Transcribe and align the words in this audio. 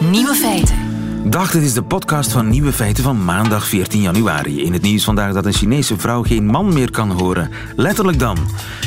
Nieuwe 0.00 0.34
feiten. 0.34 0.85
Dag, 1.28 1.50
dit 1.50 1.62
is 1.62 1.74
de 1.74 1.82
podcast 1.82 2.32
van 2.32 2.48
Nieuwe 2.48 2.72
Feiten 2.72 3.04
van 3.04 3.24
maandag 3.24 3.66
14 3.66 4.00
januari. 4.00 4.62
In 4.62 4.72
het 4.72 4.82
nieuws 4.82 5.04
vandaag 5.04 5.32
dat 5.32 5.46
een 5.46 5.52
Chinese 5.52 5.98
vrouw 5.98 6.22
geen 6.22 6.46
man 6.46 6.72
meer 6.72 6.90
kan 6.90 7.10
horen. 7.10 7.50
Letterlijk 7.76 8.18
dan. 8.18 8.36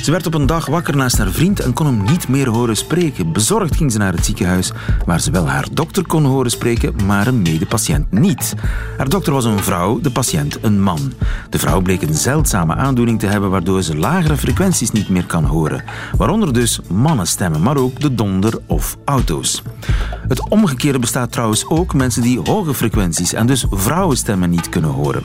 Ze 0.01 0.11
werd 0.11 0.25
op 0.25 0.33
een 0.33 0.45
dag 0.45 0.65
wakker 0.65 0.95
naast 0.95 1.17
haar 1.17 1.31
vriend 1.31 1.59
en 1.59 1.73
kon 1.73 1.85
hem 1.85 2.03
niet 2.03 2.27
meer 2.27 2.49
horen 2.49 2.75
spreken. 2.75 3.33
Bezorgd 3.33 3.75
ging 3.75 3.91
ze 3.91 3.97
naar 3.97 4.13
het 4.13 4.25
ziekenhuis, 4.25 4.71
waar 5.05 5.19
ze 5.19 5.31
wel 5.31 5.47
haar 5.49 5.67
dokter 5.71 6.05
kon 6.07 6.25
horen 6.25 6.51
spreken, 6.51 6.93
maar 7.05 7.27
een 7.27 7.41
medepatiënt 7.41 8.11
niet. 8.11 8.53
Haar 8.97 9.09
dokter 9.09 9.33
was 9.33 9.45
een 9.45 9.63
vrouw, 9.63 9.99
de 9.99 10.11
patiënt 10.11 10.57
een 10.61 10.81
man. 10.81 11.13
De 11.49 11.59
vrouw 11.59 11.81
bleek 11.81 12.01
een 12.01 12.15
zeldzame 12.15 12.75
aandoening 12.75 13.19
te 13.19 13.27
hebben 13.27 13.49
waardoor 13.49 13.81
ze 13.81 13.97
lagere 13.97 14.37
frequenties 14.37 14.91
niet 14.91 15.09
meer 15.09 15.25
kan 15.25 15.43
horen. 15.43 15.83
Waaronder 16.17 16.53
dus 16.53 16.79
mannenstemmen, 16.87 17.61
maar 17.61 17.77
ook 17.77 17.99
de 17.99 18.15
donder 18.15 18.59
of 18.65 18.97
auto's. 19.05 19.63
Het 20.27 20.49
omgekeerde 20.49 20.99
bestaat 20.99 21.31
trouwens 21.31 21.67
ook 21.67 21.93
mensen 21.93 22.21
die 22.21 22.28
hoge 22.37 22.73
frequenties 22.73 23.33
en 23.33 23.47
dus 23.47 23.65
vrouwenstemmen 23.71 24.49
niet 24.49 24.69
kunnen 24.69 24.89
horen. 24.89 25.23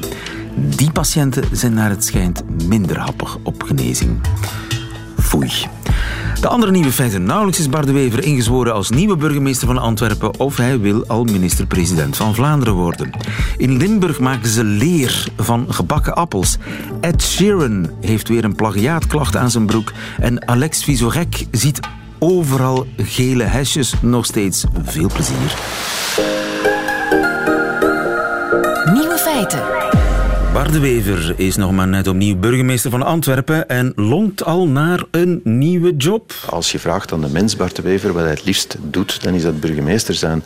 Die 0.56 0.92
patiënten 0.92 1.44
zijn 1.52 1.74
naar 1.74 1.90
het 1.90 2.04
schijnt 2.04 2.42
minder 2.68 2.98
happig 2.98 3.38
op 3.42 3.62
genezing. 3.62 4.20
Foei. 5.18 5.50
De 6.40 6.48
andere 6.48 6.72
nieuwe 6.72 6.92
feiten. 6.92 7.24
Nauwelijks 7.24 7.60
is 7.60 7.68
Bart 7.68 7.86
de 7.86 7.92
Wever 7.92 8.24
ingezworen 8.24 8.74
als 8.74 8.90
nieuwe 8.90 9.16
burgemeester 9.16 9.66
van 9.66 9.78
Antwerpen 9.78 10.38
of 10.38 10.56
hij 10.56 10.80
wil 10.80 11.06
al 11.06 11.24
minister-president 11.24 12.16
van 12.16 12.34
Vlaanderen 12.34 12.74
worden. 12.74 13.10
In 13.56 13.76
Limburg 13.76 14.20
maken 14.20 14.48
ze 14.48 14.64
leer 14.64 15.28
van 15.36 15.66
gebakken 15.68 16.14
appels. 16.14 16.56
Ed 17.00 17.22
Sheeran 17.22 17.90
heeft 18.00 18.28
weer 18.28 18.44
een 18.44 18.54
plagiaatklacht 18.54 19.36
aan 19.36 19.50
zijn 19.50 19.66
broek 19.66 19.92
en 20.18 20.48
Alex 20.48 20.84
Vizorek 20.84 21.46
ziet 21.50 21.80
overal 22.18 22.86
gele 22.96 23.44
hesjes. 23.44 23.94
Nog 24.00 24.26
steeds 24.26 24.64
veel 24.84 25.10
plezier. 25.12 26.43
Nieuwe 29.44 29.60
feiten. 29.60 29.93
Bart 30.54 30.72
de 30.72 30.78
Wever 30.78 31.34
is 31.36 31.56
nog 31.56 31.72
maar 31.72 31.88
net 31.88 32.08
opnieuw 32.08 32.36
burgemeester 32.36 32.90
van 32.90 33.02
Antwerpen 33.02 33.68
en 33.68 33.92
longt 33.96 34.44
al 34.44 34.68
naar 34.68 35.04
een 35.10 35.40
nieuwe 35.44 35.96
job. 35.96 36.32
Als 36.48 36.72
je 36.72 36.78
vraagt 36.78 37.12
aan 37.12 37.20
de 37.20 37.28
mens, 37.28 37.56
Bart 37.56 37.76
de 37.76 37.82
Wever, 37.82 38.12
wat 38.12 38.22
hij 38.22 38.30
het 38.30 38.44
liefst 38.44 38.76
doet, 38.90 39.22
dan 39.22 39.34
is 39.34 39.42
dat 39.42 39.60
burgemeester 39.60 40.14
zijn. 40.14 40.42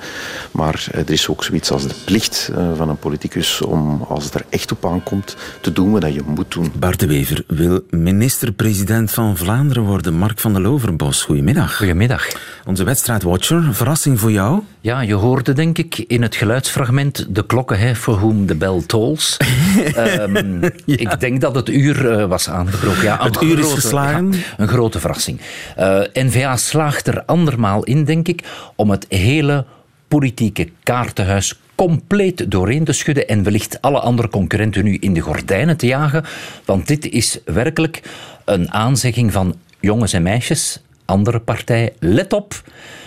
Maar 0.50 0.86
er 0.92 1.10
is 1.10 1.28
ook 1.28 1.44
zoiets 1.44 1.70
als 1.70 1.86
de 1.86 1.94
plicht 2.04 2.50
eh, 2.54 2.76
van 2.76 2.88
een 2.88 2.98
politicus 2.98 3.62
om, 3.62 4.04
als 4.08 4.24
het 4.24 4.34
er 4.34 4.44
echt 4.48 4.72
op 4.72 4.86
aankomt, 4.86 5.36
te 5.60 5.72
doen 5.72 5.90
wat 5.90 6.14
je 6.14 6.22
moet 6.26 6.52
doen. 6.52 6.72
Bart 6.78 7.00
de 7.00 7.06
Wever 7.06 7.44
wil 7.46 7.80
minister-president 7.90 9.10
van 9.10 9.36
Vlaanderen 9.36 9.82
worden. 9.82 10.14
Mark 10.14 10.38
van 10.38 10.52
der 10.52 10.62
Loverbos, 10.62 11.22
goedemiddag. 11.22 11.76
Goedemiddag. 11.76 12.28
Onze 12.66 12.84
wedstrijdwatcher, 12.84 13.74
verrassing 13.74 14.20
voor 14.20 14.32
jou? 14.32 14.62
Ja, 14.80 15.00
je 15.00 15.14
hoorde 15.14 15.52
denk 15.52 15.78
ik 15.78 15.98
in 15.98 16.22
het 16.22 16.36
geluidsfragment 16.36 17.26
de 17.28 17.46
klokken 17.46 17.78
hè, 17.78 17.94
for 17.94 18.14
whom 18.14 18.46
the 18.46 18.54
bell 18.54 18.82
tolls. 18.86 19.36
um, 20.20 20.60
Ik 20.86 21.20
denk 21.20 21.41
dat 21.41 21.54
het 21.54 21.68
uur 21.68 22.04
uh, 22.04 22.24
was 22.24 22.48
aangebroken. 22.48 23.02
Ja, 23.02 23.18
het 23.22 23.42
uur 23.42 23.58
is 23.58 23.72
geslagen? 23.72 24.32
Ja, 24.32 24.38
een 24.56 24.68
grote 24.68 25.00
verrassing. 25.00 25.41
Uh, 25.78 26.00
N-VA 26.12 26.56
slaagt 26.56 27.06
er 27.06 27.24
andermaal 27.24 27.84
in, 27.84 28.04
denk 28.04 28.28
ik, 28.28 28.42
om 28.74 28.91
het 28.91 29.06
hele 29.08 29.64
politieke 30.08 30.69
kaartenhuis 30.82 31.60
compleet 31.74 32.50
doorheen 32.50 32.84
te 32.84 32.92
schudden 32.92 33.28
en 33.28 33.42
wellicht 33.42 33.80
alle 33.80 33.98
andere 33.98 34.28
concurrenten 34.28 34.84
nu 34.84 34.96
in 35.00 35.14
de 35.14 35.20
gordijnen 35.20 35.76
te 35.76 35.86
jagen. 35.86 36.24
Want 36.64 36.86
dit 36.86 37.08
is 37.08 37.38
werkelijk 37.44 38.02
een 38.44 38.72
aanzegging 38.72 39.32
van 39.32 39.54
jongens 39.80 40.12
en 40.12 40.22
meisjes, 40.22 40.82
andere 41.04 41.38
partij, 41.38 41.92
let 41.98 42.32
op, 42.32 42.62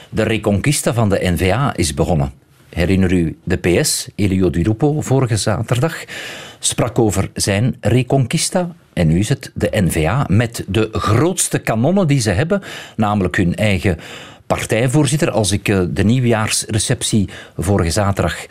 de 0.10 0.24
reconquista 0.24 0.94
van 0.94 1.10
de 1.10 1.20
N-VA 1.24 1.76
is 1.76 1.94
begonnen. 1.94 2.32
Herinner 2.70 3.12
u 3.12 3.38
de 3.44 3.58
PS, 3.58 4.08
Elio 4.16 4.50
Di 4.50 4.64
Rupo, 4.64 5.02
vorige 5.02 5.38
zaterdag, 5.38 6.04
sprak 6.64 7.00
over 7.00 7.30
zijn 7.34 7.76
reconquista. 7.80 8.76
En 8.94 9.08
nu 9.08 9.20
is 9.20 9.30
het 9.30 9.52
de 9.54 9.70
N-VA 9.72 10.26
met 10.28 10.64
de 10.68 10.90
grootste 10.92 11.60
kanonnen 11.60 12.08
die 12.08 12.20
ze 12.20 12.30
hebben, 12.30 12.62
namelijk 12.96 13.36
hun 13.36 13.56
eigen 13.56 13.98
partijvoorzitter. 14.48 15.32
Als 15.32 15.52
ik 15.52 15.68
eh, 15.68 15.82
de 15.90 16.04
nieuwjaarsreceptie 16.04 17.30
vorige 17.58 17.92
zaterdag 17.92 18.46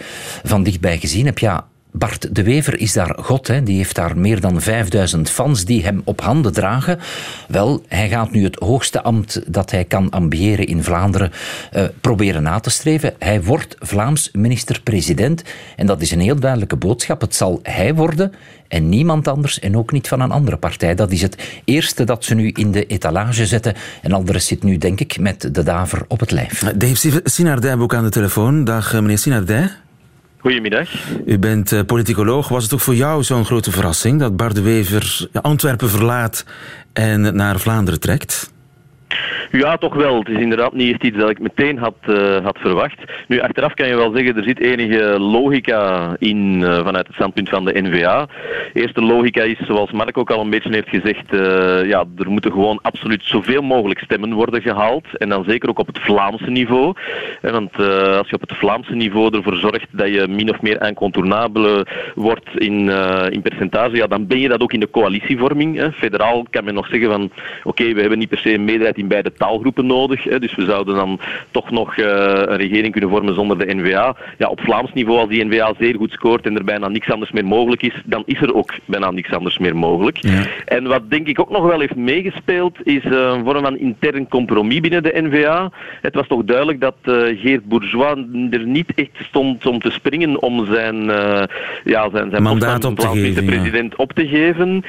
van 0.44 0.62
dichtbij 0.62 0.98
gezien 0.98 1.26
heb, 1.26 1.38
ja, 1.38 1.66
Bart 1.92 2.34
de 2.34 2.42
Wever 2.42 2.80
is 2.80 2.92
daar 2.92 3.16
God, 3.20 3.46
hè. 3.46 3.62
die 3.62 3.76
heeft 3.76 3.94
daar 3.94 4.18
meer 4.18 4.40
dan 4.40 4.60
5000 4.60 5.30
fans 5.30 5.64
die 5.64 5.84
hem 5.84 6.02
op 6.04 6.20
handen 6.20 6.52
dragen. 6.52 6.98
Wel, 7.48 7.82
hij 7.88 8.08
gaat 8.08 8.30
nu 8.30 8.44
het 8.44 8.58
hoogste 8.58 9.02
ambt 9.02 9.42
dat 9.46 9.70
hij 9.70 9.84
kan 9.84 10.10
ambiëren 10.10 10.66
in 10.66 10.84
Vlaanderen 10.84 11.32
uh, 11.76 11.84
proberen 12.00 12.42
na 12.42 12.60
te 12.60 12.70
streven. 12.70 13.14
Hij 13.18 13.42
wordt 13.42 13.76
Vlaams 13.78 14.28
minister-president 14.32 15.42
en 15.76 15.86
dat 15.86 16.00
is 16.00 16.10
een 16.10 16.20
heel 16.20 16.40
duidelijke 16.40 16.76
boodschap. 16.76 17.20
Het 17.20 17.34
zal 17.34 17.60
hij 17.62 17.94
worden 17.94 18.32
en 18.68 18.88
niemand 18.88 19.28
anders 19.28 19.58
en 19.58 19.76
ook 19.76 19.92
niet 19.92 20.08
van 20.08 20.20
een 20.20 20.30
andere 20.30 20.56
partij. 20.56 20.94
Dat 20.94 21.10
is 21.10 21.22
het 21.22 21.60
eerste 21.64 22.04
dat 22.04 22.24
ze 22.24 22.34
nu 22.34 22.48
in 22.48 22.70
de 22.70 22.86
etalage 22.86 23.46
zetten 23.46 23.74
en 24.02 24.12
al 24.12 24.24
de 24.24 24.32
rest 24.32 24.46
zit 24.46 24.62
nu, 24.62 24.78
denk 24.78 25.00
ik, 25.00 25.18
met 25.18 25.54
de 25.54 25.62
daver 25.62 26.04
op 26.08 26.20
het 26.20 26.30
lijf. 26.30 26.72
Dave 26.76 27.20
Sinardij 27.24 27.78
ook 27.78 27.94
aan 27.94 28.04
de 28.04 28.10
telefoon. 28.10 28.64
Dag 28.64 28.92
meneer 28.92 29.18
Sinardij. 29.18 29.70
Goedemiddag. 30.40 30.90
U 31.26 31.38
bent 31.38 31.72
uh, 31.72 31.80
politicoloog. 31.86 32.48
Was 32.48 32.62
het 32.62 32.72
ook 32.72 32.80
voor 32.80 32.94
jou 32.94 33.22
zo'n 33.22 33.44
grote 33.44 33.70
verrassing 33.70 34.20
dat 34.20 34.36
Bart 34.36 34.54
de 34.54 34.62
Wever 34.62 35.28
Antwerpen 35.32 35.90
verlaat 35.90 36.44
en 36.92 37.34
naar 37.36 37.60
Vlaanderen 37.60 38.00
trekt? 38.00 38.52
Ja, 39.50 39.76
toch 39.76 39.94
wel. 39.94 40.18
Het 40.18 40.28
is 40.28 40.38
inderdaad 40.38 40.72
niet 40.72 40.92
echt 40.92 41.04
iets 41.04 41.16
dat 41.16 41.30
ik 41.30 41.38
meteen 41.38 41.78
had, 41.78 41.94
uh, 42.08 42.36
had 42.44 42.58
verwacht. 42.58 42.98
Nu, 43.28 43.40
achteraf 43.40 43.74
kan 43.74 43.88
je 43.88 43.96
wel 43.96 44.12
zeggen, 44.14 44.36
er 44.36 44.42
zit 44.42 44.60
enige 44.60 45.18
logica 45.18 46.14
in 46.18 46.60
uh, 46.60 46.84
vanuit 46.84 47.06
het 47.06 47.14
standpunt 47.14 47.48
van 47.48 47.64
de 47.64 47.82
NVA. 47.82 48.28
Eerste 48.72 49.02
logica 49.02 49.42
is, 49.42 49.58
zoals 49.58 49.90
Mark 49.90 50.18
ook 50.18 50.30
al 50.30 50.40
een 50.40 50.50
beetje 50.50 50.72
heeft 50.72 50.88
gezegd, 50.88 51.32
uh, 51.32 51.88
ja, 51.88 52.04
er 52.18 52.30
moeten 52.30 52.52
gewoon 52.52 52.78
absoluut 52.82 53.22
zoveel 53.24 53.62
mogelijk 53.62 54.00
stemmen 54.00 54.32
worden 54.32 54.62
gehaald. 54.62 55.06
En 55.16 55.28
dan 55.28 55.44
zeker 55.46 55.68
ook 55.68 55.78
op 55.78 55.86
het 55.86 55.98
Vlaamse 55.98 56.50
niveau. 56.50 56.94
want 57.40 57.76
als 58.18 58.28
je 58.28 58.34
op 58.34 58.40
het 58.40 58.56
Vlaamse 58.56 58.94
niveau 58.94 59.36
ervoor 59.36 59.56
zorgt 59.56 59.86
dat 59.90 60.08
je 60.08 60.28
min 60.28 60.50
of 60.50 60.60
meer 60.62 60.86
incontournabele 60.86 61.86
wordt 62.14 62.48
in, 62.54 62.88
in 63.30 63.42
percentage, 63.42 63.96
ja, 63.96 64.06
dan 64.06 64.26
ben 64.26 64.40
je 64.40 64.48
dat 64.48 64.60
ook 64.60 64.72
in 64.72 64.80
de 64.80 64.90
coalitievorming. 64.90 65.76
Hè. 65.76 65.92
Federaal 65.92 66.46
kan 66.50 66.64
men 66.64 66.74
nog 66.74 66.86
zeggen 66.86 67.10
van, 67.10 67.30
oké, 67.62 67.92
we 67.92 68.00
hebben 68.00 68.18
niet 68.18 68.28
per 68.28 68.38
se 68.38 68.54
een 68.54 68.64
meerderheid 68.64 68.98
in 69.00 69.08
beide 69.08 69.32
taalgroepen 69.32 69.86
nodig. 69.86 70.24
Hè, 70.24 70.38
dus 70.38 70.54
we 70.54 70.64
zouden 70.64 70.94
dan 70.94 71.20
toch 71.50 71.70
nog 71.70 71.96
uh, 71.96 72.06
een 72.06 72.56
regering 72.56 72.92
kunnen 72.92 73.10
vormen 73.10 73.34
zonder 73.34 73.58
de 73.58 73.74
NVA. 73.74 74.16
Ja, 74.38 74.48
op 74.48 74.60
Vlaams 74.60 74.92
niveau, 74.92 75.18
als 75.18 75.28
die 75.28 75.44
NVA 75.44 75.72
zeer 75.78 75.94
goed 75.96 76.12
scoort 76.12 76.46
en 76.46 76.56
er 76.56 76.64
bijna 76.64 76.88
niks 76.88 77.10
anders 77.10 77.30
meer 77.30 77.46
mogelijk 77.46 77.82
is, 77.82 78.02
dan 78.04 78.22
is 78.26 78.40
er 78.40 78.54
ook 78.54 78.72
bijna 78.84 79.10
niks 79.10 79.32
anders 79.32 79.58
meer 79.58 79.76
mogelijk. 79.76 80.16
Ja. 80.22 80.42
En 80.64 80.86
wat 80.86 81.10
denk 81.10 81.26
ik 81.26 81.40
ook 81.40 81.50
nog 81.50 81.64
wel 81.64 81.80
heeft 81.80 81.96
meegespeeld, 81.96 82.76
is 82.82 83.04
uh, 83.04 83.10
een 83.12 83.44
vorm 83.44 83.62
van 83.62 83.78
intern 83.78 84.28
compromis 84.28 84.80
binnen 84.80 85.02
de 85.02 85.20
NVA. 85.22 85.70
Het 86.00 86.14
was 86.14 86.26
toch 86.26 86.44
duidelijk 86.44 86.80
dat 86.80 86.96
uh, 87.04 87.40
Geert 87.40 87.64
Bourgeois 87.64 88.16
er 88.50 88.66
niet 88.66 88.92
echt 88.94 89.10
stond 89.12 89.66
om 89.66 89.80
te 89.80 89.90
springen 89.90 90.42
om 90.42 90.66
zijn, 90.66 91.04
ja, 91.84 92.10
zijn, 92.12 92.30
zijn 92.30 92.42
mandaat 92.42 92.84
op 92.84 92.98
te 92.98 93.08
geven. 93.08 93.44
president 93.44 93.96
op 93.96 94.12
te 94.12 94.26
geven. 94.26 94.84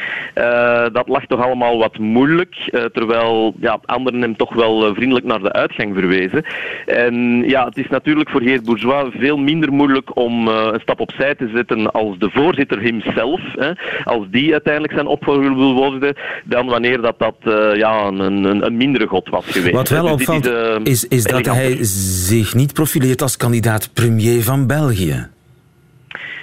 dat 0.93 1.07
lag 1.07 1.25
toch 1.25 1.43
allemaal 1.43 1.77
wat 1.77 1.97
moeilijk, 1.97 2.55
terwijl 2.93 3.53
ja, 3.59 3.79
anderen 4.01 4.21
hem 4.21 4.35
toch 4.35 4.53
wel 4.53 4.85
eh, 4.85 4.95
vriendelijk 4.95 5.25
naar 5.25 5.41
de 5.41 5.51
uitgang 5.51 5.93
verwezen. 5.93 6.45
En 6.85 7.43
ja, 7.47 7.65
het 7.65 7.77
is 7.77 7.87
natuurlijk 7.89 8.29
voor 8.29 8.41
Geert 8.41 8.63
Bourgeois 8.63 9.13
veel 9.17 9.37
minder 9.37 9.73
moeilijk 9.73 10.15
om 10.15 10.47
uh, 10.47 10.69
een 10.71 10.79
stap 10.79 10.99
opzij 10.99 11.35
te 11.35 11.49
zetten 11.53 11.91
als 11.91 12.17
de 12.17 12.29
voorzitter 12.33 12.81
hemzelf, 12.81 13.41
hè, 13.55 13.71
als 14.03 14.25
die 14.29 14.51
uiteindelijk 14.51 14.93
zijn 14.93 15.07
opvolger 15.07 15.55
wil 15.55 15.73
worden, 15.73 16.15
dan 16.43 16.67
wanneer 16.67 17.01
dat, 17.01 17.19
dat 17.19 17.35
uh, 17.43 17.75
ja, 17.75 18.05
een, 18.05 18.19
een, 18.19 18.65
een, 18.65 18.77
mindere 18.77 19.07
god 19.07 19.29
was 19.29 19.45
geweest. 19.45 19.75
Wat 19.75 19.89
wel 19.89 20.03
dus 20.03 20.11
opvalt, 20.11 20.45
is, 20.83 21.05
is, 21.05 21.05
is 21.07 21.23
dat 21.23 21.45
hij 21.45 21.77
zich 21.81 22.53
niet 22.53 22.73
profileert 22.73 23.21
als 23.21 23.37
kandidaat 23.37 23.93
premier 23.93 24.43
van 24.43 24.67
België. 24.67 25.29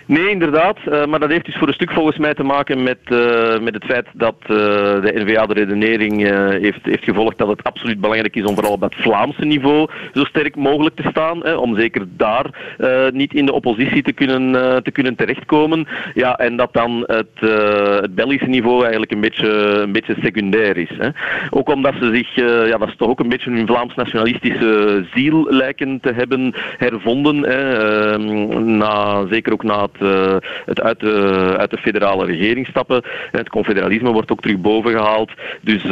Nee, 0.09 0.31
inderdaad. 0.31 0.79
Uh, 0.87 1.05
maar 1.07 1.21
dat 1.21 1.31
heeft 1.31 1.45
dus 1.45 1.57
voor 1.57 1.69
een 1.69 1.75
stuk 1.75 1.93
volgens 1.93 2.19
mij 2.19 2.35
te 2.35 2.43
maken 2.43 2.83
met, 2.83 2.99
uh, 3.09 3.59
met 3.59 3.75
het 3.75 3.85
feit 3.85 4.07
dat 4.13 4.35
uh, 4.43 4.49
de 4.49 5.13
NVA 5.15 5.47
de 5.47 5.55
redenering 5.55 6.23
heeft, 6.61 6.79
heeft 6.83 7.05
gevolgd 7.05 7.39
dat 7.39 7.49
het 7.49 7.65
absoluut 7.65 8.01
belangrijk 8.01 8.37
is 8.37 8.45
om 8.45 8.55
vooral 8.55 8.73
op 8.73 8.81
het 8.81 8.95
Vlaamse 8.95 9.45
niveau 9.45 9.89
zo 10.15 10.25
sterk 10.25 10.57
mogelijk 10.57 10.97
te 10.97 11.09
staan. 11.11 11.45
Hè, 11.45 11.55
om 11.55 11.77
zeker 11.77 12.07
daar 12.09 12.47
niet 13.13 13.35
in 13.35 13.47
de 13.47 13.53
oppositie 13.53 14.03
te 14.03 14.13
kunnen, 14.13 14.53
te 14.83 14.91
kunnen 14.91 15.15
terechtkomen. 15.15 15.87
Ja, 16.15 16.37
en 16.39 16.57
dat 16.57 16.73
dan 16.73 17.05
het, 17.07 17.51
het 18.01 18.15
Belgische 18.15 18.49
niveau 18.49 18.83
eigenlijk 18.83 19.13
een 19.13 19.21
beetje, 19.21 19.49
een 19.83 19.93
beetje 19.93 20.17
secundair 20.23 20.77
is. 20.77 20.91
Hè. 20.99 21.09
Ook 21.51 21.69
omdat 21.69 21.95
ze 22.01 22.15
zich, 22.15 22.35
ja, 22.69 22.79
dat 22.79 22.89
is 22.89 22.97
toch 22.97 23.09
ook 23.09 23.21
een 23.21 23.29
beetje 23.29 23.51
hun 23.51 23.67
Vlaams-nationalistische 23.67 25.05
ziel 25.15 25.47
lijken 25.51 26.01
te 26.01 26.13
hebben 26.13 26.55
hervonden. 26.79 27.43
Hè, 27.43 28.19
na, 28.59 29.27
zeker 29.31 29.53
ook 29.53 29.63
na 29.63 29.83
het 29.83 29.98
het 30.65 30.81
uit, 30.81 31.01
de, 31.01 31.55
uit 31.59 31.71
de 31.71 31.77
federale 31.77 32.27
regering 32.27 32.67
stappen. 32.67 33.03
Het 33.31 33.49
confederalisme 33.49 34.13
wordt 34.13 34.31
ook 34.31 34.41
terug 34.41 34.59
boven 34.59 34.91
gehaald. 34.91 35.31
Dus, 35.61 35.83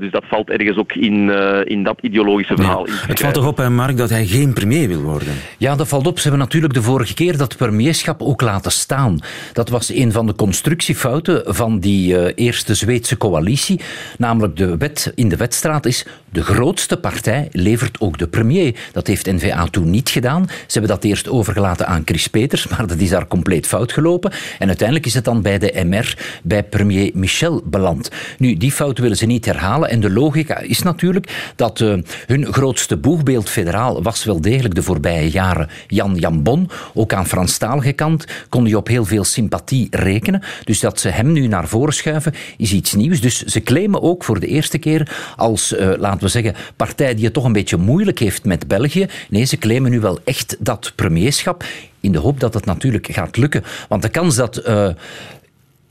dus 0.00 0.10
dat 0.10 0.24
valt 0.28 0.50
ergens 0.50 0.76
ook 0.76 0.92
in, 0.92 1.30
in 1.64 1.82
dat 1.82 1.98
ideologische 2.00 2.56
verhaal. 2.56 2.86
het 3.06 3.20
valt 3.20 3.34
toch 3.34 3.46
op, 3.46 3.56
hè, 3.56 3.70
Mark, 3.70 3.96
dat 3.96 4.10
hij 4.10 4.26
geen 4.26 4.52
premier 4.52 4.88
wil 4.88 5.00
worden? 5.00 5.34
Ja, 5.58 5.76
dat 5.76 5.88
valt 5.88 6.06
op. 6.06 6.16
Ze 6.16 6.22
hebben 6.28 6.40
natuurlijk 6.40 6.74
de 6.74 6.82
vorige 6.82 7.14
keer 7.14 7.36
dat 7.36 7.56
premierschap 7.56 8.22
ook 8.22 8.40
laten 8.40 8.72
staan. 8.72 9.18
Dat 9.52 9.68
was 9.68 9.94
een 9.94 10.12
van 10.12 10.26
de 10.26 10.34
constructiefouten 10.34 11.54
van 11.54 11.78
die 11.78 12.34
eerste 12.34 12.74
Zweedse 12.74 13.16
coalitie. 13.16 13.80
Namelijk 14.18 14.56
de 14.56 14.76
wet 14.76 15.12
in 15.14 15.28
de 15.28 15.36
wetstraat 15.36 15.86
is 15.86 16.06
de 16.30 16.42
grootste 16.42 16.96
partij 16.96 17.48
levert 17.52 18.00
ook 18.00 18.18
de 18.18 18.28
premier. 18.28 18.74
Dat 18.92 19.06
heeft 19.06 19.26
N-VA 19.26 19.64
toen 19.64 19.90
niet 19.90 20.08
gedaan. 20.08 20.44
Ze 20.48 20.78
hebben 20.78 20.90
dat 20.90 21.04
eerst 21.04 21.28
overgelaten 21.28 21.86
aan 21.86 22.02
Chris 22.04 22.26
Peters, 22.26 22.66
maar 22.70 22.86
dat 22.86 22.98
is 22.98 23.10
daar 23.10 23.26
compleet 23.26 23.44
fout 23.66 23.92
gelopen. 23.92 24.32
En 24.58 24.66
uiteindelijk 24.66 25.06
is 25.06 25.14
het 25.14 25.24
dan 25.24 25.42
bij 25.42 25.58
de 25.58 25.84
MR, 25.84 26.16
bij 26.42 26.62
premier 26.62 27.10
Michel 27.14 27.62
beland. 27.64 28.10
Nu, 28.38 28.56
die 28.56 28.72
fout 28.72 28.98
willen 28.98 29.16
ze 29.16 29.26
niet 29.26 29.44
herhalen. 29.44 29.90
En 29.90 30.00
de 30.00 30.10
logica 30.10 30.58
is 30.58 30.82
natuurlijk 30.82 31.52
dat 31.56 31.80
uh, 31.80 31.94
hun 32.26 32.52
grootste 32.52 32.96
boegbeeld 32.96 33.48
federaal 33.48 34.02
was 34.02 34.24
wel 34.24 34.40
degelijk 34.40 34.74
de 34.74 34.82
voorbije 34.82 35.30
jaren 35.30 35.68
Jan 35.86 36.14
Jambon. 36.14 36.70
Ook 36.94 37.12
aan 37.12 37.26
Franstalige 37.26 37.92
kant 37.92 38.24
kon 38.48 38.66
je 38.66 38.76
op 38.76 38.88
heel 38.88 39.04
veel 39.04 39.24
sympathie 39.24 39.88
rekenen. 39.90 40.42
Dus 40.64 40.80
dat 40.80 41.00
ze 41.00 41.08
hem 41.08 41.32
nu 41.32 41.46
naar 41.46 41.68
voren 41.68 41.94
schuiven 41.94 42.34
is 42.56 42.72
iets 42.72 42.94
nieuws. 42.94 43.20
Dus 43.20 43.42
ze 43.42 43.60
claimen 43.60 44.02
ook 44.02 44.24
voor 44.24 44.40
de 44.40 44.46
eerste 44.46 44.78
keer 44.78 45.16
als, 45.36 45.72
uh, 45.72 45.92
laten 45.98 46.20
we 46.20 46.28
zeggen, 46.28 46.54
partij 46.76 47.14
die 47.14 47.24
het 47.24 47.32
toch 47.32 47.44
een 47.44 47.52
beetje 47.52 47.76
moeilijk 47.76 48.18
heeft 48.18 48.44
met 48.44 48.68
België. 48.68 49.06
Nee, 49.28 49.44
ze 49.44 49.58
claimen 49.58 49.90
nu 49.90 50.00
wel 50.00 50.18
echt 50.24 50.56
dat 50.58 50.92
premierschap 50.94 51.64
in 52.06 52.12
de 52.12 52.18
hoop 52.18 52.40
dat 52.40 52.54
het 52.54 52.64
natuurlijk 52.64 53.08
gaat 53.10 53.36
lukken. 53.36 53.64
Want 53.88 54.02
de 54.02 54.08
kans 54.08 54.36
dat 54.36 54.62
uh, 54.68 54.88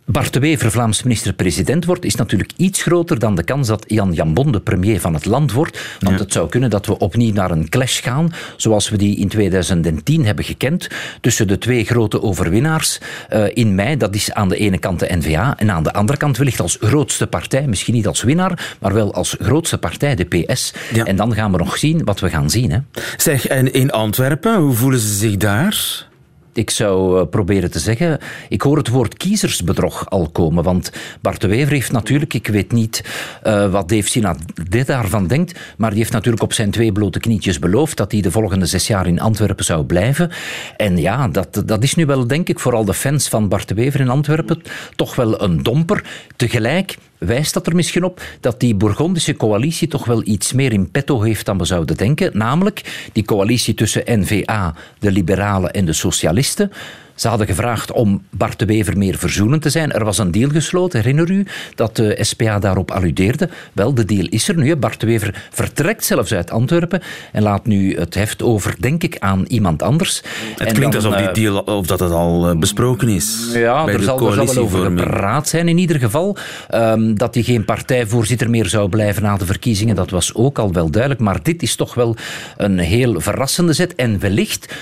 Bart 0.08 0.34
de 0.34 0.40
Wever 0.40 0.72
Vlaams 0.72 1.04
minister-president 1.04 1.86
wordt, 1.86 2.06
is 2.06 2.16
natuurlijk 2.16 2.52
iets 2.56 2.82
groter 2.82 3.20
dan 3.20 3.36
de 3.36 3.44
kans 3.44 3.68
dat 3.68 3.84
Jan 3.88 4.14
Jambon 4.14 4.52
de 4.52 4.60
premier 4.60 5.00
van 5.00 5.14
het 5.14 5.26
land 5.26 5.52
wordt. 5.52 5.98
Want 6.00 6.20
het 6.20 6.32
zou 6.32 6.50
kunnen 6.50 6.70
dat 6.70 6.86
we 6.86 6.98
opnieuw 6.98 7.34
naar 7.34 7.52
een 7.52 7.70
clash 7.70 8.04
gaan, 8.04 8.34
zoals 8.56 8.90
we 8.90 8.98
die 8.98 9.18
in 9.18 9.28
2010 9.28 10.26
hebben 10.26 10.46
gekend, 10.46 10.88
tussen 11.22 11.48
de 11.48 11.58
twee 11.58 11.86
grote 11.86 12.22
overwinnaars 12.22 13.00
uh, 13.34 13.46
in 13.54 13.76
mei. 13.76 13.98
Dat 13.98 14.16
is 14.16 14.32
aan 14.32 14.50
de 14.50 14.58
ene 14.58 14.78
kant 14.78 15.00
de 15.00 15.16
N-VA 15.16 15.58
en 15.58 15.72
aan 15.72 15.84
de 15.84 15.94
andere 15.94 16.18
kant 16.18 16.38
wellicht 16.38 16.60
als 16.60 16.78
grootste 16.82 17.28
partij, 17.28 17.68
misschien 17.68 17.94
niet 17.94 18.08
als 18.08 18.24
winnaar, 18.24 18.76
maar 18.80 18.94
wel 18.94 19.14
als 19.14 19.36
grootste 19.40 19.78
partij, 19.78 20.16
de 20.16 20.26
PS. 20.26 20.74
Ja. 20.94 21.06
En 21.06 21.16
dan 21.16 21.34
gaan 21.34 21.52
we 21.52 21.58
nog 21.58 21.78
zien 21.78 22.04
wat 22.04 22.20
we 22.20 22.30
gaan 22.30 22.50
zien. 22.50 22.72
Hè. 22.72 22.80
Zeg, 23.18 23.48
en 23.48 23.74
in 23.74 23.92
Antwerpen, 23.92 24.56
hoe 24.56 24.74
voelen 24.74 25.00
ze 25.00 25.14
zich 25.14 25.38
daar? 25.38 26.14
Ik 26.58 26.70
zou 26.70 27.20
eh, 27.20 27.28
proberen 27.30 27.72
te 27.72 27.80
zeggen, 27.80 28.20
ik 28.50 28.62
hoor 28.62 28.78
het 28.78 28.88
woord 28.88 29.18
kiezersbedrog 29.18 30.10
al 30.10 30.30
komen. 30.30 30.64
Want 30.64 30.92
Bart 31.22 31.42
de 31.42 31.48
Wever 31.48 31.74
heeft 31.74 31.92
natuurlijk, 31.92 32.34
ik 32.34 32.48
weet 32.48 32.72
niet 32.72 33.04
uh, 33.44 33.72
wat 33.72 33.90
Dave 33.90 34.10
Sina 34.10 34.36
dit 34.70 34.88
daarvan 34.88 35.28
denkt, 35.28 35.60
maar 35.78 35.90
die 35.90 36.00
heeft 36.00 36.12
natuurlijk 36.12 36.44
op 36.44 36.54
zijn 36.54 36.72
twee 36.72 36.92
blote 36.92 37.20
knietjes 37.20 37.60
beloofd 37.60 37.98
dat 37.98 38.12
hij 38.12 38.22
de 38.22 38.32
volgende 38.32 38.66
zes 38.66 38.88
jaar 38.88 39.08
in 39.08 39.20
Antwerpen 39.20 39.66
zou 39.66 39.86
blijven. 39.86 40.32
En 40.78 40.98
ja, 40.98 41.28
dat, 41.28 41.64
dat 41.66 41.84
is 41.84 41.96
nu 41.96 42.06
wel, 42.06 42.28
denk 42.28 42.50
ik, 42.50 42.60
vooral 42.60 42.86
de 42.86 42.94
fans 42.94 43.28
van 43.28 43.48
Bart 43.48 43.68
de 43.68 43.74
Wever 43.74 44.00
in 44.00 44.10
Antwerpen 44.10 44.62
toch 44.96 45.16
wel 45.16 45.42
een 45.42 45.64
domper. 45.64 46.04
Tegelijk 46.36 46.98
wijst 47.26 47.54
dat 47.54 47.68
er 47.68 47.76
misschien 47.76 48.04
op 48.04 48.22
dat 48.40 48.60
die 48.60 48.76
Bourgondische 48.76 49.36
coalitie 49.36 49.88
toch 49.88 50.06
wel 50.06 50.22
iets 50.26 50.54
meer 50.54 50.74
in 50.74 50.92
petto 50.92 51.22
heeft 51.22 51.46
dan 51.46 51.58
we 51.58 51.66
zouden 51.66 51.98
denken. 51.98 52.38
Namelijk 52.38 53.10
die 53.14 53.26
coalitie 53.26 53.74
tussen 53.74 54.04
NVA, 54.06 54.76
de 55.00 55.12
liberalen 55.12 55.74
en 55.74 55.86
de 55.86 55.94
socialisten. 55.94 56.72
Ze 57.16 57.28
hadden 57.28 57.48
gevraagd 57.48 57.92
om 57.92 58.24
Bart 58.30 58.60
de 58.60 58.66
Wever 58.66 58.98
meer 58.98 59.18
verzoenend 59.18 59.62
te 59.62 59.70
zijn. 59.70 59.92
Er 59.92 60.06
was 60.06 60.18
een 60.18 60.32
deal 60.32 60.50
gesloten, 60.50 61.00
herinner 61.00 61.30
u, 61.30 61.46
dat 61.76 61.96
de 61.96 62.18
SPA 62.22 62.60
daarop 62.60 62.92
alludeerde. 62.92 63.50
Wel, 63.74 63.94
de 63.94 64.06
deal 64.06 64.28
is 64.30 64.48
er 64.48 64.56
nu. 64.56 64.76
Bart 64.76 65.00
de 65.00 65.06
Wever 65.06 65.48
vertrekt 65.52 66.06
zelfs 66.06 66.34
uit 66.34 66.52
Antwerpen 66.52 67.02
en 67.32 67.42
laat 67.42 67.66
nu 67.66 67.98
het 67.98 68.14
heft 68.14 68.44
over, 68.44 68.76
denk 68.80 69.04
ik, 69.04 69.18
aan 69.20 69.46
iemand 69.48 69.82
anders. 69.82 70.22
Het 70.58 70.72
klinkt 70.72 70.94
dan, 70.94 71.04
alsof 71.04 71.16
die 71.16 71.28
eh, 71.28 71.34
deal, 71.34 71.60
of 71.60 71.88
dat 71.88 72.00
het 72.00 72.12
al 72.12 72.50
eh, 72.50 72.58
besproken 72.58 73.10
is. 73.10 73.50
Ja, 73.54 73.88
er 73.88 74.02
zal, 74.04 74.28
er 74.28 74.34
zal 74.34 74.54
wel 74.54 74.64
over 74.64 74.86
gepraat 74.86 75.48
zijn 75.48 75.68
in 75.68 75.78
ieder 75.78 76.00
geval. 76.00 76.38
Um, 76.74 77.18
dat 77.18 77.34
hij 77.34 77.44
geen 77.44 77.66
partijvoorzitter 77.66 78.50
meer 78.50 78.66
zou 78.66 78.90
blijven 78.90 79.24
na 79.24 79.38
de 79.38 79.46
verkiezingen, 79.46 79.96
dat 79.96 80.10
was 80.10 80.34
ook 80.34 80.60
al 80.60 80.74
wel 80.74 80.90
duidelijk. 80.90 81.22
Maar 81.22 81.44
dit 81.44 81.62
is 81.62 81.76
toch 81.76 81.94
wel 81.94 82.16
een 82.58 82.80
heel 82.80 83.20
verrassende 83.22 83.74
zet. 83.74 83.96
En 83.96 84.20
wellicht 84.20 84.74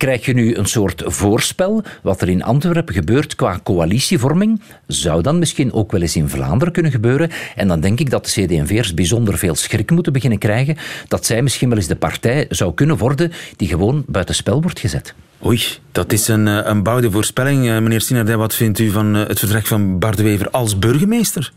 krijg 0.00 0.24
je 0.24 0.32
nu 0.32 0.54
een 0.54 0.66
soort 0.66 1.02
voorspel 1.06 1.82
wat 2.02 2.20
er 2.20 2.28
in 2.28 2.42
Antwerpen 2.42 2.94
gebeurt 2.94 3.34
qua 3.34 3.60
coalitievorming. 3.62 4.60
Zou 4.86 5.22
dan 5.22 5.38
misschien 5.38 5.72
ook 5.72 5.92
wel 5.92 6.00
eens 6.00 6.16
in 6.16 6.28
Vlaanderen 6.28 6.72
kunnen 6.72 6.92
gebeuren. 6.92 7.30
En 7.56 7.68
dan 7.68 7.80
denk 7.80 8.00
ik 8.00 8.10
dat 8.10 8.24
de 8.24 8.30
CD&V'ers 8.30 8.94
bijzonder 8.94 9.38
veel 9.38 9.54
schrik 9.54 9.90
moeten 9.90 10.12
beginnen 10.12 10.38
krijgen 10.38 10.76
dat 11.08 11.26
zij 11.26 11.42
misschien 11.42 11.68
wel 11.68 11.78
eens 11.78 11.86
de 11.86 11.96
partij 11.96 12.46
zou 12.48 12.74
kunnen 12.74 12.96
worden 12.96 13.32
die 13.56 13.68
gewoon 13.68 14.04
buitenspel 14.06 14.62
wordt 14.62 14.80
gezet. 14.80 15.14
Oei, 15.44 15.62
dat 15.92 16.12
is 16.12 16.28
een, 16.28 16.48
eh, 16.48 16.60
een 16.62 16.82
bouwde 16.82 17.10
voorspelling. 17.10 17.68
Eh, 17.68 17.78
meneer 17.78 18.00
Sinardij, 18.00 18.36
wat 18.36 18.54
vindt 18.54 18.78
u 18.78 18.90
van 18.90 19.16
eh, 19.16 19.26
het 19.26 19.38
vertrek 19.38 19.66
van 19.66 19.98
Bart 19.98 20.16
de 20.16 20.22
Wever 20.22 20.50
als 20.50 20.78
burgemeester? 20.78 21.52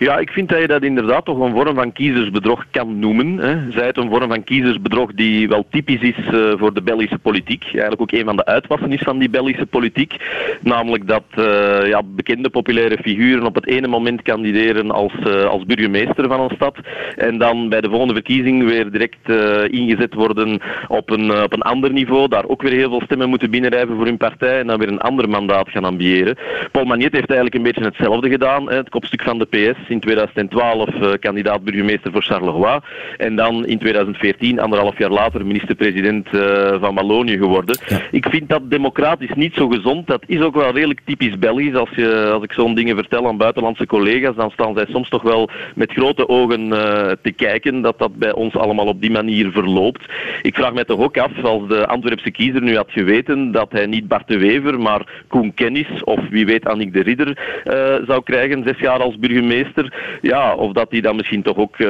Ja, 0.00 0.18
ik 0.18 0.30
vind 0.30 0.48
dat 0.48 0.60
je 0.60 0.66
dat 0.66 0.82
inderdaad 0.82 1.24
toch 1.24 1.38
een 1.38 1.54
vorm 1.54 1.74
van 1.74 1.92
kiezersbedrog 1.92 2.64
kan 2.70 2.98
noemen. 2.98 3.38
Hè. 3.38 3.70
Zij 3.70 3.86
het 3.86 3.96
een 3.96 4.10
vorm 4.10 4.28
van 4.28 4.44
kiezersbedrog 4.44 5.12
die 5.14 5.48
wel 5.48 5.66
typisch 5.70 6.00
is 6.00 6.16
uh, 6.32 6.52
voor 6.56 6.74
de 6.74 6.82
Belgische 6.82 7.18
politiek. 7.18 7.64
Eigenlijk 7.64 8.00
ook 8.00 8.12
een 8.12 8.24
van 8.24 8.36
de 8.36 8.44
uitwassen 8.44 8.92
is 8.92 9.02
van 9.02 9.18
die 9.18 9.30
Belgische 9.30 9.66
politiek. 9.66 10.16
Namelijk 10.60 11.08
dat 11.08 11.24
uh, 11.38 11.88
ja, 11.88 12.02
bekende 12.04 12.50
populaire 12.50 12.98
figuren 13.02 13.46
op 13.46 13.54
het 13.54 13.66
ene 13.66 13.86
moment 13.86 14.22
kandideren 14.22 14.90
als, 14.90 15.12
uh, 15.26 15.44
als 15.44 15.64
burgemeester 15.64 16.28
van 16.28 16.40
een 16.40 16.54
stad. 16.54 16.76
En 17.16 17.38
dan 17.38 17.68
bij 17.68 17.80
de 17.80 17.88
volgende 17.88 18.14
verkiezing 18.14 18.64
weer 18.64 18.90
direct 18.90 19.28
ingezet 19.70 20.14
worden 20.14 20.60
op 20.88 21.10
een, 21.10 21.42
op 21.42 21.52
een 21.52 21.62
ander 21.62 21.92
niveau. 21.92 22.28
Daar 22.28 22.46
ook 22.46 22.62
weer 22.62 22.72
heel 22.72 22.90
veel 22.90 23.02
stemmen 23.04 23.28
moeten 23.28 23.50
binnenrijven 23.50 23.96
voor 23.96 24.06
hun 24.06 24.16
partij. 24.16 24.60
En 24.60 24.66
dan 24.66 24.78
weer 24.78 24.88
een 24.88 25.00
ander 25.00 25.28
mandaat 25.28 25.68
gaan 25.68 25.84
ambiëren. 25.84 26.36
Paul 26.72 26.84
Magnet 26.84 27.12
heeft 27.12 27.30
eigenlijk 27.30 27.54
een 27.54 27.72
beetje 27.72 27.84
hetzelfde 27.84 28.28
gedaan. 28.28 28.68
Hè. 28.68 28.76
Het 28.76 28.88
kopstuk 28.88 29.22
van 29.22 29.38
de 29.38 29.46
PS 29.46 29.88
in 29.90 30.00
2012 30.00 30.88
uh, 30.88 31.12
kandidaat 31.20 31.64
burgemeester 31.64 32.12
voor 32.12 32.22
Charleroi. 32.22 32.78
En 33.16 33.36
dan 33.36 33.66
in 33.66 33.78
2014, 33.78 34.60
anderhalf 34.60 34.98
jaar 34.98 35.10
later, 35.10 35.46
minister-president 35.46 36.28
uh, 36.32 36.80
van 36.80 36.94
Wallonië 36.94 37.38
geworden. 37.38 37.78
Ik 38.10 38.26
vind 38.30 38.48
dat 38.48 38.70
democratisch 38.70 39.34
niet 39.34 39.54
zo 39.54 39.68
gezond. 39.68 40.06
Dat 40.06 40.22
is 40.26 40.40
ook 40.40 40.54
wel 40.54 40.72
redelijk 40.72 41.00
typisch 41.04 41.38
Belgisch. 41.38 41.74
Als, 41.74 41.90
je, 41.90 42.30
als 42.32 42.42
ik 42.42 42.52
zo'n 42.52 42.74
dingen 42.74 42.96
vertel 42.96 43.28
aan 43.28 43.36
buitenlandse 43.36 43.86
collega's, 43.86 44.36
dan 44.36 44.50
staan 44.50 44.74
zij 44.74 44.86
soms 44.88 45.08
toch 45.08 45.22
wel 45.22 45.50
met 45.74 45.92
grote 45.92 46.28
ogen 46.28 46.60
uh, 46.66 46.72
te 47.22 47.32
kijken 47.36 47.80
dat 47.80 47.98
dat 47.98 48.16
bij 48.16 48.32
ons 48.32 48.54
allemaal 48.54 48.86
op 48.86 49.00
die 49.00 49.10
manier 49.10 49.50
verloopt. 49.50 50.04
Ik 50.42 50.54
vraag 50.54 50.72
mij 50.72 50.84
toch 50.84 51.00
ook 51.00 51.18
af, 51.18 51.44
als 51.44 51.68
de 51.68 51.86
Antwerpse 51.86 52.30
kiezer 52.30 52.62
nu 52.62 52.76
had 52.76 52.90
geweten 52.90 53.52
dat 53.52 53.72
hij 53.72 53.86
niet 53.86 54.08
Bart 54.08 54.28
de 54.28 54.38
Wever, 54.38 54.80
maar 54.80 55.24
Koen 55.28 55.54
Kennis 55.54 56.04
of 56.04 56.20
wie 56.30 56.46
weet 56.46 56.66
Annick 56.66 56.92
de 56.92 57.02
Ridder 57.02 57.38
zou 58.06 58.22
krijgen, 58.22 58.62
zes 58.64 58.78
jaar 58.78 59.02
als 59.02 59.18
burgemeester 59.18 59.79
ja, 60.20 60.54
of 60.54 60.72
dat 60.72 60.86
hij 60.90 61.00
dan 61.00 61.16
misschien 61.16 61.42
toch 61.42 61.56
ook, 61.56 61.78
uh, 61.78 61.88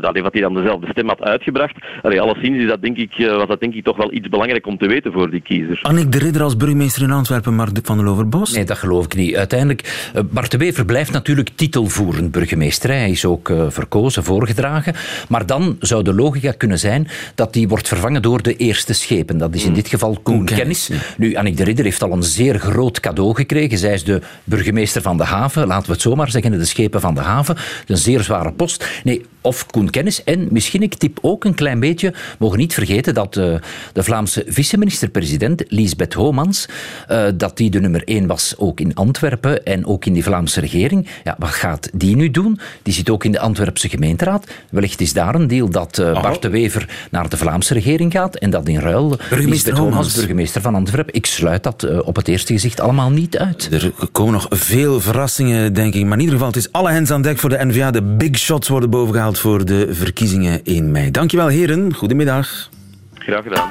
dat 0.00 0.32
hij 0.32 0.40
dan 0.40 0.54
dezelfde 0.54 0.86
stem 0.90 1.08
had 1.08 1.22
uitgebracht. 1.22 1.74
Allee, 2.02 2.20
alleszins 2.20 2.58
is 2.58 2.68
dat, 2.68 2.82
denk 2.82 2.96
ik, 2.96 3.18
uh, 3.18 3.36
was 3.36 3.46
dat 3.46 3.60
denk 3.60 3.74
ik 3.74 3.84
toch 3.84 3.96
wel 3.96 4.12
iets 4.12 4.28
belangrijk 4.28 4.66
om 4.66 4.78
te 4.78 4.86
weten 4.86 5.12
voor 5.12 5.30
die 5.30 5.40
kiezer. 5.40 5.78
Annick 5.82 6.12
de 6.12 6.18
Ridder 6.18 6.42
als 6.42 6.56
burgemeester 6.56 7.02
in 7.02 7.10
Antwerpen, 7.10 7.54
maar 7.54 7.68
van 7.82 7.96
der 7.96 8.06
Loverbos? 8.06 8.52
Nee, 8.54 8.64
dat 8.64 8.78
geloof 8.78 9.04
ik 9.04 9.14
niet. 9.14 9.36
Uiteindelijk, 9.36 10.10
uh, 10.16 10.22
Bart 10.30 10.50
de 10.50 10.56
Wever 10.56 10.84
blijft 10.84 11.12
natuurlijk 11.12 11.50
titelvoerend 11.54 12.30
burgemeester. 12.30 12.90
Hij 12.90 13.10
is 13.10 13.24
ook 13.24 13.52
verkozen, 13.68 14.24
voorgedragen. 14.24 14.94
Maar 15.28 15.46
dan 15.46 15.76
zou 15.80 16.02
de 16.02 16.14
logica 16.14 16.52
kunnen 16.52 16.78
zijn 16.78 17.08
dat 17.34 17.54
hij 17.54 17.68
wordt 17.68 17.88
vervangen 17.88 18.22
door 18.22 18.42
de 18.42 18.56
eerste 18.56 18.94
schepen. 18.94 19.38
Dat 19.38 19.54
is 19.54 19.60
in 19.60 19.66
hmm. 19.66 19.74
dit 19.74 19.88
geval 19.88 20.18
Koen 20.22 20.44
Kennis. 20.44 20.90
Nu, 21.16 21.34
Annick 21.34 21.56
de 21.56 21.64
Ridder 21.64 21.84
heeft 21.84 22.02
al 22.02 22.12
een 22.12 22.22
zeer 22.22 22.58
groot 22.58 23.00
cadeau 23.00 23.34
gekregen. 23.34 23.78
Zij 23.78 23.92
is 23.92 24.04
de 24.04 24.20
burgemeester 24.44 25.02
van 25.02 25.16
de 25.16 25.24
haven, 25.24 25.66
laten 25.66 25.86
we 25.86 25.92
het 25.92 26.00
zomaar 26.00 26.30
zeggen, 26.30 26.50
de 26.50 26.64
schepen 26.64 27.00
van 27.04 27.14
de 27.14 27.20
haven. 27.20 27.56
Een 27.86 27.96
zeer 27.96 28.22
zware 28.22 28.52
post. 28.52 28.86
Nee, 29.04 29.26
of 29.44 29.66
Koen 29.66 29.90
Kennis. 29.90 30.24
En 30.24 30.48
misschien, 30.50 30.82
ik 30.82 30.94
tip 30.94 31.18
ook 31.22 31.44
een 31.44 31.54
klein 31.54 31.80
beetje, 31.80 32.14
mogen 32.38 32.58
niet 32.58 32.74
vergeten 32.74 33.14
dat 33.14 33.36
uh, 33.36 33.54
de 33.92 34.02
Vlaamse 34.02 34.44
vice-minister-president 34.46 35.64
Lisbeth 35.68 36.14
Homans, 36.14 36.68
uh, 37.10 37.24
dat 37.34 37.56
die 37.56 37.70
de 37.70 37.80
nummer 37.80 38.02
één 38.04 38.26
was 38.26 38.54
ook 38.58 38.80
in 38.80 38.94
Antwerpen 38.94 39.64
en 39.64 39.86
ook 39.86 40.04
in 40.04 40.12
die 40.12 40.22
Vlaamse 40.22 40.60
regering. 40.60 41.08
Ja, 41.24 41.36
wat 41.38 41.48
gaat 41.48 41.88
die 41.92 42.16
nu 42.16 42.30
doen? 42.30 42.60
Die 42.82 42.94
zit 42.94 43.10
ook 43.10 43.24
in 43.24 43.32
de 43.32 43.38
Antwerpse 43.38 43.88
gemeenteraad. 43.88 44.50
Wellicht 44.70 45.00
is 45.00 45.12
daar 45.12 45.34
een 45.34 45.46
deel 45.46 45.68
dat 45.70 45.98
uh, 45.98 46.22
Bart 46.22 46.42
de 46.42 46.48
Wever 46.48 46.88
naar 47.10 47.28
de 47.28 47.36
Vlaamse 47.36 47.74
regering 47.74 48.12
gaat 48.12 48.36
en 48.36 48.50
dat 48.50 48.68
in 48.68 48.78
ruil 48.78 49.16
Lisbeth 49.30 49.78
Homans, 49.78 50.14
burgemeester 50.14 50.60
van 50.60 50.74
Antwerpen. 50.74 51.14
Ik 51.14 51.26
sluit 51.26 51.62
dat 51.62 52.02
op 52.02 52.16
het 52.16 52.28
eerste 52.28 52.52
gezicht 52.52 52.80
allemaal 52.80 53.10
niet 53.10 53.38
uit. 53.38 53.68
Er 53.72 53.92
komen 54.12 54.32
nog 54.32 54.46
veel 54.50 55.00
verrassingen, 55.00 55.74
denk 55.74 55.94
ik. 55.94 56.04
Maar 56.04 56.12
in 56.12 56.18
ieder 56.18 56.34
geval, 56.34 56.48
het 56.48 56.56
is 56.56 56.72
alle 56.72 56.92
hands 56.92 57.10
aan 57.10 57.22
dek 57.22 57.38
voor 57.38 57.50
de 57.50 57.64
NVA. 57.64 57.90
De 57.90 58.02
big 58.02 58.38
shots 58.38 58.68
worden 58.68 58.90
bovengehaald 58.90 59.33
voor 59.38 59.64
de 59.64 59.94
verkiezingen 59.94 60.64
in 60.64 60.90
mei. 60.90 61.10
Dankjewel 61.10 61.46
heren, 61.46 61.94
goedemiddag. 61.94 62.68
Graag 63.14 63.42
gedaan. 63.42 63.68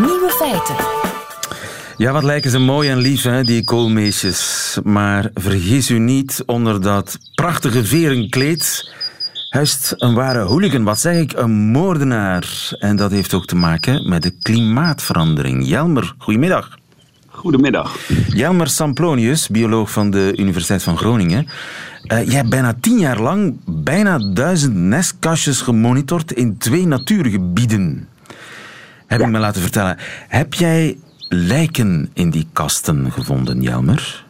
Nieuwe 0.00 0.30
feiten. 0.38 0.76
Ja, 1.96 2.12
wat 2.12 2.22
lijken 2.22 2.50
ze 2.50 2.58
mooi 2.58 2.90
en 2.90 2.98
lief, 2.98 3.22
hè, 3.22 3.44
die 3.44 3.64
koolmeesjes. 3.64 4.78
Maar 4.84 5.30
vergis 5.34 5.90
u 5.90 5.98
niet, 5.98 6.42
onder 6.46 6.82
dat 6.82 7.18
prachtige 7.34 7.84
verenkleed 7.84 8.90
huist 9.52 9.94
een 9.96 10.14
ware 10.14 10.38
hooligan, 10.38 10.84
wat 10.84 11.00
zeg 11.00 11.16
ik, 11.16 11.32
een 11.32 11.50
moordenaar. 11.50 12.70
En 12.78 12.96
dat 12.96 13.10
heeft 13.10 13.34
ook 13.34 13.46
te 13.46 13.56
maken 13.56 14.08
met 14.08 14.22
de 14.22 14.30
klimaatverandering. 14.30 15.66
Jelmer, 15.66 16.14
goedemiddag. 16.18 16.80
Goedemiddag. 17.34 18.08
Jelmer 18.34 18.68
Samplonius, 18.68 19.48
bioloog 19.48 19.90
van 19.90 20.10
de 20.10 20.32
Universiteit 20.36 20.82
van 20.82 20.96
Groningen. 20.96 21.44
Uh, 21.44 22.24
jij 22.24 22.36
hebt 22.36 22.50
bijna 22.50 22.74
tien 22.80 22.98
jaar 22.98 23.20
lang 23.20 23.56
bijna 23.64 24.18
duizend 24.18 24.74
nestkastjes 24.74 25.60
gemonitord 25.60 26.32
in 26.32 26.58
twee 26.58 26.86
natuurgebieden. 26.86 28.08
Heb 29.06 29.20
ik 29.20 29.28
me 29.28 29.38
laten 29.38 29.62
vertellen. 29.62 29.96
Heb 30.28 30.54
jij 30.54 30.98
lijken 31.28 32.10
in 32.14 32.30
die 32.30 32.46
kasten 32.52 33.12
gevonden, 33.12 33.62
Jelmer? 33.62 34.24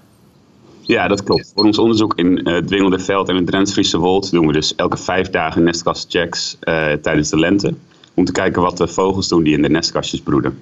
Ja, 0.81 1.09
dat 1.09 1.23
klopt. 1.23 1.53
Voor 1.55 1.65
ons 1.65 1.79
onderzoek 1.79 2.15
in 2.15 2.49
uh, 2.49 2.55
het 2.55 2.67
Dwingelde 2.67 2.99
Veld 2.99 3.29
en 3.29 3.37
het 3.37 3.47
Drents-Friese 3.47 3.99
Wold 3.99 4.31
doen 4.31 4.47
we 4.47 4.53
dus 4.53 4.75
elke 4.75 4.97
vijf 4.97 5.31
dagen 5.31 5.63
nestkastchecks 5.63 6.57
uh, 6.61 6.93
tijdens 6.93 7.31
de 7.31 7.39
lente. 7.39 7.75
Om 8.15 8.25
te 8.25 8.33
kijken 8.33 8.63
wat 8.63 8.77
de 8.77 8.89
vogels 8.89 9.29
doen 9.29 9.43
die 9.43 9.55
in 9.55 9.63
de 9.63 9.69
nestkastjes 9.69 10.21
broeden. 10.21 10.61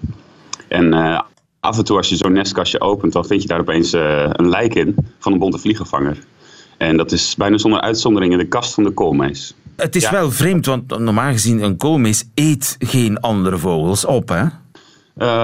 En 0.68 0.94
uh, 0.94 1.20
af 1.60 1.78
en 1.78 1.84
toe 1.84 1.96
als 1.96 2.08
je 2.08 2.16
zo'n 2.16 2.32
nestkastje 2.32 2.80
opent, 2.80 3.12
dan 3.12 3.24
vind 3.26 3.42
je 3.42 3.48
daar 3.48 3.60
opeens 3.60 3.92
een 3.92 4.48
lijk 4.48 4.74
in 4.74 4.94
van 5.18 5.32
een 5.32 5.38
bonte 5.38 5.58
vliegenvanger. 5.58 6.18
En 6.76 6.96
dat 6.96 7.12
is 7.12 7.34
bijna 7.36 7.58
zonder 7.58 7.80
uitzondering 7.80 8.32
in 8.32 8.38
de 8.38 8.48
kast 8.48 8.74
van 8.74 8.84
de 8.84 8.90
koolmees. 8.90 9.54
Het 9.76 9.96
is 9.96 10.10
wel 10.10 10.30
vreemd, 10.30 10.66
want 10.66 10.98
normaal 10.98 11.32
gezien 11.32 11.62
een 11.62 11.76
koolmees 11.76 12.24
eet 12.34 12.76
geen 12.78 13.20
andere 13.20 13.58
vogels 13.58 14.04
op, 14.04 14.28
hè? 14.28 14.44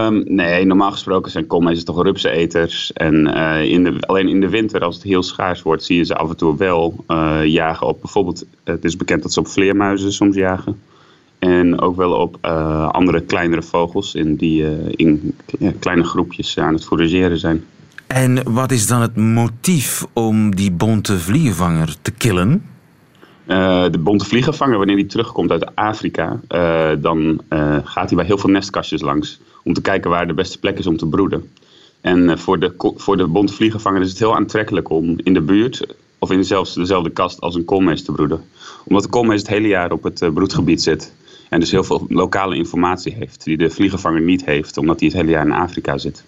Um, 0.07 0.23
nee, 0.27 0.65
normaal 0.65 0.93
gesproken 0.93 1.31
zijn 1.31 1.47
koolmezen 1.47 1.85
toch 1.85 2.03
rupseneters. 2.03 2.93
En 2.93 3.15
uh, 3.27 3.63
in 3.63 3.85
de, 3.85 3.97
alleen 4.01 4.29
in 4.29 4.41
de 4.41 4.49
winter, 4.49 4.81
als 4.81 4.95
het 4.95 5.05
heel 5.05 5.23
schaars 5.23 5.63
wordt, 5.63 5.85
zie 5.85 5.97
je 5.97 6.05
ze 6.05 6.17
af 6.17 6.29
en 6.29 6.37
toe 6.37 6.57
wel 6.57 7.05
uh, 7.09 7.45
jagen 7.45 7.87
op. 7.87 8.01
Bijvoorbeeld, 8.01 8.45
het 8.65 8.85
is 8.85 8.97
bekend 8.97 9.23
dat 9.23 9.33
ze 9.33 9.41
op 9.41 9.49
vleermuizen 9.49 10.13
soms 10.13 10.37
jagen. 10.37 10.81
En 11.39 11.81
ook 11.81 11.97
wel 11.97 12.13
op 12.13 12.39
uh, 12.43 12.89
andere 12.89 13.21
kleinere 13.21 13.63
vogels 13.63 14.15
in 14.15 14.37
die 14.37 14.65
in 14.97 15.35
kleine 15.79 16.05
groepjes 16.05 16.59
aan 16.59 16.75
het 16.75 16.85
forageren 16.85 17.39
zijn. 17.39 17.65
En 18.07 18.53
wat 18.53 18.71
is 18.71 18.87
dan 18.87 19.01
het 19.01 19.17
motief 19.17 20.07
om 20.13 20.55
die 20.55 20.73
bonte 20.73 21.19
vliegenvanger 21.19 21.95
te 22.03 22.11
killen? 22.11 22.65
Uh, 23.47 23.85
de 23.91 23.99
bonte 23.99 24.25
vliegenvanger, 24.25 24.79
wanneer 24.79 24.97
hij 24.97 25.05
terugkomt 25.05 25.51
uit 25.51 25.75
Afrika, 25.75 26.41
dan 26.99 27.41
gaat 27.85 28.09
hij 28.09 28.17
bij 28.17 28.25
heel 28.25 28.39
veel 28.39 28.51
nestkastjes 28.51 29.01
langs. 29.01 29.41
Om 29.65 29.73
te 29.73 29.81
kijken 29.81 30.11
waar 30.11 30.27
de 30.27 30.35
beste 30.35 30.59
plek 30.59 30.79
is 30.79 30.87
om 30.87 30.97
te 30.97 31.07
broeden. 31.07 31.51
En 32.01 32.39
voor, 32.39 32.59
de, 32.59 32.93
voor 32.97 33.17
de 33.17 33.27
bonte 33.27 33.53
vliegenvanger 33.53 34.01
is 34.01 34.09
het 34.09 34.19
heel 34.19 34.37
aantrekkelijk 34.37 34.91
om 34.91 35.19
in 35.23 35.35
de 35.35 35.41
buurt 35.41 35.87
of 36.19 36.31
in 36.31 36.37
dezelfde, 36.37 36.81
dezelfde 36.81 37.11
kast 37.11 37.41
als 37.41 37.55
een 37.55 37.65
koolmees 37.65 38.03
te 38.03 38.13
broeden. 38.13 38.41
Omdat 38.85 39.03
de 39.03 39.09
koolmees 39.09 39.41
het 39.41 39.49
hele 39.49 39.69
jaar 39.69 39.93
op 39.93 40.03
het 40.03 40.35
broedgebied 40.35 40.83
zit. 40.83 41.13
En 41.49 41.61
dus 41.61 41.71
heel 41.71 41.85
veel 41.85 42.07
lokale 42.09 42.57
informatie 42.57 43.15
heeft 43.15 43.45
die 43.45 43.57
de 43.57 43.71
vliegenvanger 43.71 44.21
niet 44.21 44.45
heeft, 44.45 44.77
omdat 44.77 45.01
hij 45.01 45.09
het 45.09 45.17
hele 45.17 45.31
jaar 45.31 45.47
in 45.47 45.53
Afrika 45.53 45.99
zit. 45.99 46.25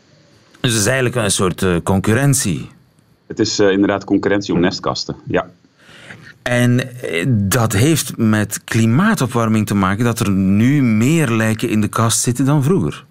Dus 0.61 0.73
het 0.73 0.81
is 0.81 0.87
eigenlijk 0.87 1.17
een 1.17 1.31
soort 1.31 1.83
concurrentie. 1.83 2.69
Het 3.27 3.39
is 3.39 3.59
inderdaad 3.59 4.05
concurrentie 4.05 4.55
om 4.55 4.61
nestkasten, 4.61 5.17
ja. 5.27 5.51
En 6.43 7.03
eh, 7.03 7.27
dat 7.29 7.73
heeft 7.73 8.17
met 8.17 8.65
klimaatopwarming 8.65 9.67
te 9.67 9.75
maken 9.75 10.05
dat 10.05 10.21
er 10.21 10.31
nu 10.31 10.83
meer 10.83 11.31
lijken 11.31 11.69
in 11.69 11.81
de 11.81 11.89
kast 11.89 12.21
zitten 12.21 12.45
dan 12.45 12.63
vroeger. 12.63 13.05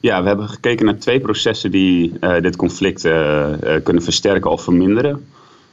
Ja, 0.00 0.22
we 0.22 0.28
hebben 0.28 0.48
gekeken 0.48 0.86
naar 0.86 0.98
twee 0.98 1.20
processen 1.20 1.70
die 1.70 2.12
uh, 2.20 2.40
dit 2.40 2.56
conflict 2.56 3.02
kunnen 3.82 4.02
versterken 4.02 4.50
of 4.50 4.62
verminderen. 4.62 5.26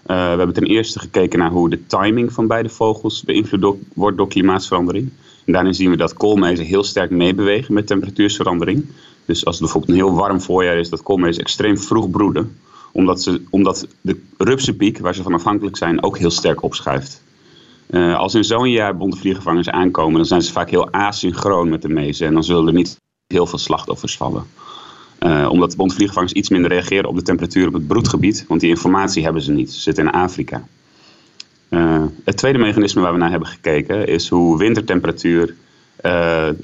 we 0.05 0.13
hebben 0.13 0.53
ten 0.53 0.63
eerste 0.63 0.99
gekeken 0.99 1.39
naar 1.39 1.49
hoe 1.49 1.69
de 1.69 1.85
timing 1.85 2.33
van 2.33 2.47
beide 2.47 2.69
vogels 2.69 3.23
beïnvloed 3.23 3.77
wordt 3.93 4.17
door 4.17 4.27
klimaatverandering. 4.27 5.11
Daarin 5.45 5.73
zien 5.73 5.89
we 5.89 5.97
dat 5.97 6.13
koolmezen 6.13 6.65
heel 6.65 6.83
sterk 6.83 7.09
meebewegen 7.09 7.73
met 7.73 7.87
temperatuursverandering. 7.87 8.85
Dus 9.25 9.45
als 9.45 9.55
het 9.55 9.63
bijvoorbeeld 9.63 9.91
een 9.91 10.05
heel 10.05 10.15
warm 10.15 10.41
voorjaar 10.41 10.77
is, 10.77 10.89
dat 10.89 11.03
koolmezen 11.03 11.43
extreem 11.43 11.77
vroeg 11.77 12.09
broeden 12.09 12.57
omdat, 12.95 13.21
ze, 13.21 13.41
omdat 13.49 13.87
de 14.01 14.21
rupsenpiek, 14.37 14.99
waar 14.99 15.15
ze 15.15 15.23
van 15.23 15.33
afhankelijk 15.33 15.77
zijn, 15.77 16.03
ook 16.03 16.17
heel 16.17 16.31
sterk 16.31 16.63
opschuift. 16.63 17.23
Uh, 17.89 18.17
als 18.17 18.33
in 18.33 18.43
zo'n 18.43 18.69
jaar 18.69 18.97
bonte 18.97 19.17
vliegenvangers 19.17 19.69
aankomen, 19.69 20.15
dan 20.15 20.25
zijn 20.25 20.41
ze 20.41 20.51
vaak 20.51 20.69
heel 20.69 20.91
asynchroon 20.91 21.69
met 21.69 21.81
de 21.81 21.89
mezen. 21.89 22.27
En 22.27 22.33
dan 22.33 22.43
zullen 22.43 22.67
er 22.67 22.73
niet 22.73 23.01
heel 23.27 23.45
veel 23.45 23.57
slachtoffers 23.57 24.17
vallen. 24.17 24.45
Uh, 25.19 25.47
omdat 25.51 25.71
de 25.71 26.33
iets 26.33 26.49
minder 26.49 26.71
reageren 26.71 27.09
op 27.09 27.15
de 27.15 27.21
temperatuur 27.21 27.67
op 27.67 27.73
het 27.73 27.87
broedgebied. 27.87 28.45
Want 28.47 28.61
die 28.61 28.69
informatie 28.69 29.23
hebben 29.23 29.41
ze 29.41 29.51
niet. 29.51 29.73
Ze 29.73 29.79
zitten 29.79 30.05
in 30.05 30.11
Afrika. 30.11 30.67
Uh, 31.75 32.03
het 32.23 32.37
tweede 32.37 32.57
mechanisme 32.57 33.01
waar 33.01 33.11
we 33.11 33.17
naar 33.17 33.29
hebben 33.29 33.47
gekeken 33.47 34.07
is 34.07 34.29
hoe 34.29 34.57
wintertemperatuur 34.57 35.55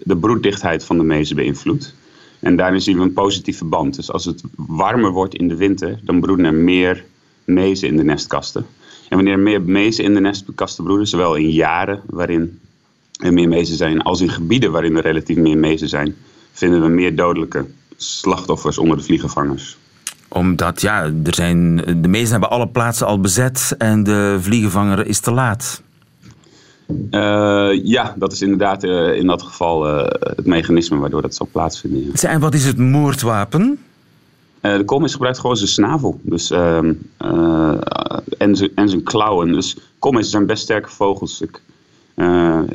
de 0.04 0.18
broeddichtheid 0.20 0.86
van 0.86 0.98
de 0.98 1.04
mezen 1.04 1.36
beïnvloedt. 1.36 1.96
En 2.40 2.56
daarin 2.56 2.82
zien 2.82 2.98
we 2.98 3.04
een 3.04 3.14
positief 3.14 3.58
verband. 3.58 3.96
Dus 3.96 4.12
als 4.12 4.26
het 4.26 4.44
warmer 4.56 5.12
wordt 5.12 5.36
in 5.36 5.48
de 5.48 5.56
winter, 5.56 6.00
dan 6.04 6.20
broeden 6.20 6.46
er 6.46 6.54
meer 6.54 7.06
mezen 7.44 7.88
in 7.88 7.98
de 7.98 8.04
nestkasten. 8.04 8.66
En 9.10 9.16
wanneer 9.16 9.34
er 9.34 9.40
meer 9.40 9.62
mezen 9.62 10.04
in 10.04 10.14
de 10.14 10.20
nestkasten 10.20 10.84
broeden, 10.84 11.08
zowel 11.08 11.36
in 11.36 11.50
jaren 11.50 12.02
waarin 12.06 12.60
er 13.24 13.34
meer 13.34 13.48
mezen 13.48 13.76
zijn, 13.76 14.02
als 14.02 14.22
in 14.22 14.30
gebieden 14.30 14.72
waarin 14.72 14.96
er 14.96 15.04
relatief 15.04 15.38
meer 15.38 15.58
mezen 15.58 15.90
zijn, 15.90 16.16
vinden 16.52 16.82
we 16.82 16.88
meer 16.88 17.16
dodelijke 17.16 17.66
slachtoffers 17.96 18.78
onder 18.78 18.98
de 18.98 19.04
vliegenvangers 19.04 19.78
omdat, 20.34 20.82
ja, 20.82 21.04
er 21.04 21.34
zijn, 21.34 21.76
de 21.76 22.08
meesten 22.08 22.32
hebben 22.32 22.50
alle 22.50 22.68
plaatsen 22.68 23.08
al 23.08 23.20
bezet 23.20 23.76
en 23.78 24.04
de 24.04 24.38
vliegenvanger 24.42 25.08
is 25.08 25.20
te 25.20 25.32
laat. 25.32 25.82
Uh, 27.12 27.86
ja, 27.86 28.14
dat 28.18 28.32
is 28.32 28.42
inderdaad 28.42 28.84
uh, 28.84 29.16
in 29.16 29.28
dat 29.28 29.42
geval 29.42 29.88
uh, 29.88 30.06
het 30.20 30.46
mechanisme 30.46 30.98
waardoor 30.98 31.22
dat 31.22 31.36
zal 31.36 31.48
plaatsvinden. 31.52 32.12
Ja. 32.14 32.30
En 32.30 32.40
wat 32.40 32.54
is 32.54 32.66
het 32.66 32.78
moordwapen? 32.78 33.80
de 34.62 34.86
koolmees 34.86 35.12
gebruikt 35.12 35.40
gewoon 35.40 35.58
zijn 35.58 35.70
snavel 35.70 36.20
dus, 36.22 36.52
ehm, 36.52 36.94
en, 38.38 38.56
zijn, 38.56 38.72
en 38.76 38.90
zijn 38.90 39.04
klauwen. 39.04 39.52
Dus 39.52 39.78
koolmezen 40.00 40.32
zijn 40.32 40.46
best 40.46 40.64
sterke 40.64 40.90
vogels. 40.90 41.42
Ik, 41.42 41.62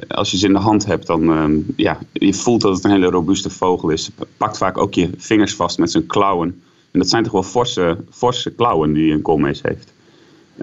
als 0.09 0.31
je 0.31 0.37
ze 0.37 0.47
in 0.47 0.53
de 0.53 0.59
hand 0.59 0.87
hebt, 0.87 1.07
dan 1.07 1.31
ehm, 1.31 1.55
ja, 1.77 1.99
je 2.13 2.35
voelt 2.35 2.61
dat 2.61 2.75
het 2.75 2.85
een 2.85 2.91
hele 2.91 3.11
robuuste 3.11 3.51
vogel 3.51 3.89
is. 3.89 4.11
Pakt 4.37 4.59
vaak 4.59 4.79
ook 4.79 4.95
je 4.95 5.11
vingers 5.17 5.55
vast 5.55 5.79
met 5.79 5.91
zijn 5.91 6.07
klauwen. 6.07 6.63
En 6.97 7.03
dat 7.03 7.11
zijn 7.11 7.23
toch 7.23 7.33
wel 7.33 7.43
forse, 7.43 7.99
forse 8.11 8.51
klauwen 8.51 8.93
die 8.93 9.13
een 9.13 9.23
koolmees 9.23 9.63
heeft. 9.63 9.93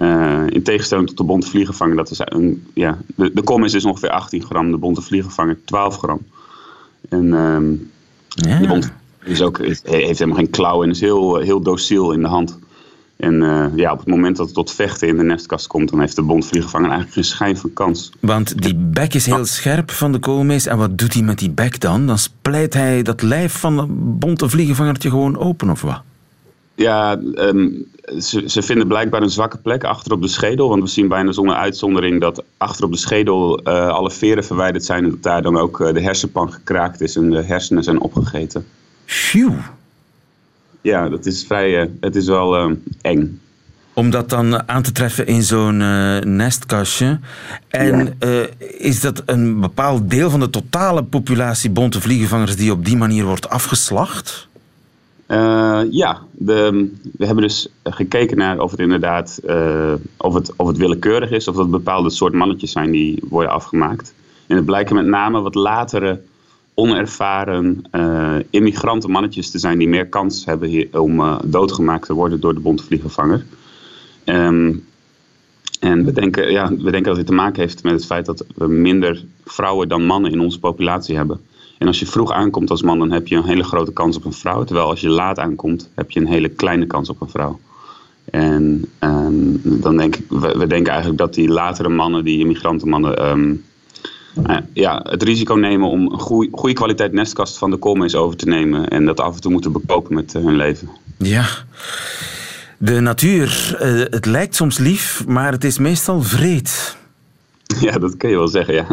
Uh, 0.02 0.44
in 0.50 0.64
tegenstelling 0.64 1.08
tot 1.08 1.18
de 1.18 1.24
bonte 1.24 1.48
vliegenvanger, 1.48 1.96
dat 1.96 2.10
is 2.10 2.22
een, 2.24 2.68
ja, 2.74 2.98
de, 3.16 3.32
de 3.34 3.42
koolmees 3.42 3.74
is 3.74 3.86
ongeveer 3.86 4.10
18 4.10 4.44
gram, 4.44 4.72
de 4.72 4.78
bonte 4.78 5.02
vliegenvanger 5.02 5.58
12 5.66 5.98
gram. 5.98 6.22
En 7.10 7.34
um, 7.34 7.92
ja. 8.28 8.60
de 8.60 8.68
bonte 8.68 8.90
is 9.24 9.42
ook, 9.42 9.58
heeft 9.58 9.88
helemaal 9.88 10.36
geen 10.36 10.50
klauwen 10.50 10.86
en 10.86 10.94
is 10.94 11.02
heel, 11.02 11.38
heel 11.38 11.62
dociel 11.62 12.12
in 12.12 12.22
de 12.22 12.28
hand. 12.28 12.60
En 13.18 13.34
uh, 13.42 13.66
ja, 13.76 13.92
op 13.92 14.00
het 14.00 14.08
moment 14.08 14.38
dat 14.38 14.46
het 14.46 14.56
tot 14.56 14.72
vechten 14.72 15.08
in 15.08 15.18
de 15.18 15.24
nestkast 15.24 15.68
komt, 15.68 15.90
dan 15.90 16.00
heeft 16.00 16.16
de 16.16 16.22
bontvliegenvanger 16.22 16.90
eigenlijk 16.90 17.16
geen 17.16 17.36
schijn 17.36 17.58
van 17.58 17.74
kans. 17.74 18.12
Want 18.20 18.62
die 18.62 18.76
bek 18.76 19.14
is 19.14 19.26
heel 19.26 19.46
scherp 19.46 19.92
van 19.92 20.12
de 20.12 20.20
koolmees. 20.20 20.66
En 20.66 20.78
wat 20.78 20.98
doet 20.98 21.14
hij 21.14 21.24
met 21.24 21.40
die 21.40 21.52
bek 21.52 21.80
dan? 21.80 22.08
Dan 22.08 22.18
splijt 22.18 22.74
hij 22.74 23.02
dat 23.02 23.22
lijf 23.22 23.54
van 23.60 23.78
een 23.78 24.20
bonte 24.20 24.50
vliegenvangertje 24.50 25.10
gewoon 25.10 25.38
open, 25.38 25.70
of 25.70 25.82
wat? 25.82 26.02
Ja, 26.76 27.18
um, 27.36 27.86
ze, 28.20 28.44
ze, 28.46 28.62
vinden 28.62 28.88
blijkbaar 28.88 29.22
een 29.22 29.30
zwakke 29.30 29.58
plek 29.58 29.84
achter 29.84 30.12
op 30.12 30.22
de 30.22 30.28
schedel. 30.28 30.70
Want 30.70 30.82
we 30.82 30.90
zien 30.90 31.08
bijna 31.08 31.32
zonder 31.32 31.56
uitzondering 31.56 32.22
dat 32.22 32.44
achter 32.58 32.86
op 32.86 32.92
de 32.92 32.98
schedel 32.98 33.68
uh, 33.68 33.88
alle 33.88 34.12
veren 34.12 34.44
verwijderd 34.44 34.84
zijn. 34.84 35.04
En 35.04 35.10
dat 35.10 35.24
daar 35.24 35.42
dan 35.42 35.58
ook 35.58 35.80
uh, 35.80 35.94
de 35.94 36.02
hersenpan 36.02 36.54
gekraakt 36.54 37.02
is 37.02 37.16
en 37.16 37.30
de 37.30 37.44
hersenen 37.44 37.84
zijn 37.84 38.00
opgegeten. 38.00 38.66
Phew. 39.06 39.54
Ja, 40.82 41.10
dat 41.10 41.26
is 41.26 41.46
vrij. 41.46 41.82
Uh, 41.82 41.90
het 42.00 42.16
is 42.16 42.28
wel 42.28 42.78
eng. 43.02 43.40
Om 43.94 44.10
dat 44.10 44.30
dan 44.30 44.70
aan 44.70 44.82
te 44.84 44.92
treffen 44.92 45.28
in 45.28 45.44
zo'n 45.44 45.78
nestkastje. 46.36 47.20
En 47.68 48.16
ja. 48.20 48.48
is 48.78 49.02
dat 49.02 49.24
een 49.26 49.60
bepaald 49.60 50.10
deel 50.10 50.30
van 50.30 50.40
de 50.40 50.50
totale 50.50 51.04
populatie 51.04 51.70
bonte 51.70 52.02
vliegenvangers 52.02 52.56
die 52.56 52.72
op 52.72 52.86
die 52.86 52.98
manier 52.98 53.26
wordt 53.26 53.50
afgeslacht? 53.50 54.48
Uh, 55.34 55.82
ja, 55.90 56.22
we 56.32 56.96
hebben 57.18 57.44
dus 57.44 57.68
gekeken 57.84 58.38
naar 58.38 58.60
of 58.60 58.72
het 58.72 58.80
inderdaad 58.80 59.40
uh, 59.46 59.94
of 60.18 60.34
het, 60.34 60.54
of 60.56 60.68
het 60.68 60.78
willekeurig 60.78 61.32
is, 61.32 61.48
of 61.48 61.56
dat 61.56 61.72
bepaalde 61.72 62.10
soort 62.10 62.34
mannetjes 62.34 62.72
zijn 62.72 62.92
die 62.92 63.24
worden 63.30 63.52
afgemaakt. 63.52 64.14
En 64.48 64.56
het 64.56 64.66
blijken 64.66 64.96
met 64.96 65.06
name 65.06 65.42
wat 65.42 65.56
latere, 65.56 66.22
onervaren 66.74 67.84
uh, 67.92 68.36
immigranten 68.50 69.12
mannetjes 69.12 69.52
te 69.52 69.60
zijn 69.60 69.78
die 69.78 69.88
meer 69.88 70.08
kans 70.08 70.46
hebben 70.46 70.88
om 70.94 71.40
doodgemaakt 71.46 72.06
te 72.06 72.14
worden 72.14 72.40
door 72.40 72.54
de 72.54 72.60
bontvliegenvanger. 72.60 73.46
Um, 74.26 74.86
en 75.80 76.06
we 76.06 76.12
denken, 76.12 76.52
ja, 76.52 76.70
we 76.70 76.92
denken 76.92 77.04
dat 77.04 77.16
dit 77.16 77.26
te 77.26 77.34
maken 77.34 77.62
heeft 77.62 77.84
met 77.84 77.94
het 77.94 78.06
feit 78.06 78.26
dat 78.26 78.46
we 78.56 78.68
minder 78.68 79.24
vrouwen 79.46 79.88
dan 79.88 80.06
mannen 80.06 80.32
in 80.32 80.40
onze 80.40 80.60
populatie 80.60 81.16
hebben. 81.16 81.42
En 81.84 81.90
als 81.90 82.00
je 82.00 82.06
vroeg 82.06 82.32
aankomt 82.32 82.70
als 82.70 82.82
man, 82.82 83.00
dan 83.00 83.12
heb 83.12 83.28
je 83.28 83.36
een 83.36 83.44
hele 83.44 83.64
grote 83.64 83.94
kans 83.94 84.16
op 84.16 84.26
een 84.26 84.34
vrouw. 84.34 84.64
Terwijl 84.64 84.88
als 84.88 85.02
je 85.02 85.10
laat 85.10 85.40
aankomt, 85.40 85.90
heb 85.96 86.12
je 86.12 86.20
een 86.20 86.28
hele 86.28 86.50
kleine 86.50 86.86
kans 86.86 87.10
op 87.10 87.22
een 87.22 87.30
vrouw. 87.30 87.60
En 88.26 88.86
ehm, 89.00 89.56
dan 89.64 89.98
denk 89.98 90.16
ik, 90.16 90.26
we, 90.30 90.58
we, 90.58 90.68
denken 90.68 90.92
eigenlijk 90.92 91.18
dat 91.18 91.34
die 91.34 91.50
latere 91.50 91.90
mannen, 91.90 92.24
die 92.24 92.40
immigrantenmannen, 92.40 93.30
um, 93.30 93.64
ja, 94.74 95.06
het 95.10 95.24
risico 95.24 95.54
nemen 95.54 95.90
om 95.90 96.12
een 96.12 96.20
goede, 96.20 96.74
kwaliteit 96.74 97.14
nestkast 97.14 97.58
van 97.58 97.72
de 97.72 97.78
koolmees 97.78 98.16
over 98.16 98.38
te 98.38 98.48
nemen. 98.48 98.88
En 98.88 99.06
dat 99.06 99.20
af 99.20 99.36
en 99.36 99.42
toe 99.42 99.52
moeten 99.52 99.72
bekopen 99.72 100.16
met 100.16 100.34
uh, 100.34 100.44
hun 100.44 100.56
leven. 100.56 100.90
Ja. 101.18 101.46
De 102.78 103.00
natuur, 103.00 103.78
uh, 103.82 104.00
het 104.10 104.26
lijkt 104.26 104.56
soms 104.56 104.78
lief, 104.78 105.24
maar 105.28 105.52
het 105.52 105.64
is 105.64 105.78
meestal 105.78 106.22
vreed. 106.22 107.02
Ja, 107.88 107.98
dat 107.98 108.18
kun 108.18 108.30
je 108.30 108.36
wel 108.36 108.48
zeggen, 108.48 108.74
ja. 108.74 108.88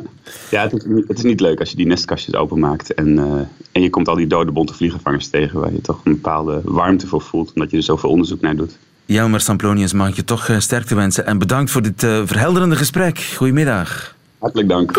Ja, 0.51 0.63
het 0.63 0.73
is, 0.73 0.85
niet, 0.85 1.09
het 1.09 1.19
is 1.19 1.25
niet 1.25 1.41
leuk 1.41 1.61
als 1.61 1.71
je 1.71 1.77
die 1.77 1.87
nestkastjes 1.87 2.35
openmaakt 2.35 2.95
en, 2.95 3.09
uh, 3.09 3.25
en 3.73 3.83
je 3.83 3.91
komt 3.91 4.09
al 4.09 4.15
die 4.15 4.27
dode 4.27 4.53
bonte 4.53 4.75
vliegenvangers 4.75 5.29
tegen 5.29 5.61
waar 5.61 5.73
je 5.73 5.81
toch 5.81 6.01
een 6.05 6.13
bepaalde 6.13 6.61
warmte 6.65 7.07
voor 7.07 7.21
voelt, 7.21 7.53
omdat 7.55 7.71
je 7.71 7.77
er 7.77 7.83
zoveel 7.83 8.11
onderzoek 8.11 8.41
naar 8.41 8.57
doet. 8.57 8.79
Jelmer 9.05 9.41
Samplonius, 9.41 9.93
mag 9.93 10.09
ik 10.09 10.15
je 10.15 10.25
toch 10.25 10.51
sterkte 10.59 10.95
wensen 10.95 11.27
en 11.27 11.39
bedankt 11.39 11.71
voor 11.71 11.83
dit 11.83 12.03
uh, 12.03 12.23
verhelderende 12.25 12.77
gesprek. 12.77 13.19
Goedemiddag. 13.37 14.17
Hartelijk 14.39 14.69
dank. 14.69 14.97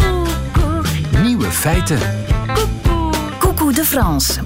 Nieuwe 1.23 1.51
feiten. 1.51 1.99
Coucou 3.39 3.73
de 3.73 3.83
France. 3.83 4.41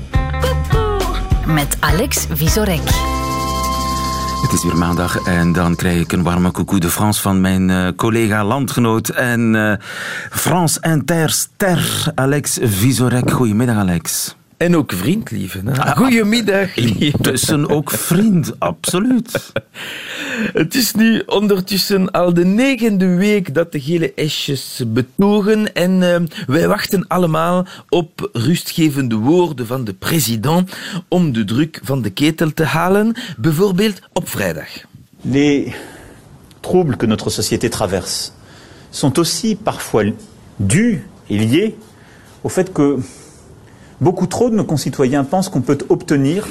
Met 1.48 1.78
Alex 1.80 2.26
Visorek. 2.30 3.15
Het 4.46 4.54
is 4.54 4.64
weer 4.64 4.78
maandag 4.78 5.18
en 5.18 5.52
dan 5.52 5.76
krijg 5.76 6.00
ik 6.00 6.12
een 6.12 6.24
warme 6.24 6.52
coucou 6.52 6.80
de 6.80 6.90
France 6.90 7.22
van 7.22 7.42
mijn 7.42 7.70
uh, 7.70 7.88
collega, 7.96 8.44
landgenoot 8.44 9.10
en 9.10 9.54
uh, 9.54 9.74
France 10.32 10.80
Interster, 10.82 12.12
Alex 12.16 12.58
Visorek. 12.62 13.32
Goedemiddag, 13.32 13.76
Alex. 13.76 14.36
En 14.58 14.76
ook 14.76 14.92
vriend, 14.92 15.32
lieve. 15.32 15.62
Ah, 15.78 15.98
Goedemiddag. 15.98 16.76
Intussen 16.76 17.70
ook 17.70 17.92
vriend, 17.92 18.60
absoluut. 18.60 19.52
Het 20.54 20.76
is 20.76 20.94
nu 20.94 21.24
ondertussen 21.26 22.12
al 22.12 22.34
de 22.34 22.46
negende 22.46 23.16
week 23.16 23.54
dat 23.54 23.72
de 23.72 23.82
gele 23.82 24.14
esjes 24.14 24.82
betogen 24.88 25.74
en 25.74 26.02
uh, 26.02 26.16
wij 26.48 26.68
wachten 26.68 27.08
allemaal 27.08 27.66
op 27.90 28.30
rustgevende 28.34 29.16
woorden 29.16 29.68
van 29.68 29.84
de 29.84 29.94
president 29.94 30.76
om 31.08 31.34
de 31.34 31.44
druk 31.44 31.80
van 31.84 32.02
de 32.02 32.10
ketel 32.10 32.54
te 32.54 32.64
halen, 32.64 33.16
bijvoorbeeld 33.38 34.00
op 34.14 34.30
vrijdag. 34.30 34.68
Les 35.22 35.74
troubles 36.60 36.98
que 36.98 37.08
notre 37.08 37.30
société 37.30 37.70
traverse 37.70 38.30
sont 38.90 39.18
aussi 39.18 39.56
parfois 39.56 40.12
dus 40.56 41.00
et 41.28 41.38
liés 41.38 41.74
au 42.42 42.50
fait 42.50 42.72
que 42.72 43.00
Beaucoup 43.98 44.28
trop 44.30 44.50
de 44.50 44.56
nos 44.56 44.66
concitoyens 44.66 45.24
pensent 45.24 45.50
qu'on 45.50 45.62
peut 45.62 45.78
obtenir 45.90 46.46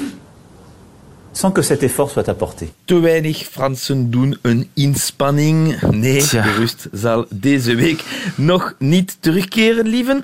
sans 1.31 1.51
que 1.51 1.61
cet 1.61 1.83
effort 1.83 2.09
soit 2.09 2.29
apporté. 2.29 2.71
Te 2.85 2.93
weinig 3.01 3.45
Fransen 3.51 4.09
doen 4.09 4.37
een 4.41 4.69
inspanning. 4.73 5.81
Nee, 5.91 6.21
Tja. 6.21 6.43
de 6.43 6.51
rust 6.51 6.87
zal 6.91 7.25
deze 7.29 7.75
week 7.75 8.03
nog 8.35 8.75
niet 8.79 9.17
terugkeren, 9.19 9.87
lieven. 9.87 10.23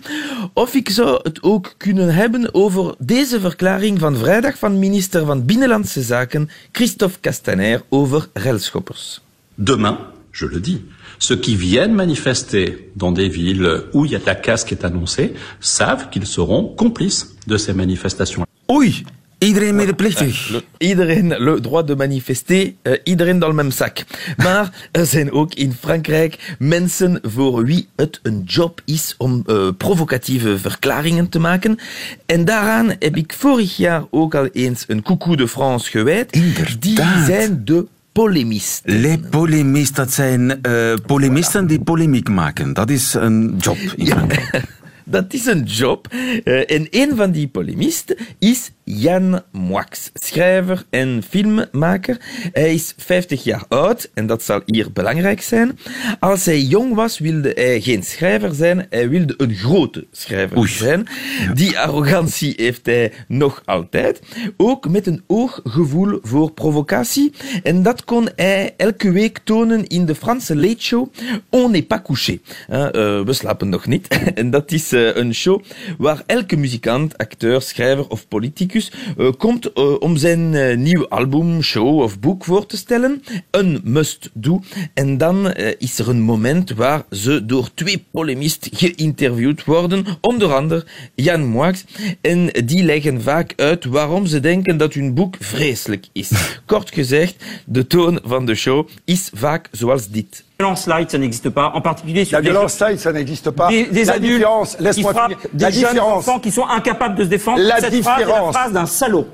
Of 0.53 0.73
ik 0.73 0.89
zou 0.89 1.19
het 1.23 1.43
ook 1.43 1.73
kunnen 1.77 2.13
hebben 2.13 2.53
over 2.53 2.95
deze 2.97 3.39
verklaring 3.39 3.99
van 3.99 4.15
vrijdag 4.15 4.57
van 4.57 4.79
minister 4.79 5.25
van 5.25 5.45
Binnenlandse 5.45 6.01
Zaken 6.01 6.49
Christophe 6.71 7.19
Castaner 7.19 7.81
over 7.89 8.27
relschoppers. 8.33 9.21
Demain, 9.55 9.97
je 10.31 10.49
le 10.51 10.59
dis, 10.59 10.77
ceux 11.21 11.37
qui 11.37 11.55
viennent 11.55 11.93
manifester 11.93 12.91
dans 12.95 13.11
des 13.11 13.29
villes 13.29 13.83
où 13.93 14.05
il 14.05 14.11
y 14.11 14.15
a 14.15 14.19
de 14.19 14.25
la 14.25 14.35
casse 14.35 14.63
qui 14.65 14.73
est 14.73 14.83
annoncée 14.83 15.33
savent 15.59 16.09
qu'ils 16.09 16.25
seront 16.25 16.63
complices 16.75 17.35
de 17.47 17.57
ces 17.57 17.73
manifestations. 17.73 18.43
Oei, 18.67 19.05
Iedereen 19.43 19.75
medeplichtig. 19.75 20.49
Le, 20.51 20.61
iedereen 20.77 21.35
le 21.39 21.59
droit 21.59 21.83
de 21.83 21.95
manifester, 21.95 22.75
uh, 22.85 22.91
iedereen 23.05 23.39
dans 23.39 23.47
le 23.47 23.55
même 23.55 23.71
sac. 23.71 24.05
Maar 24.37 24.89
er 24.91 25.05
zijn 25.05 25.31
ook 25.31 25.53
in 25.53 25.73
Frankrijk 25.73 26.55
mensen 26.59 27.19
voor 27.23 27.65
wie 27.65 27.87
het 27.95 28.19
een 28.23 28.43
job 28.45 28.81
is 28.85 29.15
om 29.17 29.43
uh, 29.47 29.67
provocatieve 29.77 30.57
verklaringen 30.57 31.29
te 31.29 31.39
maken. 31.39 31.79
En 32.25 32.45
daaraan 32.45 32.87
heb 32.99 33.15
ik 33.15 33.33
vorig 33.33 33.77
jaar 33.77 34.03
ook 34.09 34.35
al 34.35 34.47
eens 34.47 34.83
een 34.87 35.01
Coucou 35.01 35.35
de 35.35 35.47
France 35.47 35.89
gewijd. 35.89 36.31
Inderdaad. 36.31 36.81
Die 36.81 37.25
zijn 37.25 37.61
de 37.65 37.87
polemisten. 38.11 38.99
Les 39.01 39.17
polemistes, 39.29 39.95
dat 39.95 40.11
zijn 40.11 40.59
uh, 40.67 40.93
polemisten 41.05 41.67
die 41.67 41.79
polemiek 41.79 42.29
maken. 42.29 42.73
Dat 42.73 42.89
is 42.89 43.13
een 43.13 43.55
job. 43.57 43.77
Ja, 43.95 44.25
dat 45.03 45.33
is 45.33 45.45
een 45.45 45.63
job. 45.63 46.07
Uh, 46.13 46.71
en 46.71 46.87
een 46.89 47.15
van 47.15 47.31
die 47.31 47.47
polemisten 47.47 48.17
is 48.39 48.71
Jan 48.83 49.41
Moix, 49.51 50.11
schrijver 50.13 50.85
en 50.89 51.23
filmmaker. 51.29 52.17
Hij 52.53 52.73
is 52.73 52.93
50 52.97 53.43
jaar 53.43 53.65
oud 53.67 54.09
en 54.13 54.27
dat 54.27 54.43
zal 54.43 54.61
hier 54.65 54.91
belangrijk 54.91 55.41
zijn. 55.41 55.79
Als 56.19 56.45
hij 56.45 56.61
jong 56.61 56.95
was, 56.95 57.19
wilde 57.19 57.51
hij 57.55 57.81
geen 57.81 58.03
schrijver 58.03 58.53
zijn, 58.53 58.85
hij 58.89 59.09
wilde 59.09 59.33
een 59.37 59.53
grote 59.53 60.07
schrijver 60.11 60.57
Oei. 60.57 60.67
zijn. 60.67 61.07
Die 61.53 61.79
arrogantie 61.79 62.53
heeft 62.57 62.85
hij 62.85 63.11
nog 63.27 63.61
altijd. 63.65 64.21
Ook 64.57 64.89
met 64.89 65.07
een 65.07 65.23
ooggevoel 65.27 66.19
voor 66.21 66.51
provocatie. 66.51 67.33
En 67.63 67.83
dat 67.83 68.03
kon 68.03 68.29
hij 68.35 68.73
elke 68.77 69.11
week 69.11 69.39
tonen 69.43 69.87
in 69.87 70.05
de 70.05 70.15
Franse 70.15 70.55
late 70.55 70.81
show 70.81 71.11
On 71.49 71.71
n'est 71.71 71.87
pas 71.87 72.01
couché. 72.03 72.39
Uh, 72.69 72.79
uh, 72.79 73.21
we 73.21 73.33
slapen 73.33 73.69
nog 73.69 73.85
niet. 73.85 74.07
en 74.33 74.49
dat 74.49 74.71
is 74.71 74.93
uh, 74.93 75.15
een 75.15 75.33
show 75.33 75.61
waar 75.97 76.23
elke 76.25 76.57
muzikant, 76.57 77.17
acteur, 77.17 77.61
schrijver 77.61 78.07
of 78.07 78.27
politicus 78.27 78.70
uh, 78.75 79.31
komt 79.37 79.69
uh, 79.75 79.99
om 79.99 80.17
zijn 80.17 80.53
uh, 80.53 80.77
nieuw 80.77 81.07
album, 81.07 81.61
show 81.61 81.99
of 81.99 82.19
boek 82.19 82.45
voor 82.45 82.65
te 82.65 82.77
stellen. 82.77 83.23
Een 83.51 83.81
must-do. 83.83 84.61
En 84.93 85.17
dan 85.17 85.53
is 85.77 85.99
er 85.99 86.09
een 86.09 86.21
moment 86.21 86.69
waar 86.71 87.03
ze 87.09 87.45
door 87.45 87.69
twee 87.73 88.05
polemisten 88.11 88.71
geïnterviewd 88.75 89.65
worden. 89.65 90.05
Onder 90.21 90.53
andere 90.53 90.85
Jan 91.15 91.45
Moix. 91.45 91.85
En 92.21 92.49
die 92.65 92.83
leggen 92.83 93.21
vaak 93.21 93.53
uit 93.55 93.85
waarom 93.85 94.25
ze 94.25 94.39
denken 94.39 94.77
dat 94.77 94.93
hun 94.93 95.13
boek 95.13 95.35
vreselijk 95.39 96.07
is. 96.11 96.31
Kort 96.65 96.93
gezegd, 96.93 97.43
de 97.65 97.87
toon 97.87 98.19
van 98.23 98.45
de 98.45 98.55
show 98.55 98.87
is 99.05 99.29
vaak 99.33 99.67
zoals 99.71 100.09
dit. 100.09 100.43
Violence 100.61 100.87
light, 100.87 101.09
ça 101.11 101.17
n'existe 101.17 101.49
pas. 101.49 101.71
En 101.73 101.81
particulier 101.81 102.25
sur 102.25 102.37
la 102.37 102.41
violence 102.41 102.79
light, 102.79 102.99
ça 102.99 103.11
n'existe 103.11 103.49
pas. 103.51 103.67
Des, 103.69 103.85
des 103.85 104.05
la 104.05 104.13
adultes 104.13 104.33
différence, 104.33 104.75
qui 104.75 104.83
laisse-moi 104.83 105.13
frappent 105.13 105.31
finir. 105.31 105.47
des 105.53 105.63
La 105.65 105.71
jeunes 105.71 105.89
différence. 105.89 106.27
enfants 106.27 106.39
qui 106.39 106.51
sont 106.51 106.65
incapables 106.67 107.15
de 107.15 107.23
se 107.23 107.29
défendre. 107.29 107.59
La 107.61 107.79
Cette 107.79 108.01
phrase 108.03 108.21
est 108.21 108.25
la 108.25 108.25
différence. 108.25 108.55
phrase 108.55 108.71
d'un 108.73 108.85
salaud. 108.85 109.27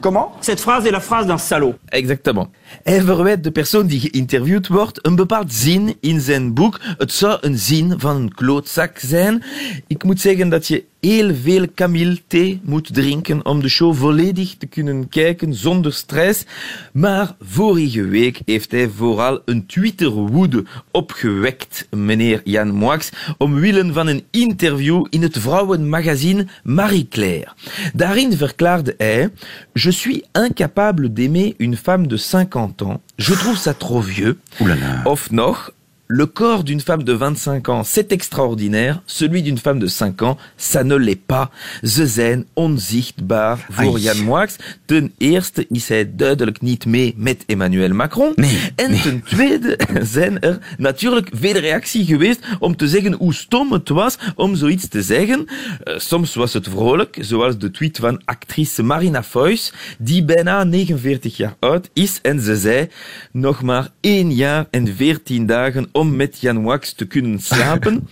Comment? 0.00 0.32
Cette 0.40 0.60
phrase 0.60 0.86
est 0.86 0.90
la 0.90 1.00
phrase 1.00 1.26
d'un 1.26 1.38
salaud. 1.38 1.74
Exactement. 1.92 2.48
Hij 2.84 3.00
verwijt 3.02 3.42
de 3.44 3.50
persoon 3.50 3.86
die 3.86 4.00
geïnterviewd 4.00 4.66
wordt 4.68 5.06
een 5.06 5.14
bepaald 5.16 5.52
zin 5.52 5.96
in 6.00 6.20
zijn 6.20 6.54
boek. 6.54 6.80
Het 6.98 7.12
zou 7.12 7.38
een 7.40 7.58
zin 7.58 7.94
van 7.98 8.16
een 8.16 8.34
klootzak 8.34 8.98
zijn. 8.98 9.42
Ik 9.86 10.04
moet 10.04 10.20
zeggen 10.20 10.48
dat 10.48 10.66
je 10.66 10.84
heel 11.00 11.34
veel 11.42 11.66
Camille 11.74 12.18
thee 12.26 12.60
moet 12.64 12.94
drinken 12.94 13.44
om 13.46 13.60
de 13.60 13.68
show 13.68 13.94
volledig 13.94 14.54
te 14.58 14.66
kunnen 14.66 15.08
kijken 15.08 15.54
zonder 15.54 15.92
stress. 15.92 16.44
Maar 16.92 17.34
vorige 17.40 18.04
week 18.04 18.40
heeft 18.44 18.70
hij 18.70 18.88
vooral 18.96 19.42
een 19.44 19.66
Twitter-woede 19.66 20.64
opgewekt, 20.90 21.86
meneer 21.90 22.40
Jan 22.44 22.70
Moix, 22.70 23.10
omwille 23.38 23.92
van 23.92 24.06
een 24.06 24.24
interview 24.30 25.06
in 25.10 25.22
het 25.22 25.38
vrouwenmagazine 25.38 26.46
Marie 26.62 27.08
Claire. 27.08 27.48
Daarin 27.94 28.36
verklaarde 28.36 28.94
hij: 28.98 29.30
Je 29.72 29.90
suis 29.90 30.20
incapable 30.32 31.12
d'aimer 31.12 31.54
une 31.56 31.76
femme 31.76 32.06
de 32.06 32.18
50 32.18 32.82
ans. 32.82 32.98
Je 33.16 33.36
trouve 33.36 33.58
ça 33.58 33.76
trop 33.76 34.04
vieux. 34.04 34.36
Oulala. 34.58 35.00
Of 35.04 35.30
nog, 35.30 35.72
le 36.12 36.26
corps 36.26 36.64
d'une 36.64 36.80
femme 36.80 37.04
de 37.04 37.12
25 37.12 37.68
ans, 37.68 37.84
c'est 37.84 38.10
extraordinaire. 38.10 39.00
Celui 39.06 39.42
d'une 39.42 39.58
femme 39.58 39.78
de 39.78 39.86
5 39.86 40.22
ans, 40.22 40.36
ça 40.56 40.82
ne 40.82 40.96
l'est 40.96 41.20
pas. 41.26 41.50
Ze 41.84 42.06
zijn 42.06 42.46
onzichtbaar 42.54 43.66
voor. 43.70 43.98
Jan 43.98 44.24
Moix. 44.24 44.56
Ten 44.86 45.12
eerste 45.18 45.66
is 45.68 45.88
hij 45.88 46.10
duidelijk 46.16 46.60
niet 46.60 46.86
mee 46.86 47.14
met 47.16 47.44
Emmanuel 47.46 47.94
Macron. 47.94 48.32
Nee, 48.34 48.58
en 48.76 48.90
nee. 48.90 49.00
ten 49.00 49.22
tweede 49.22 49.78
zijn 50.02 50.40
er 50.40 50.58
natuurlijk 50.78 51.30
veel 51.32 51.52
reactie 51.52 52.04
geweest 52.04 52.40
om 52.58 52.76
te 52.76 52.88
zeggen 52.88 53.12
hoe 53.12 53.34
stom 53.34 53.72
het 53.72 53.88
was 53.88 54.18
om 54.34 54.56
zoiets 54.56 54.88
te 54.88 55.02
zeggen. 55.02 55.44
Uh, 55.48 55.98
soms 55.98 56.34
was 56.34 56.52
het 56.52 56.68
vrolijk, 56.68 57.16
zoals 57.20 57.58
de 57.58 57.70
tweet 57.70 57.98
van 57.98 58.22
actrice 58.24 58.82
Marina 58.82 59.22
Foïs, 59.22 59.72
die 59.98 60.24
bijna 60.24 60.64
49 60.64 61.36
jaar 61.36 61.56
oud 61.58 61.90
is 61.92 62.18
en 62.22 62.40
ze 62.40 62.56
zei 62.56 62.88
nog 63.32 63.62
maar 63.62 63.88
1 64.00 64.34
jaar 64.34 64.66
en 64.70 64.96
14 64.96 65.46
dagen 65.46 65.88
om 66.00 66.16
met 66.16 66.40
Jan 66.40 66.62
Wax 66.62 66.92
te 66.92 67.04
kunnen 67.06 67.38
slapen. 67.38 68.06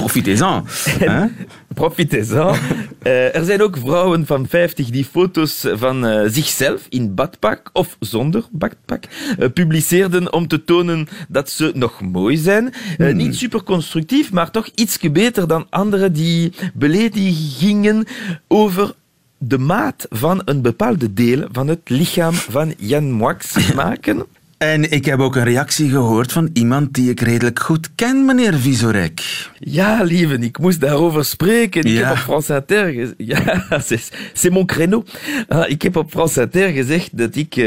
Profitez-en. 1.74 2.55
Eh, 3.03 3.35
er 3.37 3.44
zijn 3.44 3.62
ook 3.62 3.77
vrouwen 3.77 4.27
van 4.27 4.46
50 4.48 4.90
die 4.90 5.05
foto's 5.05 5.66
van 5.72 6.07
eh, 6.07 6.20
zichzelf 6.31 6.87
in 6.88 7.14
badpak 7.14 7.70
of 7.72 7.96
zonder 8.01 8.44
badpak 8.51 9.05
eh, 9.38 9.48
publiceerden 9.55 10.33
om 10.33 10.46
te 10.48 10.64
tonen 10.64 11.09
dat 11.29 11.51
ze 11.51 11.70
nog 11.74 12.01
mooi 12.01 12.37
zijn. 12.37 12.72
Eh, 12.98 13.14
Niet 13.14 13.37
super 13.37 13.62
constructief, 13.62 14.33
maar 14.33 14.51
toch 14.51 14.68
iets 14.74 14.98
beter 15.12 15.48
dan 15.48 15.66
anderen 15.70 16.12
die 16.12 16.53
beledigingen 16.74 18.05
over 18.48 18.94
de 19.38 19.59
maat 19.59 20.07
van 20.11 20.42
een 20.44 20.62
bepaalde 20.62 21.12
deel 21.12 21.48
van 21.53 21.68
het 21.68 21.81
lichaam 21.85 22.35
van 22.35 22.74
Jan 22.79 23.11
Moix 23.11 23.57
maken. 23.74 24.24
En 24.59 24.90
ik 24.92 25.05
heb 25.05 25.21
ook 25.21 25.37
een 25.37 25.44
reactie 25.44 25.90
gehoord 25.90 26.33
van 26.33 26.51
iemand 26.53 26.94
die 26.94 27.11
ik 27.11 27.21
redelijk 27.21 27.59
goed 27.61 27.88
ken, 27.94 28.25
meneer 28.25 28.55
Visorek. 28.55 29.47
Ja, 29.59 30.03
lieve, 30.03 30.35
ik 30.38 30.59
moest 30.59 30.81
daarover 30.81 31.25
spreken. 31.25 31.83
Ik 31.85 31.90
Ja. 31.92 32.03
heb 32.07 32.11
op 32.11 32.16
France 32.18 32.55
Inter 32.55 32.92
gezegd... 32.92 33.14
Ja, 33.71 33.81
c'est 34.35 34.51
mon 34.51 34.66
créneau. 34.66 35.05
Ah, 35.49 35.68
ik 35.71 35.83
heb 35.83 35.97
op 35.97 36.11
France 36.11 36.40
Inter 36.40 36.68
gezegd 36.68 37.18
dat 37.18 37.37
ik 37.37 37.57
eh, 37.57 37.64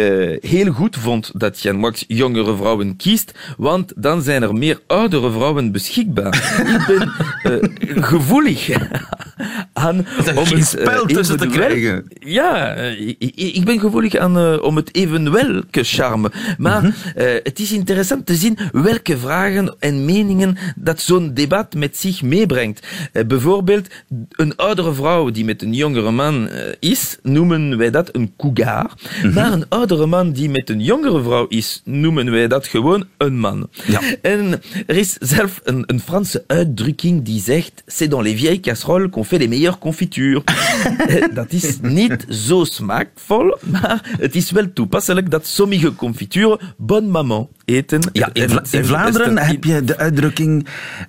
heel 0.49 0.71
goed 0.71 0.97
vond 0.97 1.31
dat 1.33 1.61
Jan 1.61 1.79
Wax 1.79 2.03
jongere 2.07 2.55
vrouwen 2.55 2.95
kiest, 2.95 3.31
want 3.57 3.93
dan 3.95 4.21
zijn 4.21 4.41
er 4.43 4.53
meer 4.53 4.79
oudere 4.87 5.31
vrouwen 5.31 5.71
beschikbaar. 5.71 6.35
ik 6.77 6.85
ben 6.87 7.11
eh, 7.43 8.03
gevoelig 8.03 8.69
aan 9.73 9.97
om 10.35 10.45
het 10.45 10.65
spel 10.67 11.05
eh, 11.07 11.15
tussen 11.15 11.37
te 11.37 11.47
krijgen. 11.47 12.05
Ja, 12.19 12.73
ik, 12.75 13.15
ik- 13.35 13.65
ben 13.65 13.79
gevoelig 13.79 14.15
aan 14.15 14.61
om 14.61 14.75
het 14.75 14.95
evenwelke 14.95 15.83
charme. 15.83 16.31
Maar 16.57 16.80
eh, 17.15 17.25
het 17.43 17.59
is 17.59 17.71
interessant 17.71 18.25
te 18.25 18.35
zien 18.35 18.57
welke 18.71 19.17
vragen 19.17 19.75
en 19.79 20.05
meningen 20.05 20.57
dat 20.75 21.01
zo'n 21.01 21.33
debat 21.33 21.73
met 21.73 21.97
zich 21.97 22.21
meebrengt. 22.21 22.87
Eh, 23.11 23.25
bijvoorbeeld, 23.25 23.87
een 24.29 24.55
oudere 24.55 24.93
vrouw 24.93 25.29
die 25.31 25.45
met 25.45 25.61
een 25.61 25.73
jongere 25.73 26.11
man 26.11 26.47
eh, 26.47 26.73
is, 26.79 27.17
noemen 27.23 27.77
wij 27.77 27.91
dat 27.91 28.15
een 28.15 28.33
cougar. 28.37 28.93
Maar 29.33 29.51
een 29.51 29.69
oudere 29.69 30.05
man 30.05 30.31
die 30.31 30.49
met 30.49 30.69
een 30.69 30.81
jongere 30.81 31.23
vrouw 31.23 31.47
is, 31.47 31.81
noemen 31.85 32.31
wij 32.31 32.47
dat 32.47 32.67
gewoon 32.67 33.05
een 33.17 33.39
man. 33.39 33.69
Ja. 33.85 34.01
En 34.21 34.61
er 34.85 34.95
is 34.95 35.13
zelf 35.19 35.61
een, 35.63 35.83
een 35.85 35.99
Franse 35.99 36.43
uitdrukking 36.47 37.25
die 37.25 37.41
zegt: 37.41 37.83
C'est 37.85 38.11
dans 38.11 38.23
les 38.23 38.35
vieilles 38.35 38.59
casseroles 38.61 39.09
qu'on 39.09 39.25
fait 39.25 39.39
les 39.39 39.49
meilleures 39.49 39.79
confitures. 39.79 40.43
Dat 41.33 41.51
is 41.51 41.79
niet 41.81 42.25
zo 42.29 42.63
smaakvol, 42.63 43.57
maar 43.59 44.15
het 44.19 44.35
is 44.35 44.51
wel 44.51 44.73
toepasselijk 44.73 45.31
dat 45.31 45.47
sommige 45.47 45.95
confituren 45.95 46.59
bonne 46.77 47.07
maman 47.09 47.49
eten. 47.65 48.01
Ja, 48.11 48.29
in, 48.33 48.49
Vla- 48.49 48.63
in 48.71 48.85
Vlaanderen 48.85 49.37
heb 49.37 49.63
je 49.63 49.83
de 49.83 49.97
uitdrukking 49.97 50.67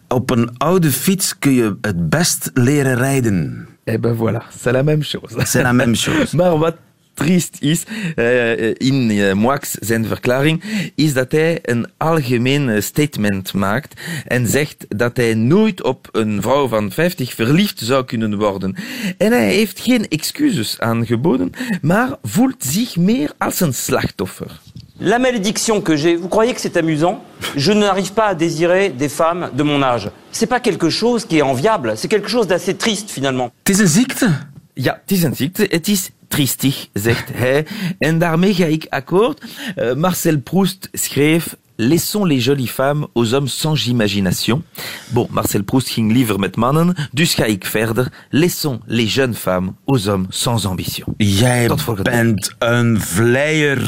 op 0.09 0.31
een 0.31 0.59
oude 0.59 0.91
fiets 0.93 1.39
kun 1.39 1.53
je 1.53 1.77
het 1.81 2.09
best 2.09 2.51
leren 2.55 2.97
rijden. 2.97 3.69
Eh 3.85 3.99
ben 4.01 4.17
voilà, 4.17 4.43
c'est 4.61 4.73
la 4.73 4.83
même 4.83 5.03
chose. 5.03 5.35
C'est 5.47 5.63
la 5.63 5.73
même 5.73 5.95
chose. 6.05 6.37
maar 6.37 6.59
wat 6.59 6.77
triest 7.15 7.57
is, 7.61 7.83
eh, 8.15 8.69
in 8.69 9.11
eh, 9.11 9.33
Moix 9.33 9.71
zijn 9.81 10.07
verklaring, 10.07 10.63
is 10.95 11.13
dat 11.13 11.33
hij 11.33 11.59
een 11.63 11.87
algemeen 11.97 12.83
statement 12.83 13.53
maakt 13.55 14.01
en 14.27 14.47
zegt 14.47 14.85
dat 14.89 15.17
hij 15.17 15.35
nooit 15.35 15.83
op 15.83 16.09
een 16.13 16.43
vrouw 16.43 16.69
van 16.69 16.91
50 16.91 17.35
verliefd 17.35 17.79
zou 17.81 18.05
kunnen 18.05 18.39
worden. 18.39 18.77
En 19.19 19.33
hij 19.33 19.53
heeft 19.55 19.81
geen 19.81 20.09
excuses 20.09 20.81
aangeboden, 20.81 21.51
maar 21.83 22.17
voelt 22.23 22.65
zich 22.65 22.97
meer 22.97 23.33
als 23.39 23.61
een 23.61 23.75
slachtoffer. 23.75 24.61
La 25.05 25.19
malédiction 25.19 25.81
que 25.81 25.97
j'ai, 25.97 26.15
vous 26.15 26.29
croyez 26.29 26.55
que 26.55 26.61
c'est 26.61 26.77
amusant? 26.77 27.25
Je 27.57 27.73
n'arrive 27.73 28.13
pas 28.13 28.27
à 28.27 28.35
désirer 28.37 28.91
des 28.91 29.09
femmes 29.09 29.51
de 29.53 29.65
mon 29.65 29.83
âge. 29.83 30.09
C'est 30.31 30.47
pas 30.47 30.61
quelque 30.61 30.91
chose 30.91 31.25
qui 31.25 31.39
est 31.39 31.43
enviable, 31.43 31.95
c'est 31.97 32.07
quelque 32.07 32.29
chose 32.29 32.47
d'assez 32.47 32.77
triste 32.77 33.11
finalement. 33.11 33.51
Ziekte. 33.69 34.27
Ja, 34.75 35.01
het 35.01 35.11
is 35.11 35.23
een 35.23 35.35
ziekte. 35.35 35.67
Het 35.71 35.89
is 35.89 36.11
triestig, 36.29 36.89
zegt 36.93 37.29
hij. 37.33 37.67
En 37.99 38.19
daarmee 38.19 38.55
ga 38.55 38.65
ik 38.65 38.87
akkoord. 38.89 39.43
Eh, 39.77 39.95
Marcel 39.95 40.39
Proust 40.39 40.89
schreef... 40.93 41.57
Laissons 41.77 42.25
les 42.25 42.45
jolies 42.45 42.71
femmes 42.71 43.07
aux 43.15 43.33
hommes 43.33 43.49
sans 43.49 43.87
imagination. 43.87 44.63
Bon, 45.09 45.27
Marcel 45.31 45.63
Proust 45.63 45.89
ging 45.89 46.13
liever 46.13 46.39
met 46.39 46.57
mannen, 46.57 46.95
dus 47.13 47.35
ga 47.35 47.45
ik 47.45 47.67
verder. 47.67 48.13
Laissons 48.31 48.81
les 48.87 49.15
jeunes 49.15 49.39
femmes 49.39 49.73
aux 49.85 50.07
hommes 50.07 50.27
sans 50.29 50.67
ambition. 50.67 51.15
Jij 51.17 51.71
bent 52.03 52.55
een 52.59 53.01
vleier, 53.01 53.83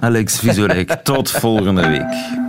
Alex 0.00 0.38
Visorek. 0.38 0.90
Tot 1.02 1.30
volgende 1.30 1.88
week. 1.88 2.40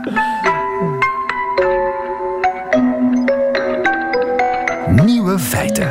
Nieuwe 5.06 5.40
feiten. 5.40 5.90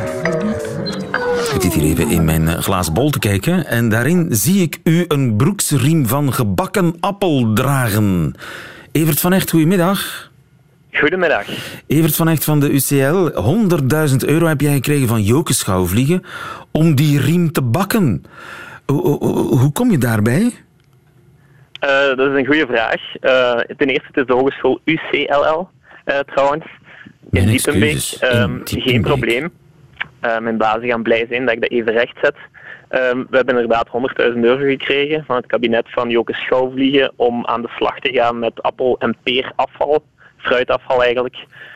Ik 1.55 1.61
zit 1.61 1.73
hier 1.73 1.83
even 1.83 2.09
in 2.09 2.25
mijn 2.25 2.47
eh, 2.47 2.59
glazen 2.59 2.93
bol 2.93 3.09
te 3.09 3.19
kijken 3.19 3.65
en 3.65 3.89
daarin 3.89 4.27
zie 4.29 4.61
ik 4.61 4.79
u 4.83 5.05
een 5.07 5.35
broeksriem 5.35 6.07
van 6.07 6.33
gebakken 6.33 6.95
appel 6.99 7.53
dragen. 7.53 8.35
Evert 8.91 9.19
van 9.19 9.33
Echt, 9.33 9.49
goedemiddag. 9.49 10.31
Goedemiddag. 10.91 11.45
Evert 11.87 12.15
van 12.15 12.27
Echt 12.27 12.43
van 12.43 12.59
de 12.59 12.71
UCL, 12.71 13.31
100.000 14.09 14.15
euro 14.17 14.45
heb 14.45 14.61
jij 14.61 14.73
gekregen 14.73 15.07
van 15.07 15.23
Joke 15.23 15.53
Schouwvliegen 15.53 16.23
om 16.71 16.95
die 16.95 17.19
riem 17.19 17.51
te 17.51 17.61
bakken. 17.61 18.23
Hoe, 18.85 19.01
hoe, 19.01 19.57
hoe 19.57 19.71
kom 19.71 19.91
je 19.91 19.97
daarbij? 19.97 20.53
Eh, 21.83 22.15
dat 22.17 22.31
is 22.31 22.37
een 22.39 22.45
goede 22.45 22.65
vraag. 22.69 23.15
Eh, 23.19 23.75
ten 23.77 23.87
eerste, 23.87 24.07
het 24.07 24.17
is 24.17 24.25
de 24.25 24.33
hogeschool 24.33 24.79
UCLL 24.83 25.67
eh, 26.05 26.19
trouwens. 26.19 26.65
In 26.65 27.11
Mijn 27.29 27.47
Diepenbeek. 27.47 27.91
excuses, 27.91 28.19
Ehm, 28.19 28.41
in 28.43 28.61
Diepenbeek. 28.63 28.83
Geen 28.89 29.01
probleem. 29.01 29.51
Mijn 30.41 30.57
bazen 30.57 30.87
gaan 30.89 31.03
blij 31.03 31.25
zijn 31.29 31.45
dat 31.45 31.53
ik 31.55 31.61
dat 31.61 31.69
even 31.71 31.93
recht 31.93 32.15
zet. 32.21 32.35
Ehm, 32.89 33.17
we 33.29 33.35
hebben 33.35 33.55
inderdaad 33.55 33.87
100.000 33.89 34.43
euro 34.43 34.65
gekregen 34.65 35.23
van 35.25 35.35
het 35.35 35.45
kabinet 35.45 35.85
van 35.89 36.09
Joke 36.09 36.33
Schouwvliegen 36.33 37.11
om 37.15 37.45
aan 37.45 37.61
de 37.61 37.69
slag 37.75 37.99
te 37.99 38.11
gaan 38.13 38.39
met 38.39 38.61
appel- 38.61 38.95
en 38.99 39.15
peerafval, 39.23 40.03
fruitafval 40.37 41.03
eigenlijk. 41.03 41.35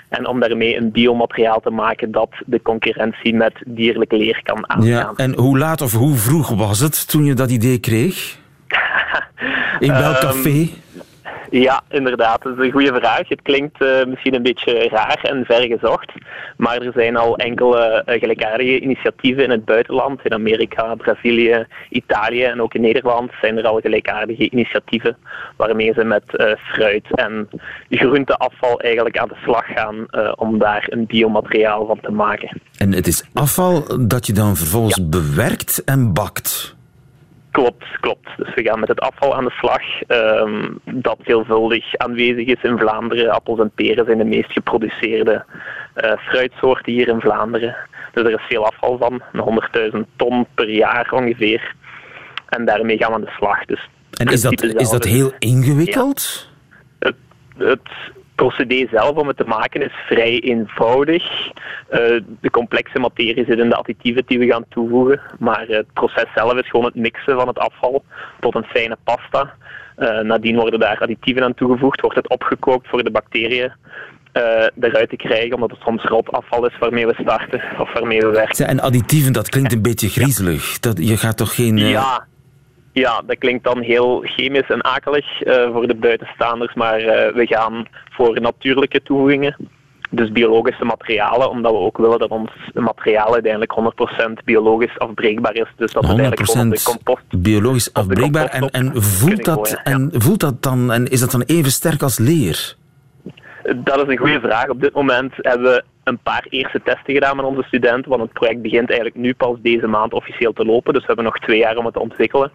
En 0.10 0.28
om 0.28 0.40
daarmee 0.40 0.78
een 0.78 0.92
biomateriaal 0.92 1.60
te 1.60 1.70
maken 1.70 2.12
dat 2.12 2.30
de 2.46 2.62
concurrentie 2.62 3.34
met 3.36 3.54
dierlijk 3.66 4.12
leer 4.12 4.40
kan 4.44 4.70
aangaan. 4.70 4.88
Ja, 4.88 5.14
en 5.16 5.34
hoe 5.36 5.58
laat 5.58 5.82
of 5.82 5.92
hoe 5.94 6.16
vroeg 6.16 6.50
was 6.50 6.80
het 6.80 7.08
toen 7.10 7.26
je 7.26 7.34
dat 7.34 7.52
idee 7.52 7.80
kreeg? 7.80 8.38
In 9.80 9.92
welk 9.92 10.16
Ehm, 10.16 10.26
café? 10.26 10.70
Ja, 11.50 11.82
inderdaad. 11.90 12.44
Dat 12.44 12.58
is 12.58 12.66
een 12.66 12.72
goede 12.72 12.94
vraag. 12.94 13.30
Het 13.30 13.42
klinkt 13.42 13.82
eh, 13.82 14.06
misschien 14.06 14.34
een 14.34 14.44
beetje 14.44 14.88
raar 14.90 15.20
en 15.22 15.46
vergezocht. 15.46 16.12
Maar 16.58 16.82
er 16.82 16.92
zijn 16.96 17.16
al 17.16 17.38
enkele 17.38 17.80
eh, 17.80 18.20
gelijkaardige 18.20 18.80
initiatieven 18.80 19.44
in 19.44 19.50
het 19.50 19.66
buitenland. 19.66 20.20
In 20.24 20.34
Amerika, 20.34 20.96
Brazilië, 20.96 21.66
Italië 21.90 22.44
en 22.44 22.62
ook 22.62 22.74
in 22.74 22.82
Nederland 22.82 23.32
zijn 23.42 23.58
er 23.58 23.68
al 23.68 23.80
gelijkaardige 23.80 24.50
initiatieven. 24.50 25.18
Waarmee 25.58 25.94
ze 25.94 26.04
met 26.04 26.36
eh, 26.36 26.52
fruit 26.56 27.06
en 27.16 27.50
groenteafval 27.90 28.80
eigenlijk 28.80 29.18
aan 29.18 29.28
de 29.28 29.38
slag 29.44 29.66
gaan 29.66 30.06
om 30.36 30.60
daar 30.60 30.86
een 30.90 31.06
biomateriaal 31.06 31.86
van 31.86 32.00
te 32.02 32.12
maken. 32.12 32.62
En 32.78 32.94
het 32.94 33.08
is 33.08 33.24
afval 33.34 34.08
dat 34.08 34.28
je 34.28 34.34
dan 34.34 34.56
vervolgens 34.56 35.10
bewerkt 35.10 35.84
en 35.84 36.14
bakt. 36.14 36.77
Klopt, 37.58 38.00
klopt. 38.00 38.30
Dus 38.38 38.54
we 38.54 38.64
gaan 38.64 38.80
met 38.80 38.90
het 38.90 39.00
afval 39.00 39.36
aan 39.36 39.46
de 39.46 39.52
slag, 39.52 40.02
ehm, 40.08 40.70
dat 40.84 41.18
veelvuldig 41.22 41.96
aanwezig 41.96 42.46
is 42.48 42.62
in 42.62 42.78
Vlaanderen. 42.78 43.32
Appels 43.32 43.60
en 43.60 43.72
peren 43.76 44.06
zijn 44.06 44.18
de 44.18 44.24
meest 44.24 44.52
geproduceerde 44.52 45.46
eh, 45.94 46.12
fruitsoorten 46.18 46.94
hier 46.94 47.08
in 47.08 47.20
Vlaanderen. 47.20 47.76
Dus 48.14 48.24
er 48.24 48.32
is 48.32 48.46
veel 48.48 48.66
afval 48.66 48.98
van, 48.98 49.22
een 49.32 49.42
100.000 49.94 50.08
ton 50.16 50.46
per 50.54 50.70
jaar 50.70 51.12
ongeveer. 51.12 51.76
En 52.50 52.66
daarmee 52.66 52.98
gaan 52.98 53.10
we 53.10 53.16
aan 53.16 53.22
de 53.22 53.36
slag. 53.38 53.66
Dus 53.66 53.90
En 54.12 54.28
is 54.28 54.42
dat, 54.42 54.64
is 54.64 54.90
dat 54.90 55.04
heel 55.04 55.32
ingewikkeld? 55.40 56.50
het, 57.00 57.16
het 57.58 57.90
procedé 58.42 58.88
zelf 58.92 59.16
om 59.16 59.28
het 59.28 59.38
te 59.38 59.44
maken 59.58 59.82
is 59.82 59.94
vrij 60.08 60.40
eenvoudig. 60.40 61.24
Eh, 61.90 62.00
de 62.42 62.50
complexe 62.52 63.00
materie 63.00 63.46
zit 63.46 63.60
in 63.60 63.70
de 63.70 63.76
additieven 63.76 64.24
die 64.28 64.40
we 64.40 64.48
gaan 64.48 64.66
toevoegen. 64.70 65.22
Maar 65.40 65.66
het 65.68 65.94
proces 65.94 66.26
zelf 66.36 66.54
is 66.54 66.70
gewoon 66.70 66.86
het 66.86 66.96
mixen 66.96 67.36
van 67.36 67.48
het 67.48 67.60
afval 67.60 68.04
tot 68.40 68.56
een 68.56 68.64
fijne 68.64 68.98
pasta. 69.04 69.54
Eh, 69.96 70.20
nadien 70.20 70.56
worden 70.56 70.80
daar 70.80 71.00
additieven 71.00 71.44
aan 71.44 71.54
toegevoegd, 71.54 72.02
wordt 72.02 72.16
het 72.18 72.30
opgekookt 72.30 72.88
voor 72.90 73.04
de 73.04 73.12
bacteriën 73.12 73.72
eh, 74.32 74.44
eruit 74.80 75.10
te 75.10 75.16
krijgen, 75.16 75.54
omdat 75.54 75.72
het 75.72 75.80
soms 75.82 76.04
rotafval 76.04 76.66
is 76.68 76.78
waarmee 76.80 77.08
we 77.08 77.16
starten 77.22 77.62
of 77.80 77.94
waarmee 77.94 78.20
we 78.22 78.28
werken. 78.30 78.68
En 78.68 78.80
additieven, 78.80 79.34
dat 79.34 79.50
klinkt 79.50 79.74
een 79.74 79.82
beetje 79.82 80.10
griezelig. 80.10 80.80
Dat, 80.80 81.08
je 81.08 81.18
gaat 81.18 81.38
toch 81.38 81.56
geen... 81.56 81.78
eh, 81.78 81.90
Ja, 81.90 82.26
ja, 83.00 83.22
dat 83.26 83.38
klinkt 83.38 83.64
dan 83.64 83.82
heel 83.82 84.22
chemisch 84.24 84.70
en 84.70 84.84
akelig 84.84 85.42
eh, 85.42 85.72
voor 85.72 85.88
de 85.88 85.96
buitenstaanders, 85.96 86.74
maar 86.74 87.00
eh, 87.00 87.34
we 87.34 87.48
gaan 87.48 87.88
voor 88.12 88.42
natuurlijke 88.42 89.02
toevoegingen. 89.02 89.56
Dus 90.10 90.32
biologische 90.32 90.86
materialen, 90.86 91.50
omdat 91.50 91.72
we 91.72 91.78
ook 91.78 91.98
willen 91.98 92.20
dat 92.20 92.30
ons 92.30 92.52
materiaal 92.74 93.34
uiteindelijk 93.34 93.76
100% 94.40 94.44
biologisch 94.44 95.00
afbreekbaar 95.00 95.56
is. 95.56 95.68
Dus 95.76 95.92
dat 95.92 96.08
het 96.08 96.20
eigenlijk 96.20 96.50
gewoon 96.50 96.68
op 96.68 96.74
de 96.74 96.80
100% 96.80 96.84
compost 96.84 97.42
biologisch 97.42 97.94
afbreekbaar. 97.94 98.46
En, 98.46 98.70
en 98.70 99.04
voelt, 99.04 99.46
dat, 99.46 99.82
en 99.84 100.12
voelt 100.14 100.40
dat 100.40 100.64
dan, 100.64 100.92
en 100.92 101.08
is 101.08 101.20
dat 101.20 101.32
dan 101.32 101.42
even 101.42 101.72
sterk 101.72 102.02
als 102.02 102.18
leer? 102.18 102.76
Dat 103.76 103.98
is 103.98 104.08
een 104.08 104.18
goede 104.18 104.40
vraag. 104.40 104.70
Op 104.70 104.82
dit 104.82 104.94
moment 104.94 105.34
hebben 105.36 105.72
we 105.72 105.84
een 106.04 106.20
paar 106.24 106.46
eerste 106.50 106.82
testen 106.84 107.14
gedaan 107.14 107.36
met 107.36 107.46
onze 107.46 107.64
studenten, 107.64 108.10
want 108.10 108.22
het 108.22 108.34
project 108.34 108.62
begint 108.62 108.90
eigenlijk 108.90 109.20
nu 109.20 109.34
pas 109.34 109.56
deze 109.62 109.88
maand 109.88 110.14
officieel 110.14 110.54
te 110.54 110.66
lopen, 110.66 110.94
dus 110.94 111.02
we 111.02 111.08
hebben 111.08 111.26
nog 111.26 111.40
twee 111.40 111.60
jaar 111.60 111.78
om 111.78 111.86
het 111.86 111.94
te 111.94 112.00
ontwikkelen. 112.00 112.52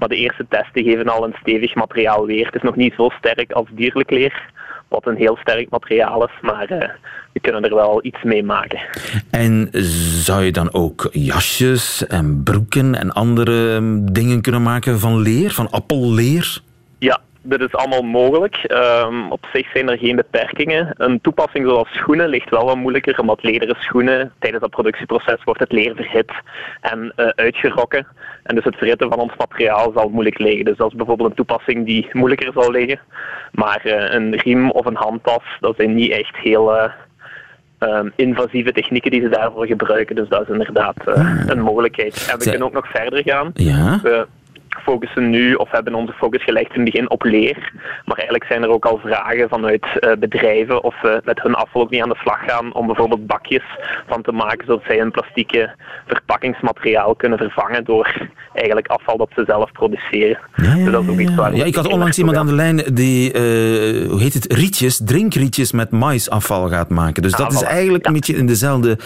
Maar 0.00 0.08
de 0.08 0.16
eerste 0.16 0.46
testen 0.48 0.84
geven 0.84 1.08
al 1.08 1.24
een 1.24 1.36
stevig 1.40 1.74
materiaal 1.74 2.26
weer. 2.26 2.46
Het 2.46 2.54
is 2.54 2.62
nog 2.62 2.76
niet 2.76 2.94
zo 2.96 3.08
sterk 3.08 3.52
als 3.52 3.68
dierlijk 3.70 4.10
leer, 4.10 4.50
wat 4.88 5.06
een 5.06 5.16
heel 5.16 5.36
sterk 5.36 5.70
materiaal 5.70 6.24
is, 6.24 6.32
maar 6.40 6.72
uh, 6.72 6.78
we 7.32 7.40
kunnen 7.40 7.64
er 7.64 7.74
wel 7.74 8.04
iets 8.04 8.22
mee 8.22 8.44
maken. 8.44 8.80
En 9.30 9.68
zou 10.24 10.44
je 10.44 10.52
dan 10.52 10.72
ook 10.72 11.08
jasjes 11.12 12.06
en 12.06 12.42
broeken 12.42 12.94
en 12.94 13.12
andere 13.12 13.74
ehm, 13.74 14.04
dingen 14.12 14.40
kunnen 14.40 14.62
maken 14.62 14.98
van 14.98 15.20
leer, 15.20 15.50
van 15.50 15.70
appelleer? 15.70 16.60
Ja, 16.98 17.20
dit 17.42 17.60
is 17.60 17.74
allemaal 17.74 18.02
mogelijk. 18.02 18.66
Um, 18.68 19.30
op 19.32 19.46
zich 19.52 19.70
zijn 19.72 19.88
er 19.88 19.98
geen 19.98 20.16
beperkingen. 20.16 20.94
Een 20.96 21.20
toepassing 21.20 21.66
zoals 21.66 21.88
schoenen 21.88 22.28
ligt 22.28 22.50
wel 22.50 22.64
wat 22.64 22.76
moeilijker, 22.76 23.18
omdat 23.18 23.42
lederen 23.42 23.76
schoenen 23.78 24.32
tijdens 24.38 24.62
dat 24.62 24.70
productieproces 24.70 25.44
wordt 25.44 25.60
het 25.60 25.72
leer 25.72 25.94
verhit 25.94 26.32
en 26.80 27.12
uh, 27.16 27.26
uitgerokken. 27.26 28.06
En 28.42 28.54
dus 28.54 28.64
het 28.64 28.76
verhitten 28.76 29.08
van 29.08 29.18
ons 29.18 29.32
materiaal 29.38 29.92
zal 29.94 30.08
moeilijk 30.08 30.38
liggen. 30.38 30.64
Dus 30.64 30.76
dat 30.76 30.90
is 30.90 30.96
bijvoorbeeld 30.96 31.30
een 31.30 31.36
toepassing 31.36 31.86
die 31.86 32.08
moeilijker 32.12 32.52
zal 32.52 32.70
liggen. 32.70 33.00
Maar 33.52 33.80
uh, 33.84 34.12
een 34.12 34.36
riem 34.36 34.70
of 34.70 34.86
een 34.86 34.96
handtas, 34.96 35.44
dat 35.60 35.76
zijn 35.76 35.94
niet 35.94 36.10
echt 36.10 36.36
heel... 36.36 36.74
Uh, 36.74 36.84
Um, 37.82 38.12
invasieve 38.16 38.72
technieken 38.72 39.10
die 39.10 39.20
ze 39.20 39.28
daarvoor 39.28 39.66
gebruiken. 39.66 40.16
Dus 40.16 40.28
dat 40.28 40.42
is 40.42 40.48
inderdaad 40.48 40.96
uh, 41.08 41.42
een 41.46 41.60
mogelijkheid. 41.60 42.28
En 42.30 42.38
we 42.38 42.44
kunnen 42.44 42.66
ook 42.66 42.72
nog 42.72 42.90
verder 42.90 43.22
gaan. 43.22 43.50
Ja. 43.54 44.00
We 44.02 44.26
focussen 44.78 45.30
nu, 45.30 45.54
of 45.54 45.70
hebben 45.70 45.94
onze 45.94 46.12
focus 46.12 46.44
gelegd 46.44 46.74
in 46.74 46.80
het 46.80 46.90
begin 46.90 47.10
op 47.10 47.22
leer. 47.22 47.72
Maar 48.04 48.16
eigenlijk 48.16 48.44
zijn 48.44 48.62
er 48.62 48.68
ook 48.68 48.84
al 48.84 48.98
vragen 48.98 49.48
vanuit 49.48 49.86
uh, 50.00 50.12
bedrijven 50.18 50.84
of 50.84 51.00
we 51.00 51.20
met 51.24 51.42
hun 51.42 51.54
afval 51.54 51.82
ook 51.82 51.90
niet 51.90 52.02
aan 52.02 52.08
de 52.08 52.18
slag 52.22 52.44
gaan 52.46 52.74
om 52.74 52.86
bijvoorbeeld 52.86 53.26
bakjes 53.26 53.64
van 54.06 54.22
te 54.22 54.32
maken, 54.32 54.66
zodat 54.66 54.84
zij 54.86 55.00
een 55.00 55.10
plastieke 55.10 55.74
verpakkingsmateriaal 56.06 57.14
kunnen 57.14 57.38
vervangen 57.38 57.84
door 57.84 58.28
eigenlijk 58.52 58.86
afval 58.86 59.16
dat 59.16 59.30
ze 59.34 59.42
zelf 59.46 59.72
produceren. 59.72 60.38
Ja, 60.56 60.74
ja, 60.74 60.74
dus 60.74 60.92
dat 60.92 61.02
is 61.02 61.08
ook 61.08 61.18
iets 61.18 61.34
waar 61.34 61.54
ja, 61.54 61.64
ik 61.64 61.74
had 61.74 61.88
onlangs 61.88 62.18
iemand 62.18 62.36
aan 62.36 62.46
de 62.46 62.54
lijn 62.54 62.76
die, 62.76 63.26
uh, 63.28 64.08
hoe 64.10 64.20
heet 64.20 64.34
het, 64.34 64.52
rietjes, 64.52 65.00
drinkrietjes 65.04 65.72
met 65.72 65.90
maisafval 65.90 66.68
gaat 66.68 66.88
maken. 66.88 67.22
Dus 67.22 67.32
Ah, 67.32 67.38
dat 67.38 67.52
is 67.52 67.62
eigenlijk 67.62 68.06
een 68.06 68.12
beetje 68.12 68.36
in 68.36 68.46
dezelfde, 68.46 68.98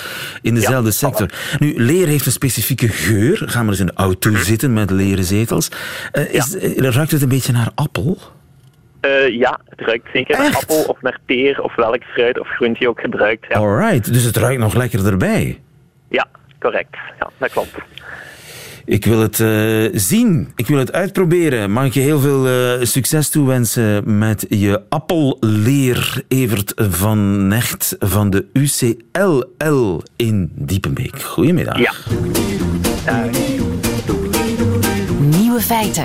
in 0.43 0.55
dezelfde 0.55 0.91
sector. 0.91 1.31
Nu, 1.59 1.75
leer 1.77 2.07
heeft 2.07 2.27
een 2.27 2.33
specifieke 2.33 2.89
geur. 2.89 3.43
Gaan 3.47 3.65
we 3.65 3.71
eens 3.71 3.81
in 3.81 3.87
de 3.87 3.93
auto 3.95 4.35
zitten 4.35 4.73
met 4.73 4.91
leren 4.91 5.25
zetels. 5.63 5.71
Uh, 6.13 6.35
is, 6.35 6.57
Ruikt 6.95 7.11
het 7.11 7.23
een 7.23 7.29
beetje 7.29 7.53
naar 7.53 7.71
appel? 7.75 8.19
Uh, 9.01 9.29
ja, 9.29 9.61
het 9.69 9.81
ruikt 9.81 10.07
zeker 10.13 10.39
naar 10.39 10.55
appel 10.55 10.85
of 10.85 11.03
naar 11.03 11.19
peer 11.27 11.63
of 11.63 11.75
welk 11.75 12.03
fruit 12.03 12.41
of 12.41 12.49
groente 12.49 12.81
je 12.81 12.89
ook 12.89 13.01
gebruikt. 13.01 13.47
Ja, 13.49 13.57
Alright, 13.57 14.13
dus 14.13 14.23
het 14.23 14.37
ruikt 14.37 14.61
nog 14.61 14.75
lekker 14.75 15.07
erbij. 15.07 15.61
ja 16.09 16.27
correct. 16.61 16.97
Ja, 17.19 17.31
dat 17.39 17.51
klopt. 17.51 17.75
Ik 18.87 19.05
wil 19.05 19.21
het 19.21 19.39
uh, 19.39 19.89
zien. 19.93 20.53
Ik 20.57 20.67
wil 20.67 20.79
het 20.79 20.93
uitproberen. 20.93 21.71
Mag 21.71 21.85
ik 21.85 21.95
je 21.95 22.01
heel 22.01 22.21
veel 22.21 22.49
uh, 22.49 22.85
succes 22.85 23.29
toewensen 23.29 24.19
met 24.19 24.47
je 24.49 24.83
appelleer 24.89 26.23
Evert 26.29 26.73
van 26.77 27.49
Necht 27.49 27.97
van 27.99 28.31
de 28.31 28.47
UCLL 28.53 30.03
in 30.17 30.51
Diepenbeek. 30.55 31.23
Goedemiddag. 31.23 31.79
Ja. 31.79 31.93
Nieuwe 35.55 35.69
feiten. 35.69 36.05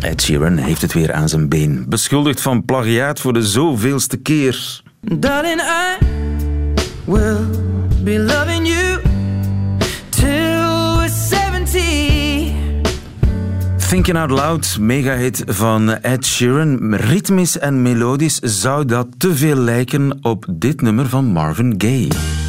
Ed 0.00 0.22
Sheeran 0.22 0.56
heeft 0.56 0.82
het 0.82 0.92
weer 0.92 1.12
aan 1.12 1.28
zijn 1.28 1.48
been. 1.48 1.84
Beschuldigd 1.88 2.40
van 2.40 2.64
plagiaat 2.64 3.20
voor 3.20 3.32
de 3.32 3.42
zoveelste 3.42 4.16
keer. 4.16 4.82
Darling, 5.00 5.60
I 5.60 6.04
will 7.04 7.36
be 8.02 8.18
loving 8.18 8.68
you 8.68 9.00
till 10.08 10.96
we're 10.96 11.08
70. 11.08 12.52
Thinking 13.88 14.16
Out 14.16 14.30
Loud, 14.30 14.76
megahit 14.80 15.42
van 15.46 15.90
Ed 15.90 16.26
Sheeran. 16.26 16.94
Ritmisch 16.94 17.58
en 17.58 17.82
melodisch 17.82 18.38
zou 18.38 18.84
dat 18.84 19.06
te 19.18 19.36
veel 19.36 19.56
lijken 19.56 20.18
op 20.20 20.46
dit 20.50 20.80
nummer 20.80 21.08
van 21.08 21.24
Marvin 21.24 21.74
Gaye. 21.78 22.41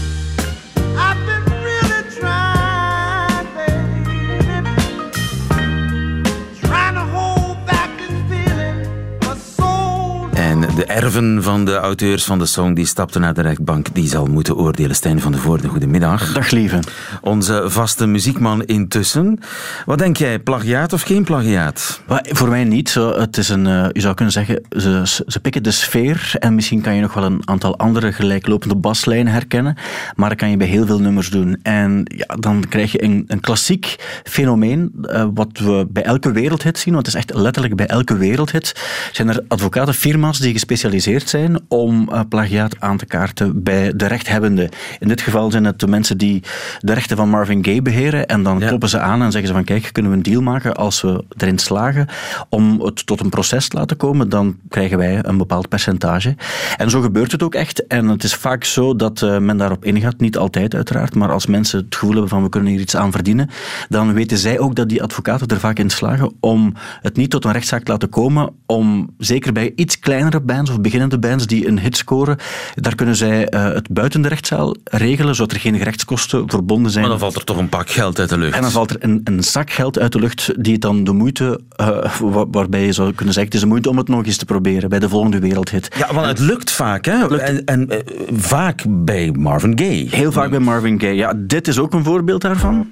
De 10.75 10.85
erven 10.85 11.43
van 11.43 11.65
de 11.65 11.75
auteurs 11.75 12.23
van 12.23 12.39
de 12.39 12.45
song 12.45 12.73
die 12.73 12.85
stapten 12.85 13.21
naar 13.21 13.33
de 13.33 13.41
rechtbank, 13.41 13.87
die 13.93 14.07
zal 14.07 14.25
moeten 14.25 14.55
oordelen. 14.55 14.95
Stijn 14.95 15.19
van 15.19 15.31
de 15.31 15.37
Voorde, 15.37 15.67
goedemiddag. 15.67 16.33
Dag 16.33 16.51
lieve. 16.51 16.79
Onze 17.21 17.63
vaste 17.65 18.05
muziekman 18.05 18.63
intussen. 18.63 19.39
Wat 19.85 19.97
denk 19.97 20.17
jij, 20.17 20.39
plagiaat 20.39 20.93
of 20.93 21.01
geen 21.01 21.23
plagiaat? 21.23 22.01
Maar 22.07 22.25
voor 22.29 22.49
mij 22.49 22.63
niet. 22.63 22.89
Zo, 22.89 23.19
het 23.19 23.37
is 23.37 23.49
een, 23.49 23.65
uh, 23.65 23.85
je 23.91 24.01
zou 24.01 24.13
kunnen 24.13 24.33
zeggen, 24.33 24.61
ze, 24.69 25.01
ze 25.27 25.39
pikken 25.39 25.63
de 25.63 25.71
sfeer 25.71 26.35
en 26.39 26.55
misschien 26.55 26.81
kan 26.81 26.95
je 26.95 27.01
nog 27.01 27.13
wel 27.13 27.23
een 27.23 27.41
aantal 27.45 27.77
andere 27.77 28.11
gelijklopende 28.11 28.75
baslijnen 28.75 29.33
herkennen, 29.33 29.77
maar 30.15 30.29
dat 30.29 30.37
kan 30.37 30.49
je 30.49 30.57
bij 30.57 30.67
heel 30.67 30.85
veel 30.85 30.99
nummers 30.99 31.29
doen. 31.29 31.59
En 31.61 32.03
ja, 32.05 32.35
dan 32.39 32.63
krijg 32.69 32.91
je 32.91 33.03
een, 33.03 33.23
een 33.27 33.39
klassiek 33.39 33.95
fenomeen, 34.23 34.91
uh, 35.01 35.27
wat 35.33 35.49
we 35.53 35.87
bij 35.89 36.03
elke 36.03 36.31
wereldhit 36.31 36.79
zien, 36.79 36.93
want 36.93 37.05
het 37.05 37.15
is 37.15 37.21
echt 37.21 37.33
letterlijk 37.33 37.75
bij 37.75 37.87
elke 37.87 38.17
wereldhit, 38.17 38.81
zijn 39.11 39.29
er 39.29 39.43
advocatenfirma's 39.47 40.39
die 40.39 40.61
gespecialiseerd 40.63 41.29
zijn 41.29 41.59
om 41.67 42.09
uh, 42.11 42.19
plagiaat 42.29 42.79
aan 42.79 42.97
te 42.97 43.05
kaarten 43.05 43.63
bij 43.63 43.93
de 43.95 44.07
rechthebbenden. 44.07 44.69
In 44.99 45.07
dit 45.07 45.21
geval 45.21 45.51
zijn 45.51 45.65
het 45.65 45.79
de 45.79 45.87
mensen 45.87 46.17
die 46.17 46.43
de 46.79 46.93
rechten 46.93 47.17
van 47.17 47.29
Marvin 47.29 47.65
Gaye 47.65 47.81
beheren 47.81 48.27
en 48.27 48.43
dan 48.43 48.59
ja. 48.59 48.67
kloppen 48.67 48.89
ze 48.89 48.99
aan 48.99 49.21
en 49.21 49.31
zeggen 49.31 49.47
ze 49.47 49.53
van 49.53 49.63
kijk, 49.63 49.89
kunnen 49.91 50.11
we 50.11 50.17
een 50.17 50.23
deal 50.23 50.41
maken 50.41 50.75
als 50.75 51.01
we 51.01 51.23
erin 51.37 51.59
slagen 51.59 52.07
om 52.49 52.81
het 52.81 53.05
tot 53.05 53.19
een 53.19 53.29
proces 53.29 53.67
te 53.67 53.77
laten 53.77 53.97
komen, 53.97 54.29
dan 54.29 54.57
krijgen 54.69 54.97
wij 54.97 55.19
een 55.21 55.37
bepaald 55.37 55.69
percentage. 55.69 56.35
En 56.77 56.89
zo 56.89 57.01
gebeurt 57.01 57.31
het 57.31 57.43
ook 57.43 57.55
echt. 57.55 57.87
En 57.87 58.07
het 58.07 58.23
is 58.23 58.35
vaak 58.35 58.63
zo 58.63 58.95
dat 58.95 59.21
uh, 59.21 59.37
men 59.37 59.57
daarop 59.57 59.85
ingaat, 59.85 60.19
niet 60.19 60.37
altijd 60.37 60.75
uiteraard, 60.75 61.15
maar 61.15 61.31
als 61.31 61.45
mensen 61.45 61.79
het 61.79 61.95
gevoel 61.95 62.11
hebben 62.11 62.29
van 62.29 62.43
we 62.43 62.49
kunnen 62.49 62.71
hier 62.71 62.79
iets 62.79 62.95
aan 62.95 63.11
verdienen, 63.11 63.49
dan 63.89 64.13
weten 64.13 64.37
zij 64.37 64.59
ook 64.59 64.75
dat 64.75 64.89
die 64.89 65.03
advocaten 65.03 65.47
er 65.47 65.59
vaak 65.59 65.79
in 65.79 65.89
slagen 65.89 66.33
om 66.39 66.73
het 67.01 67.15
niet 67.15 67.29
tot 67.29 67.45
een 67.45 67.51
rechtszaak 67.51 67.83
te 67.83 67.91
laten 67.91 68.09
komen, 68.09 68.53
om 68.65 69.09
zeker 69.17 69.53
bij 69.53 69.71
iets 69.75 69.99
kleinere 69.99 70.41
bands 70.53 70.69
of 70.69 70.81
beginnende 70.81 71.19
bands 71.19 71.47
die 71.47 71.67
een 71.67 71.79
hit 71.79 71.97
scoren, 71.97 72.37
daar 72.75 72.95
kunnen 72.95 73.15
zij 73.15 73.53
uh, 73.53 73.63
het 73.63 73.89
buiten 73.89 74.21
de 74.21 74.27
rechtszaal 74.27 74.75
regelen, 74.83 75.35
zodat 75.35 75.51
er 75.51 75.59
geen 75.59 75.77
gerechtskosten 75.77 76.49
verbonden 76.49 76.91
zijn. 76.91 77.03
Maar 77.03 77.11
dan 77.11 77.21
valt 77.21 77.35
er 77.35 77.43
toch 77.43 77.57
een 77.57 77.69
pak 77.69 77.89
geld 77.89 78.19
uit 78.19 78.29
de 78.29 78.37
lucht. 78.37 78.55
En 78.55 78.61
dan 78.61 78.71
valt 78.71 78.89
er 78.89 78.95
een, 78.99 79.21
een 79.23 79.43
zak 79.43 79.71
geld 79.71 79.99
uit 79.99 80.11
de 80.11 80.19
lucht 80.19 80.63
die 80.63 80.77
dan 80.77 81.03
de 81.03 81.11
moeite, 81.11 81.59
uh, 81.81 82.05
waar, 82.19 82.49
waarbij 82.51 82.85
je 82.85 82.91
zou 82.91 83.13
kunnen 83.13 83.33
zeggen, 83.33 83.45
het 83.45 83.53
is 83.53 83.59
de 83.59 83.67
moeite 83.67 83.89
om 83.89 83.97
het 83.97 84.07
nog 84.07 84.25
eens 84.25 84.37
te 84.37 84.45
proberen 84.45 84.89
bij 84.89 84.99
de 84.99 85.09
volgende 85.09 85.39
wereldhit. 85.39 85.95
Ja, 85.97 86.13
want 86.13 86.25
het 86.27 86.39
lukt 86.39 86.71
vaak, 86.71 87.05
hè? 87.05 87.27
Lukt. 87.27 87.41
En, 87.41 87.65
en 87.65 87.93
uh, 87.93 87.99
vaak 88.33 88.83
bij 88.87 89.31
Marvin 89.31 89.79
Gaye. 89.79 90.07
Heel 90.09 90.31
vaak 90.31 90.49
bij 90.49 90.59
Marvin 90.59 90.99
Gaye, 90.99 91.15
ja. 91.15 91.33
Dit 91.37 91.67
is 91.67 91.79
ook 91.79 91.93
een 91.93 92.03
voorbeeld 92.03 92.41
daarvan. 92.41 92.89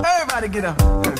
Everybody 0.00 0.58
get 0.58 0.64
up. 0.64 1.12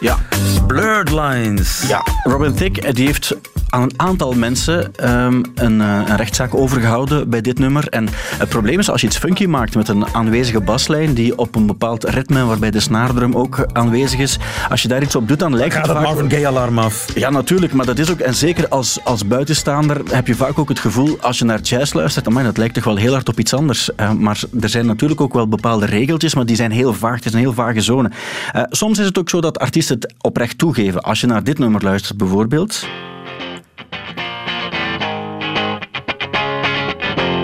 Ja. 0.00 0.18
Blurred 0.66 1.10
Lines. 1.10 1.84
Ja, 1.88 2.02
Robin 2.22 2.54
Thicke 2.54 2.92
die 2.92 3.06
heeft 3.06 3.36
aan 3.72 3.82
een 3.82 3.92
aantal 3.96 4.32
mensen 4.32 4.92
um, 5.10 5.42
een, 5.54 5.80
uh, 5.80 6.00
een 6.06 6.16
rechtszaak 6.16 6.54
overgehouden 6.54 7.30
bij 7.30 7.40
dit 7.40 7.58
nummer. 7.58 7.88
En 7.88 8.08
het 8.38 8.48
probleem 8.48 8.78
is, 8.78 8.90
als 8.90 9.00
je 9.00 9.06
iets 9.06 9.18
funky 9.18 9.46
maakt 9.46 9.74
met 9.74 9.88
een 9.88 10.06
aanwezige 10.14 10.60
baslijn 10.60 11.14
die 11.14 11.38
op 11.38 11.54
een 11.54 11.66
bepaald 11.66 12.04
ritme, 12.04 12.44
waarbij 12.44 12.70
de 12.70 12.80
snaardrum 12.80 13.34
ook 13.34 13.66
aanwezig 13.72 14.18
is, 14.18 14.38
als 14.68 14.82
je 14.82 14.88
daar 14.88 15.02
iets 15.02 15.16
op 15.16 15.28
doet, 15.28 15.38
dan 15.38 15.56
lijkt 15.56 15.74
Gaat 15.74 15.86
het 15.86 15.96
het 15.96 16.04
vaak... 16.04 16.14
Marvin 16.14 16.30
Gaye-alarm 16.30 16.78
af. 16.78 17.06
Ja, 17.14 17.30
natuurlijk, 17.30 17.72
maar 17.72 17.86
dat 17.86 17.98
is 17.98 18.10
ook... 18.10 18.18
En 18.18 18.34
zeker 18.34 18.68
als, 18.68 18.98
als 19.04 19.26
buitenstaander 19.26 20.00
heb 20.10 20.26
je 20.26 20.34
vaak 20.34 20.58
ook 20.58 20.68
het 20.68 20.78
gevoel, 20.78 21.18
als 21.20 21.38
je 21.38 21.44
naar 21.44 21.60
jazz 21.60 21.92
luistert, 21.92 22.26
amai, 22.26 22.44
dat 22.44 22.56
lijkt 22.56 22.74
toch 22.74 22.84
wel 22.84 22.96
heel 22.96 23.12
hard 23.12 23.28
op 23.28 23.38
iets 23.38 23.54
anders. 23.54 23.90
Uh, 24.00 24.12
maar 24.12 24.40
er 24.60 24.68
zijn 24.68 24.86
natuurlijk 24.86 25.20
ook 25.20 25.34
wel 25.34 25.48
bepaalde 25.48 25.86
regeltjes, 25.86 26.34
maar 26.34 26.46
die 26.46 26.56
zijn 26.56 26.70
heel 26.70 26.94
vaag. 26.94 27.14
Het 27.14 27.24
is 27.24 27.32
een 27.32 27.38
heel 27.38 27.52
vage 27.52 27.80
zone. 27.80 28.10
Uh, 28.56 28.62
soms 28.70 28.98
is 28.98 29.06
het 29.06 29.18
ook 29.18 29.30
zo 29.30 29.40
dat 29.40 29.58
artiesten 29.58 29.94
het 30.00 30.14
oprecht 30.20 30.58
toegeven. 30.58 31.02
Als 31.02 31.20
je 31.20 31.26
naar 31.26 31.44
dit 31.44 31.58
nummer 31.58 31.82
luistert 31.84 32.18
bijvoorbeeld... 32.18 32.86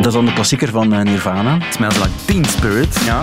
is 0.09 0.15
dan 0.15 0.27
de 0.27 0.33
klassieker 0.33 0.69
van 0.69 0.95
uh, 0.95 1.01
Nirvana. 1.01 1.59
Smells 1.71 1.97
like 1.97 2.09
Teen 2.25 2.45
Spirit. 2.45 3.01
Ja. 3.05 3.23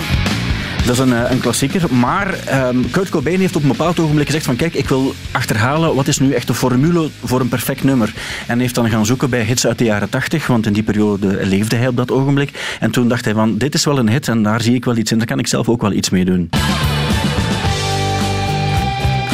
Dat 0.85 0.93
is 0.93 0.99
een, 0.99 1.09
uh, 1.09 1.31
een 1.31 1.39
klassieker. 1.39 1.93
Maar 1.93 2.35
um, 2.67 2.89
Kurt 2.89 3.09
Cobain 3.09 3.39
heeft 3.39 3.55
op 3.55 3.61
een 3.61 3.67
bepaald 3.67 3.99
ogenblik 3.99 4.25
gezegd 4.25 4.45
van 4.45 4.55
kijk, 4.55 4.73
ik 4.73 4.89
wil 4.89 5.13
achterhalen 5.31 5.95
wat 5.95 6.07
is 6.07 6.19
nu 6.19 6.31
echt 6.31 6.47
de 6.47 6.53
formule 6.53 7.09
voor 7.23 7.39
een 7.39 7.47
perfect 7.47 7.83
nummer. 7.83 8.13
En 8.47 8.59
heeft 8.59 8.75
dan 8.75 8.89
gaan 8.89 9.05
zoeken 9.05 9.29
bij 9.29 9.43
hits 9.43 9.67
uit 9.67 9.77
de 9.77 9.83
jaren 9.83 10.09
80, 10.09 10.47
want 10.47 10.65
in 10.65 10.73
die 10.73 10.83
periode 10.83 11.45
leefde 11.45 11.75
hij 11.75 11.87
op 11.87 11.97
dat 11.97 12.11
ogenblik. 12.11 12.77
En 12.79 12.91
toen 12.91 13.07
dacht 13.07 13.25
hij 13.25 13.33
van 13.33 13.57
dit 13.57 13.73
is 13.73 13.85
wel 13.85 13.97
een 13.97 14.09
hit 14.09 14.27
en 14.27 14.43
daar 14.43 14.61
zie 14.61 14.75
ik 14.75 14.85
wel 14.85 14.97
iets 14.97 15.11
in, 15.11 15.17
daar 15.17 15.27
kan 15.27 15.39
ik 15.39 15.47
zelf 15.47 15.69
ook 15.69 15.81
wel 15.81 15.91
iets 15.91 16.09
mee 16.09 16.25
doen. 16.25 16.49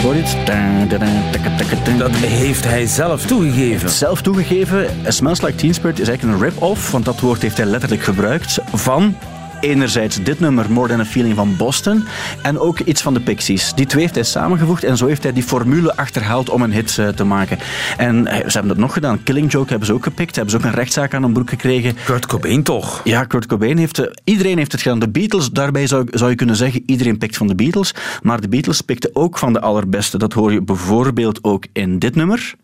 Hoor 0.01 0.15
je 0.15 0.21
het? 0.23 1.99
Dat 1.99 2.11
heeft 2.11 2.65
hij 2.65 2.85
zelf 2.85 3.25
toegegeven. 3.25 3.89
Zelf 3.89 4.21
toegegeven. 4.21 4.87
Smells 5.07 5.41
Like 5.41 5.55
Teen 5.55 5.73
Spirit 5.73 5.99
is 5.99 6.07
eigenlijk 6.07 6.39
een 6.39 6.49
rip-off, 6.49 6.91
want 6.91 7.05
dat 7.05 7.19
woord 7.19 7.41
heeft 7.41 7.57
hij 7.57 7.65
letterlijk 7.65 8.03
gebruikt 8.03 8.59
van 8.73 9.15
enerzijds 9.61 10.23
dit 10.23 10.39
nummer, 10.39 10.71
More 10.71 10.87
Than 10.87 10.99
a 10.99 11.05
Feeling 11.05 11.35
van 11.35 11.55
Boston, 11.57 12.03
en 12.41 12.59
ook 12.59 12.79
iets 12.79 13.01
van 13.01 13.13
de 13.13 13.19
Pixies. 13.19 13.73
Die 13.73 13.85
twee 13.85 14.01
heeft 14.01 14.15
hij 14.15 14.23
samengevoegd 14.23 14.83
en 14.83 14.97
zo 14.97 15.07
heeft 15.07 15.23
hij 15.23 15.33
die 15.33 15.43
formule 15.43 15.95
achterhaald 15.95 16.49
om 16.49 16.61
een 16.61 16.71
hit 16.71 16.97
eh, 16.97 17.07
te 17.07 17.23
maken. 17.23 17.57
En 17.97 18.27
eh, 18.27 18.35
ze 18.37 18.51
hebben 18.51 18.67
dat 18.67 18.77
nog 18.77 18.93
gedaan. 18.93 19.23
Killing 19.23 19.51
Joke 19.51 19.69
hebben 19.69 19.87
ze 19.87 19.93
ook 19.93 20.03
gepikt. 20.03 20.35
Hebben 20.35 20.51
ze 20.53 20.57
ook 20.57 20.63
een 20.63 20.79
rechtszaak 20.79 21.13
aan 21.13 21.23
een 21.23 21.33
broek 21.33 21.49
gekregen. 21.49 21.95
Kurt 22.05 22.25
Cobain 22.25 22.63
toch? 22.63 23.01
Ja, 23.03 23.23
Kurt 23.23 23.45
Cobain 23.45 23.77
heeft... 23.77 23.99
eh, 23.99 24.11
iedereen 24.23 24.57
heeft 24.57 24.71
het 24.71 24.81
gedaan. 24.81 24.99
De 24.99 25.09
Beatles, 25.09 25.49
daarbij 25.49 25.87
zou, 25.87 26.07
zou 26.09 26.29
je 26.29 26.35
kunnen 26.35 26.55
zeggen, 26.55 26.83
iedereen 26.85 27.17
pikt 27.17 27.37
van 27.37 27.47
de 27.47 27.55
Beatles. 27.55 27.93
Maar 28.21 28.41
de 28.41 28.49
Beatles 28.49 28.81
pikten 28.81 29.09
ook 29.13 29.37
van 29.37 29.53
de 29.53 29.61
allerbeste. 29.61 30.17
Dat 30.17 30.33
hoor 30.33 30.53
je 30.53 30.61
bijvoorbeeld 30.61 31.43
ook 31.43 31.65
in 31.73 31.99
dit 31.99 32.15
nummer. 32.15 32.55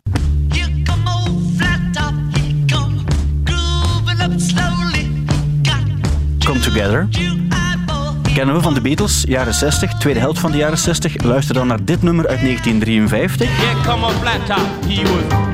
Come 6.48 6.60
Together. 6.60 7.08
Kennen 8.34 8.54
we 8.54 8.60
van 8.60 8.74
de 8.74 8.80
Beatles, 8.80 9.24
jaren 9.26 9.54
60, 9.54 9.92
tweede 9.98 10.20
helft 10.20 10.38
van 10.38 10.50
de 10.50 10.56
jaren 10.56 10.78
60. 10.78 11.22
Luister 11.22 11.54
dan 11.54 11.66
naar 11.66 11.84
dit 11.84 12.02
nummer 12.02 12.28
uit 12.28 12.40
1953. 12.40 13.48
Yeah, 13.60 13.86
come 13.86 14.06
on, 14.06 15.47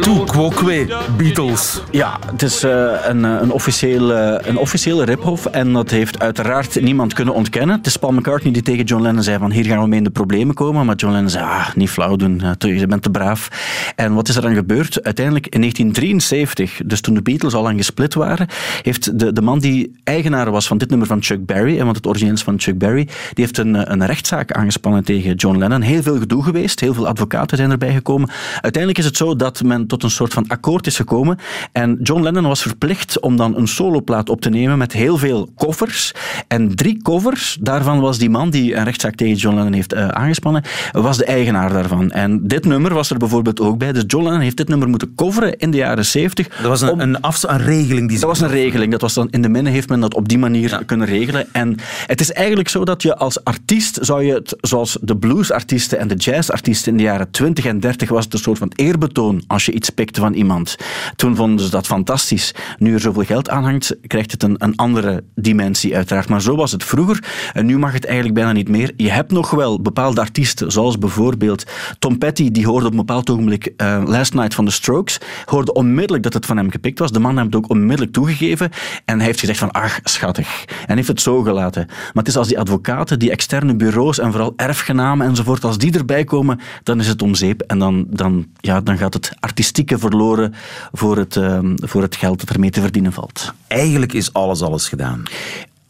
Toe 0.00 0.24
quoque, 0.24 0.86
Beatles. 1.16 1.82
Ja, 1.90 2.18
het 2.30 2.42
is 2.42 2.62
eh, 2.62 2.92
een, 3.04 3.24
eh, 3.24 3.36
een, 3.40 3.50
officiële, 3.50 4.40
een 4.44 4.56
officiële 4.56 5.04
rip-off 5.04 5.46
en 5.46 5.72
dat 5.72 5.90
heeft 5.90 6.20
uiteraard 6.20 6.80
niemand 6.80 7.12
kunnen 7.12 7.34
ontkennen. 7.34 7.76
Het 7.76 7.86
is 7.86 7.96
Paul 7.96 8.12
McCartney 8.12 8.52
die 8.52 8.62
tegen 8.62 8.84
John 8.84 9.02
Lennon 9.02 9.22
zei 9.22 9.38
van 9.38 9.50
hier 9.50 9.64
gaan 9.64 9.80
we 9.80 9.86
mee 9.86 9.98
in 9.98 10.04
de 10.04 10.10
problemen 10.10 10.54
komen. 10.54 10.86
Maar 10.86 10.96
John 10.96 11.12
Lennon 11.12 11.30
zei, 11.30 11.44
ah, 11.44 11.74
niet 11.74 11.90
flauw 11.90 12.16
doen, 12.16 12.40
eh, 12.40 12.78
je 12.78 12.86
bent 12.86 13.02
te 13.02 13.10
braaf. 13.10 13.48
En 13.96 14.14
wat 14.14 14.28
is 14.28 14.36
er 14.36 14.42
dan 14.42 14.54
gebeurd? 14.54 15.02
Uiteindelijk 15.02 15.46
in 15.46 15.60
1973, 15.60 16.80
dus 16.86 17.00
toen 17.00 17.14
de 17.14 17.22
Beatles 17.22 17.54
al 17.54 17.62
lang 17.62 17.76
gesplit 17.76 18.14
waren, 18.14 18.48
heeft 18.82 19.18
de, 19.18 19.32
de 19.32 19.42
man 19.42 19.58
die 19.58 19.92
eigenaar 20.04 20.50
was 20.50 20.66
van 20.66 20.78
dit 20.78 20.90
nummer 20.90 21.06
van 21.06 21.22
Chuck 21.22 21.46
Berry, 21.46 21.78
en 21.78 21.84
want 21.84 21.96
het 21.96 22.06
origineel 22.06 22.34
is 22.34 22.42
van 22.42 22.60
Chuck 22.60 22.78
Berry, 22.78 23.04
die 23.04 23.44
heeft 23.44 23.58
een, 23.58 23.76
eh, 23.76 23.82
een 23.84 24.06
rechtszaak 24.06 24.52
aangespannen 24.52 25.04
tegen 25.04 25.34
John 25.34 25.58
Lennon. 25.58 25.80
Heel 25.80 26.02
veel 26.02 26.18
gedoe 26.18 26.42
geweest, 26.42 26.80
heel 26.80 26.93
veel 26.94 27.06
advocaten 27.06 27.56
zijn 27.56 27.70
erbij 27.70 27.92
gekomen. 27.92 28.30
Uiteindelijk 28.52 28.98
is 28.98 29.04
het 29.04 29.16
zo 29.16 29.36
dat 29.36 29.62
men 29.62 29.86
tot 29.86 30.02
een 30.02 30.10
soort 30.10 30.32
van 30.32 30.48
akkoord 30.48 30.86
is 30.86 30.96
gekomen. 30.96 31.38
En 31.72 31.98
John 32.02 32.22
Lennon 32.22 32.46
was 32.46 32.62
verplicht 32.62 33.20
om 33.20 33.36
dan 33.36 33.56
een 33.56 33.68
soloplaat 33.68 34.28
op 34.28 34.40
te 34.40 34.48
nemen 34.48 34.78
met 34.78 34.92
heel 34.92 35.18
veel 35.18 35.52
covers. 35.56 36.12
En 36.48 36.74
drie 36.74 37.02
covers, 37.02 37.58
daarvan 37.60 38.00
was 38.00 38.18
die 38.18 38.30
man 38.30 38.50
die 38.50 38.74
een 38.74 38.84
rechtszaak 38.84 39.14
tegen 39.14 39.36
John 39.36 39.56
Lennon 39.56 39.72
heeft 39.72 39.92
eh, 39.92 40.08
aangespannen, 40.08 40.62
was 40.92 41.16
de 41.16 41.24
eigenaar 41.24 41.72
daarvan. 41.72 42.10
En 42.10 42.46
dit 42.46 42.64
nummer 42.64 42.94
was 42.94 43.10
er 43.10 43.18
bijvoorbeeld 43.18 43.60
ook 43.60 43.78
bij. 43.78 43.92
Dus 43.92 44.04
John 44.06 44.24
Lennon 44.24 44.40
heeft 44.40 44.56
dit 44.56 44.68
nummer 44.68 44.88
moeten 44.88 45.14
coveren 45.14 45.58
in 45.58 45.70
de 45.70 45.76
jaren 45.76 46.04
70. 46.04 46.48
Dat 46.48 46.66
was 46.66 46.80
een, 46.80 47.00
een, 47.00 47.20
afs- 47.20 47.48
een 47.48 47.58
regeling 47.58 48.08
die 48.08 48.18
ze... 48.18 48.26
Dat 48.26 48.38
was 48.38 48.48
een 48.48 48.56
regeling. 48.56 48.90
Dat 48.90 49.00
was 49.00 49.14
dan 49.14 49.28
in 49.30 49.42
de 49.42 49.48
minne 49.48 49.70
heeft 49.70 49.88
men 49.88 50.00
dat 50.00 50.14
op 50.14 50.28
die 50.28 50.38
manier 50.38 50.82
kunnen 50.86 51.06
regelen. 51.06 51.46
En 51.52 51.76
het 52.06 52.20
is 52.20 52.32
eigenlijk 52.32 52.68
zo 52.68 52.84
dat 52.84 53.02
je 53.02 53.16
als 53.16 53.44
artiest 53.44 53.98
zou 54.00 54.24
je 54.24 54.32
het, 54.32 54.56
zoals 54.60 54.98
de 55.00 55.16
bluesartiesten 55.16 55.98
en 55.98 56.08
de 56.08 56.14
jazzartiesten 56.14 56.83
in 56.86 56.96
de 56.96 57.02
jaren 57.02 57.30
20 57.30 57.64
en 57.64 57.80
30 57.80 58.08
was 58.08 58.24
het 58.24 58.32
een 58.32 58.38
soort 58.38 58.58
van 58.58 58.72
eerbetoon 58.74 59.42
als 59.46 59.66
je 59.66 59.72
iets 59.72 59.90
pikte 59.90 60.20
van 60.20 60.32
iemand. 60.32 60.76
Toen 61.16 61.36
vonden 61.36 61.64
ze 61.64 61.70
dat 61.70 61.86
fantastisch. 61.86 62.54
Nu 62.78 62.94
er 62.94 63.00
zoveel 63.00 63.24
geld 63.24 63.50
aan 63.50 63.64
hangt, 63.64 63.96
krijgt 64.06 64.30
het 64.30 64.42
een, 64.42 64.54
een 64.58 64.76
andere 64.76 65.24
dimensie 65.34 65.96
uiteraard. 65.96 66.28
Maar 66.28 66.42
zo 66.42 66.56
was 66.56 66.72
het 66.72 66.84
vroeger. 66.84 67.24
En 67.52 67.66
nu 67.66 67.78
mag 67.78 67.92
het 67.92 68.04
eigenlijk 68.04 68.34
bijna 68.34 68.52
niet 68.52 68.68
meer. 68.68 68.92
Je 68.96 69.10
hebt 69.10 69.32
nog 69.32 69.50
wel 69.50 69.80
bepaalde 69.80 70.20
artiesten, 70.20 70.72
zoals 70.72 70.98
bijvoorbeeld 70.98 71.64
Tom 71.98 72.18
Petty, 72.18 72.50
die 72.50 72.66
hoorde 72.66 72.86
op 72.86 72.90
een 72.90 72.98
bepaald 72.98 73.30
ogenblik 73.30 73.72
eh, 73.76 74.02
Last 74.06 74.34
Night 74.34 74.54
van 74.54 74.64
The 74.64 74.72
Strokes, 74.72 75.18
hoorde 75.44 75.72
onmiddellijk 75.72 76.22
dat 76.22 76.34
het 76.34 76.46
van 76.46 76.56
hem 76.56 76.70
gepikt 76.70 76.98
was. 76.98 77.12
De 77.12 77.18
man 77.18 77.34
heeft 77.34 77.46
het 77.46 77.56
ook 77.56 77.70
onmiddellijk 77.70 78.12
toegegeven 78.12 78.70
en 79.04 79.16
hij 79.16 79.26
heeft 79.26 79.40
gezegd 79.40 79.58
van, 79.58 79.70
ach, 79.70 80.00
schattig. 80.02 80.64
En 80.86 80.96
heeft 80.96 81.08
het 81.08 81.20
zo 81.20 81.42
gelaten. 81.42 81.86
Maar 81.86 82.10
het 82.12 82.28
is 82.28 82.36
als 82.36 82.48
die 82.48 82.58
advocaten, 82.58 83.18
die 83.18 83.30
externe 83.30 83.76
bureaus 83.76 84.18
en 84.18 84.30
vooral 84.30 84.52
erfgenamen 84.56 85.26
enzovoort, 85.26 85.64
als 85.64 85.78
die 85.78 85.98
erbij 85.98 86.24
komen, 86.24 86.60
dan 86.82 87.00
is 87.00 87.08
het 87.08 87.22
om 87.22 87.34
zeep 87.34 87.60
en 87.60 87.78
dan, 87.78 88.06
dan, 88.10 88.46
ja, 88.60 88.80
dan 88.80 88.98
gaat 88.98 89.14
het 89.14 89.32
artistieke 89.40 89.98
verloren 89.98 90.54
voor 90.92 91.16
het, 91.16 91.36
ehm, 91.36 91.74
voor 91.76 92.02
het 92.02 92.16
geld 92.16 92.40
dat 92.40 92.50
ermee 92.50 92.70
te 92.70 92.80
verdienen 92.80 93.12
valt. 93.12 93.52
Eigenlijk 93.66 94.12
is 94.12 94.32
alles 94.32 94.62
alles 94.62 94.88
gedaan. 94.88 95.22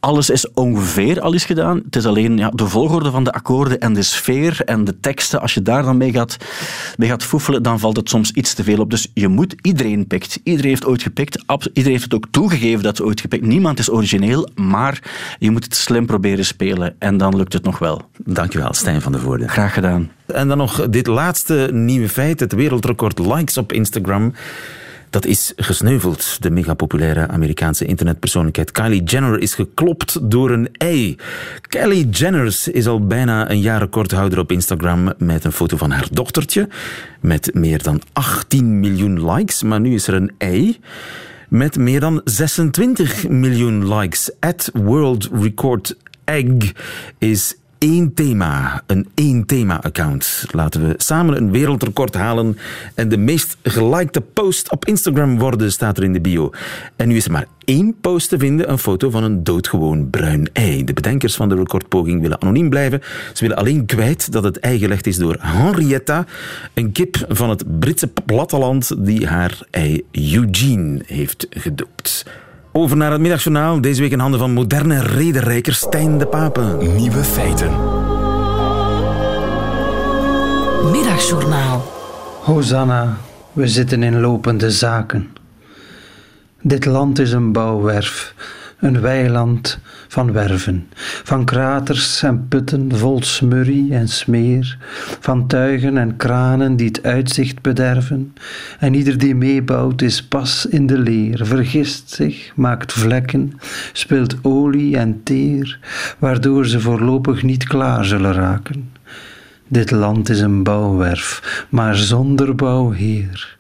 Alles 0.04 0.30
is 0.30 0.52
ongeveer 0.52 1.20
al 1.20 1.32
is 1.32 1.44
gedaan. 1.44 1.82
Het 1.84 1.96
is 1.96 2.06
alleen 2.06 2.36
ja, 2.36 2.50
de 2.50 2.68
volgorde 2.68 3.10
van 3.10 3.24
de 3.24 3.32
akkoorden 3.32 3.80
en 3.80 3.92
de 3.92 4.02
sfeer 4.02 4.60
en 4.64 4.84
de 4.84 5.00
teksten. 5.00 5.40
Als 5.40 5.54
je 5.54 5.62
daar 5.62 5.82
dan 5.82 5.96
mee 5.96 6.12
gaat, 6.12 6.36
mee 6.96 7.08
gaat 7.08 7.24
foefelen, 7.24 7.62
dan 7.62 7.78
valt 7.78 7.96
het 7.96 8.08
soms 8.08 8.30
iets 8.30 8.54
te 8.54 8.64
veel 8.64 8.78
op. 8.78 8.90
Dus 8.90 9.10
je 9.14 9.28
moet, 9.28 9.54
iedereen 9.62 10.06
pikt. 10.06 10.40
Iedereen 10.42 10.70
heeft 10.70 10.84
ooit 10.84 11.02
gepikt. 11.02 11.44
Iedereen 11.66 11.90
heeft 11.90 12.04
het 12.04 12.14
ook 12.14 12.26
toegegeven 12.30 12.82
dat 12.82 12.96
ze 12.96 13.04
ooit 13.04 13.20
gepikt. 13.20 13.46
Niemand 13.46 13.78
is 13.78 13.90
origineel, 13.90 14.48
maar 14.54 15.02
je 15.38 15.50
moet 15.50 15.64
het 15.64 15.74
slim 15.74 16.06
proberen 16.06 16.44
spelen. 16.44 16.94
En 16.98 17.16
dan 17.16 17.36
lukt 17.36 17.52
het 17.52 17.64
nog 17.64 17.78
wel. 17.78 18.02
Dankjewel, 18.24 18.72
Stijn 18.74 19.00
van 19.00 19.12
der 19.12 19.20
Voorde. 19.20 19.48
Graag 19.48 19.74
gedaan. 19.74 20.10
En 20.26 20.48
dan 20.48 20.58
nog 20.58 20.88
dit 20.88 21.06
laatste 21.06 21.68
nieuwe 21.72 22.08
feit. 22.08 22.40
Het 22.40 22.52
wereldrecord 22.52 23.18
likes 23.18 23.56
op 23.56 23.72
Instagram. 23.72 24.32
Dat 25.10 25.26
is 25.26 25.52
gesneuveld. 25.56 26.42
De 26.42 26.50
megapopulaire 26.50 27.28
Amerikaanse 27.28 27.84
internetpersoonlijkheid 27.84 28.72
Kylie 28.72 29.02
Jenner 29.02 29.40
is 29.40 29.54
geklopt 29.54 30.30
door 30.30 30.50
een 30.50 30.68
ei. 30.72 31.16
Kylie 31.60 32.08
Jenner 32.08 32.68
is 32.72 32.86
al 32.86 33.06
bijna 33.06 33.50
een 33.50 33.60
jaar 33.60 33.80
recordhouder 33.80 34.38
op 34.38 34.52
Instagram 34.52 35.12
met 35.18 35.44
een 35.44 35.52
foto 35.52 35.76
van 35.76 35.90
haar 35.90 36.08
dochtertje. 36.10 36.68
Met 37.20 37.50
meer 37.54 37.82
dan 37.82 38.00
18 38.12 38.80
miljoen 38.80 39.32
likes. 39.32 39.62
Maar 39.62 39.80
nu 39.80 39.94
is 39.94 40.06
er 40.06 40.14
een 40.14 40.32
ei 40.38 40.80
met 41.48 41.76
meer 41.76 42.00
dan 42.00 42.20
26 42.24 43.28
miljoen 43.28 43.94
likes. 43.94 44.30
At 44.40 44.70
World 44.72 45.28
Record 45.32 45.96
Egg 46.24 46.72
is 47.18 47.56
één 47.84 48.14
thema, 48.14 48.82
een 48.86 49.08
één 49.14 49.46
thema-account. 49.46 50.44
Laten 50.50 50.88
we 50.88 50.94
samen 50.96 51.36
een 51.36 51.50
wereldrecord 51.50 52.14
halen 52.14 52.58
en 52.94 53.08
de 53.08 53.16
meest 53.16 53.56
gelikte 53.62 54.20
post 54.20 54.70
op 54.70 54.84
Instagram 54.84 55.38
worden, 55.38 55.72
staat 55.72 55.96
er 55.96 56.04
in 56.04 56.12
de 56.12 56.20
bio. 56.20 56.50
En 56.96 57.08
nu 57.08 57.16
is 57.16 57.24
er 57.24 57.30
maar 57.30 57.46
één 57.64 57.94
post 58.00 58.28
te 58.28 58.38
vinden, 58.38 58.70
een 58.70 58.78
foto 58.78 59.10
van 59.10 59.22
een 59.24 59.44
doodgewoon 59.44 60.10
bruin 60.10 60.48
ei. 60.52 60.84
De 60.84 60.92
bedenkers 60.92 61.34
van 61.34 61.48
de 61.48 61.54
recordpoging 61.54 62.20
willen 62.20 62.40
anoniem 62.40 62.68
blijven. 62.68 63.00
Ze 63.32 63.40
willen 63.40 63.56
alleen 63.56 63.86
kwijt 63.86 64.32
dat 64.32 64.44
het 64.44 64.58
ei 64.58 64.78
gelegd 64.78 65.06
is 65.06 65.16
door 65.16 65.36
Henrietta, 65.40 66.26
een 66.74 66.92
kip 66.92 67.24
van 67.28 67.50
het 67.50 67.78
Britse 67.78 68.08
platteland 68.26 69.04
die 69.06 69.26
haar 69.26 69.58
ei 69.70 70.04
Eugene 70.12 71.02
heeft 71.06 71.46
gedoopt. 71.50 72.24
Over 72.76 72.96
naar 72.96 73.12
het 73.12 73.20
middagjournaal. 73.20 73.80
Deze 73.80 74.00
week 74.00 74.12
in 74.12 74.18
handen 74.18 74.40
van 74.40 74.52
moderne 74.52 75.02
rederijker 75.02 75.74
Stijn 75.74 76.18
de 76.18 76.26
Papen. 76.26 76.94
Nieuwe 76.96 77.24
feiten. 77.24 77.70
Middagjournaal. 80.90 81.84
Hosanna, 82.42 83.16
we 83.52 83.68
zitten 83.68 84.02
in 84.02 84.20
lopende 84.20 84.70
zaken. 84.70 85.30
Dit 86.62 86.84
land 86.84 87.18
is 87.18 87.32
een 87.32 87.52
bouwwerf, 87.52 88.34
een 88.78 89.00
weiland 89.00 89.78
van 90.08 90.32
werven, 90.32 90.88
van 91.24 91.44
kraters 91.44 92.22
en 92.22 92.48
putten 92.48 92.96
vol 92.96 93.22
smurrie 93.22 93.94
en 93.94 94.08
smeer, 94.08 94.78
van 95.20 95.46
tuigen 95.46 95.98
en 95.98 96.16
kranen 96.16 96.76
die 96.76 96.86
het 96.86 97.02
uitzicht 97.02 97.62
bederven. 97.62 98.34
En 98.78 98.94
ieder 98.94 99.18
die 99.18 99.34
meebouwt 99.34 100.02
is 100.02 100.22
pas 100.22 100.66
in 100.66 100.86
de 100.86 100.98
leer, 100.98 101.46
vergist 101.46 102.10
zich, 102.10 102.52
maakt 102.54 102.92
vlekken, 102.92 103.52
spilt 103.92 104.36
olie 104.42 104.96
en 104.96 105.20
teer, 105.22 105.78
waardoor 106.18 106.66
ze 106.66 106.80
voorlopig 106.80 107.42
niet 107.42 107.66
klaar 107.66 108.04
zullen 108.04 108.32
raken. 108.32 108.92
Dit 109.68 109.90
land 109.90 110.28
is 110.28 110.40
een 110.40 110.62
bouwwerf, 110.62 111.64
maar 111.68 111.96
zonder 111.96 112.54
bouwheer. 112.54 113.56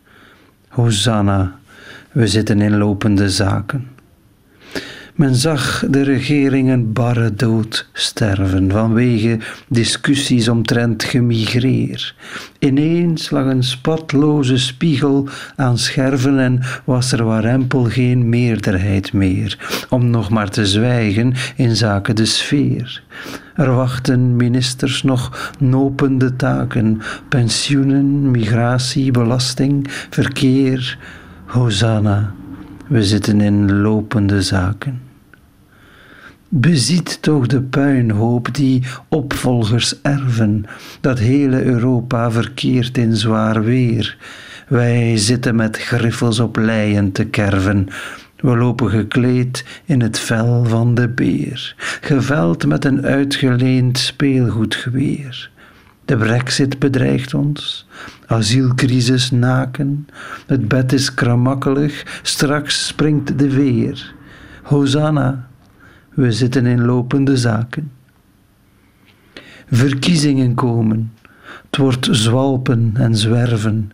Hosanna, 0.68 1.58
we 2.12 2.26
zitten 2.26 2.60
in 2.60 2.76
lopende 2.76 3.30
zaken. 3.30 3.93
Men 5.14 5.34
zag 5.34 5.84
de 5.90 6.02
regeringen 6.02 6.92
barre 6.92 7.34
dood 7.34 7.88
sterven 7.92 8.70
vanwege 8.70 9.38
discussies 9.68 10.48
omtrent 10.48 11.04
gemigreer. 11.04 12.14
Ineens 12.58 13.30
lag 13.30 13.44
een 13.44 13.64
spatloze 13.64 14.58
spiegel 14.58 15.28
aan 15.56 15.78
scherven 15.78 16.38
en 16.38 16.60
was 16.84 17.12
er 17.12 17.24
warempel 17.24 17.84
geen 17.84 18.28
meerderheid 18.28 19.12
meer, 19.12 19.86
om 19.90 20.10
nog 20.10 20.30
maar 20.30 20.50
te 20.50 20.66
zwijgen 20.66 21.32
in 21.56 21.76
zaken 21.76 22.16
de 22.16 22.24
sfeer. 22.24 23.02
Er 23.54 23.74
wachten 23.74 24.36
ministers 24.36 25.02
nog 25.02 25.52
nopende 25.58 26.36
taken, 26.36 27.00
pensioenen, 27.28 28.30
migratie, 28.30 29.10
belasting, 29.10 29.86
verkeer. 30.10 30.98
Hosanna, 31.46 32.34
we 32.86 33.04
zitten 33.04 33.40
in 33.40 33.72
lopende 33.72 34.42
zaken. 34.42 35.03
Beziet 36.56 37.22
toch 37.22 37.46
de 37.46 37.60
puinhoop 37.62 38.54
die 38.54 38.82
opvolgers 39.08 40.00
erven, 40.02 40.64
dat 41.00 41.18
hele 41.18 41.62
Europa 41.62 42.30
verkeert 42.30 42.98
in 42.98 43.16
zwaar 43.16 43.64
weer. 43.64 44.16
Wij 44.68 45.16
zitten 45.16 45.56
met 45.56 45.78
griffels 45.78 46.40
op 46.40 46.56
leien 46.56 47.12
te 47.12 47.24
kerven. 47.24 47.88
We 48.36 48.56
lopen 48.56 48.90
gekleed 48.90 49.64
in 49.84 50.00
het 50.00 50.18
vel 50.18 50.64
van 50.64 50.94
de 50.94 51.08
beer, 51.08 51.74
geveld 52.00 52.66
met 52.66 52.84
een 52.84 53.04
uitgeleend 53.04 53.98
speelgoedgeweer. 53.98 55.50
De 56.04 56.16
brexit 56.16 56.78
bedreigt 56.78 57.34
ons, 57.34 57.88
asielcrisis 58.26 59.30
naken, 59.30 60.06
het 60.46 60.68
bed 60.68 60.92
is 60.92 61.14
kramakkelig, 61.14 62.20
straks 62.22 62.86
springt 62.86 63.38
de 63.38 63.50
veer. 63.50 64.14
Hosanna, 64.62 65.48
we 66.14 66.32
zitten 66.32 66.66
in 66.66 66.84
lopende 66.84 67.36
zaken. 67.36 67.92
Verkiezingen 69.70 70.54
komen, 70.54 71.12
het 71.66 71.76
wordt 71.76 72.08
zwalpen 72.10 72.90
en 72.94 73.16
zwerven, 73.16 73.90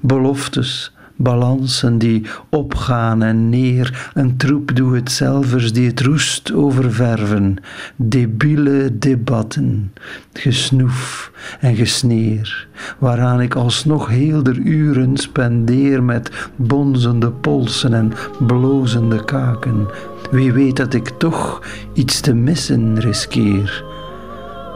beloftes, 0.00 0.93
balansen 1.16 1.98
die 1.98 2.26
opgaan 2.48 3.22
en 3.22 3.48
neer, 3.48 4.10
een 4.14 4.36
troep 4.36 4.76
doe 4.76 4.94
het 4.94 5.12
zelvers 5.12 5.72
die 5.72 5.86
het 5.88 6.00
roest 6.00 6.52
oververven, 6.52 7.56
debiele 7.96 8.98
debatten, 8.98 9.92
gesnoef 10.32 11.32
en 11.60 11.76
gesneer, 11.76 12.68
waaraan 12.98 13.40
ik 13.40 13.54
alsnog 13.54 14.08
heel 14.08 14.42
der 14.42 14.56
uren 14.56 15.16
spendeer 15.16 16.02
met 16.02 16.48
bonzende 16.56 17.30
polsen 17.30 17.94
en 17.94 18.12
blozende 18.46 19.24
kaken. 19.24 19.86
Wie 20.30 20.52
weet 20.52 20.76
dat 20.76 20.94
ik 20.94 21.08
toch 21.08 21.62
iets 21.92 22.20
te 22.20 22.34
missen 22.34 23.00
riskeer. 23.00 23.84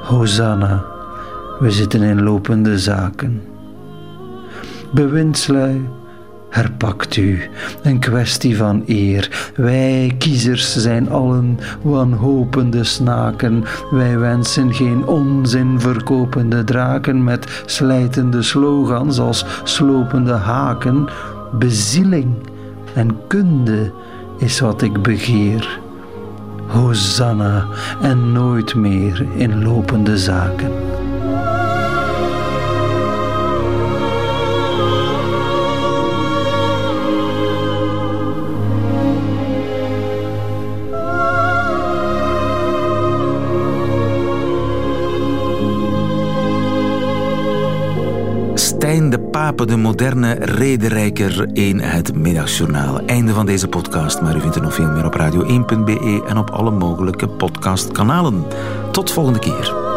Hosanna, 0.03 0.85
we 1.59 1.71
zitten 1.71 2.03
in 2.03 2.23
lopende 2.23 2.79
zaken. 2.79 3.43
Bewindslui, 4.91 5.81
herpakt 6.49 7.17
u, 7.17 7.41
een 7.83 7.99
kwestie 7.99 8.57
van 8.57 8.83
eer. 8.87 9.53
Wij 9.57 10.15
kiezers 10.19 10.77
zijn 10.77 11.11
allen 11.11 11.59
wanhopende 11.83 12.85
snaken. 12.85 13.65
Wij 13.91 14.19
wensen 14.19 14.75
geen 14.75 15.07
onzin 15.07 15.81
verkopende 15.81 16.65
draken 16.65 17.25
met 17.25 17.63
slijtende 17.67 18.43
slogans 18.43 19.19
als 19.19 19.45
slopende 19.65 20.33
haken. 20.33 21.09
Bezieling 21.53 22.35
en 22.95 23.17
kunde 23.27 23.93
is 24.39 24.61
wat 24.61 24.83
ik 24.83 25.03
begeer. 25.03 25.81
Hosanna 26.67 27.67
en 28.03 28.33
nooit 28.33 28.75
meer 28.75 29.27
in 29.37 29.63
lopende 29.63 30.19
zaken. 30.19 30.98
De 49.57 49.77
moderne 49.77 50.33
rederijker 50.33 51.49
in 51.53 51.79
het 51.79 52.15
Middagjournaal. 52.15 53.01
Einde 53.01 53.33
van 53.33 53.47
deze 53.47 53.69
podcast, 53.69 54.21
maar 54.21 54.37
u 54.37 54.41
vindt 54.41 54.57
er 54.57 54.63
nog 54.63 54.75
veel 54.75 54.91
meer 54.91 55.05
op 55.05 55.19
radio1.be 55.19 56.25
en 56.29 56.39
op 56.39 56.51
alle 56.51 56.71
mogelijke 56.71 57.29
podcastkanalen. 57.29 58.45
Tot 58.93 59.13
volgende 59.13 59.39
keer. 59.39 59.88